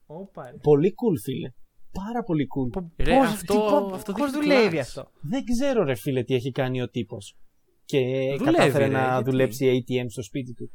[0.06, 0.56] Όπα, ρε.
[0.62, 1.50] Πολύ cool, φίλε.
[1.92, 2.82] Πάρα πολύ cool.
[2.96, 4.80] Ρε, Πώς- αυτό, τι- πώς- αυτό πώς δείχνει δουλεύει class.
[4.80, 7.36] αυτό; Δεν ξέρω, ρε φίλε, τι έχει κάνει ο τύπος.
[7.84, 7.98] Και
[8.38, 10.70] Δουλεύει, κατάφερε ρε, να γιατί; δουλέψει ATM στο σπίτι του.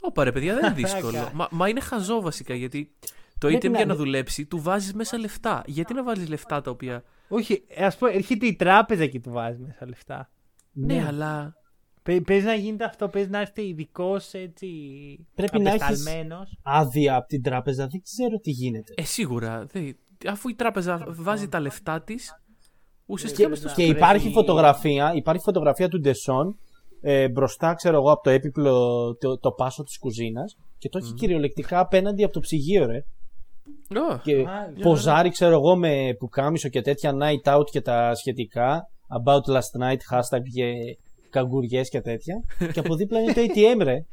[0.00, 1.10] Όπα ρε παιδιά, δεν είναι δύσκολο.
[1.10, 1.30] Πλάκα.
[1.34, 2.92] μα, μα είναι χαζό βασικά γιατί
[3.38, 5.62] Το Πρέπει item να- για να δουλέψει, του βάζεις μέσα λεφτά.
[5.66, 7.02] Γιατί να βάλεις λεφτά τα οποία.
[7.28, 10.30] Όχι, ας πούμε, έρχεται η τράπεζα και του βάζει μέσα λεφτά.
[10.72, 11.52] Ναι, αλλά.
[12.02, 14.68] Πε- Παίζει να γίνεται αυτό, παίζει να είστε ειδικός έτσι.
[15.34, 16.58] Πρέπει να έχεις- απεσταλμένος.
[16.62, 18.92] Άδεια από την τράπεζα, δεν ξέρω τι γίνεται.
[18.96, 19.64] Ε, σίγουρα.
[19.72, 19.92] δε-
[20.26, 22.32] αφού η τράπεζα βάζει τα λεφτά της,
[23.06, 26.58] ουσιαστικά Και, μες στο και πρέπει- υπάρχει φωτογραφία, υπάρχει φωτογραφία του Ντεσόν
[27.00, 28.72] ε, μπροστά, ξέρω εγώ, από το έπιπλο,
[29.20, 33.04] το, το πάσο της κουζίνας και το έχει κυριολεκτικά απέναντι από το ψυγείο, ρε.
[34.12, 34.88] Ω, Και Μάλιστα.
[34.88, 38.88] ποζάρει, ξέρω εγώ, με πουκάμισο και τέτοια night out και τα σχετικά.
[39.22, 40.72] About last night, hashtag και
[41.30, 42.34] καγκουριές και τέτοια.
[42.72, 44.04] και από δίπλα είναι το ATM, ρε.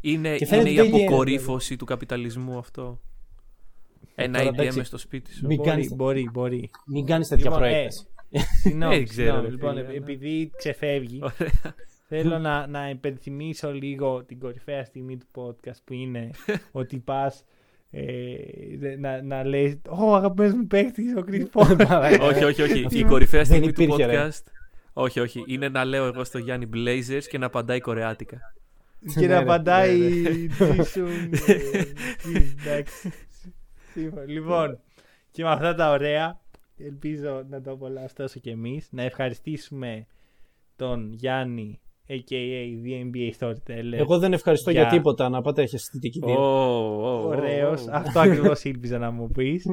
[0.00, 2.98] Είναι, Και φαίνεται είναι η το ATM, αποκορύφωση του καπιταλισμού αυτό.
[4.14, 5.46] Ένα τώρα, ATM εντάξει, μες στο σπίτι σου.
[5.46, 6.70] Μην Μπορεί, κάνεις- μπορεί, μπορεί.
[6.86, 8.06] Μην κάνεις τέτοια Λοιπόν, προέκταση.
[8.62, 9.44] Συγγνώμη, Δεν ξέρω, συγγνώμη.
[9.46, 9.94] ρε Λοιπόν, φίλε, ε- ναι.
[9.96, 11.74] επειδή ξεφεύγει, Ωραία.
[12.08, 16.30] Θέλω να, να υπενθυμίσω λίγο την κορυφαία στιγμή του podcast που είναι
[16.72, 17.44] ότι πας
[17.90, 18.36] ε,
[18.98, 22.18] να, να λες «Ω, αγαπημένος μου παίκτης, ο Chris Paul».
[22.20, 22.86] όχι, όχι, όχι.
[22.90, 24.28] Η κορυφαία στιγμή του υπήρχε, ρε.
[24.28, 24.42] podcast.
[24.92, 25.44] Όχι, όχι.
[25.46, 28.38] Είναι να λέω εγώ στο Γιάννη Blazers και να απαντάει κορεάτικα.
[29.14, 31.08] και Ναι, να ρε, απαντάει ναι, «Τζίσουν».
[31.46, 31.58] ε,
[32.22, 32.36] τι,
[32.66, 33.12] Εντάξει.
[33.92, 34.24] Σύμφωνα.
[34.24, 34.80] Λοιπόν,
[35.30, 36.40] και με αυτά τα ωραία,
[36.76, 38.88] ελπίζω να το απολαύσετε όσο και εμείς.
[38.90, 40.06] Να ευχαριστήσουμε
[40.76, 42.62] τον Γιάννη, a.k.a.
[42.84, 43.98] The NBA Storyteller.
[43.98, 45.28] Εγώ δεν ευχαριστώ για, Για- τίποτα.
[45.28, 46.38] Να πάτε έχει αισθητική βία.
[46.38, 47.86] Ωραίος.
[47.88, 49.64] Αυτό ακριβώς ήλπιζα να μου πεις.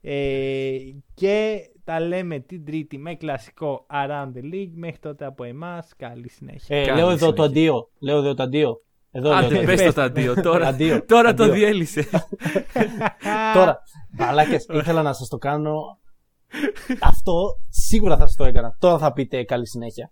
[0.00, 0.76] Ε,
[1.14, 4.72] και τα λέμε την Τρίτη με κλασικό Around the League.
[4.74, 5.92] Μέχρι τότε από εμάς.
[5.96, 6.76] Καλή συνέχεια.
[6.76, 7.44] Ε, Καλή λέω εδώ το συνέχεια.
[7.44, 7.88] αντίο.
[8.00, 8.80] Λέω εδώ το αντίο.
[9.10, 9.66] Εδώ λέω το Άντε, αντίο.
[9.68, 10.34] πες το τα αντίο.
[10.42, 11.04] Τώρα, Αντίο.
[11.04, 11.54] τώρα το Αντίο.
[11.54, 12.08] διέλυσε.
[13.54, 13.78] Τώρα,
[14.18, 15.74] μαλάκες, ήθελα να σας το κάνω.
[17.00, 17.32] Αυτό
[17.68, 18.76] σίγουρα θα σας το έκανα.
[18.78, 20.10] Τώρα θα πείτε καλή συνέχεια.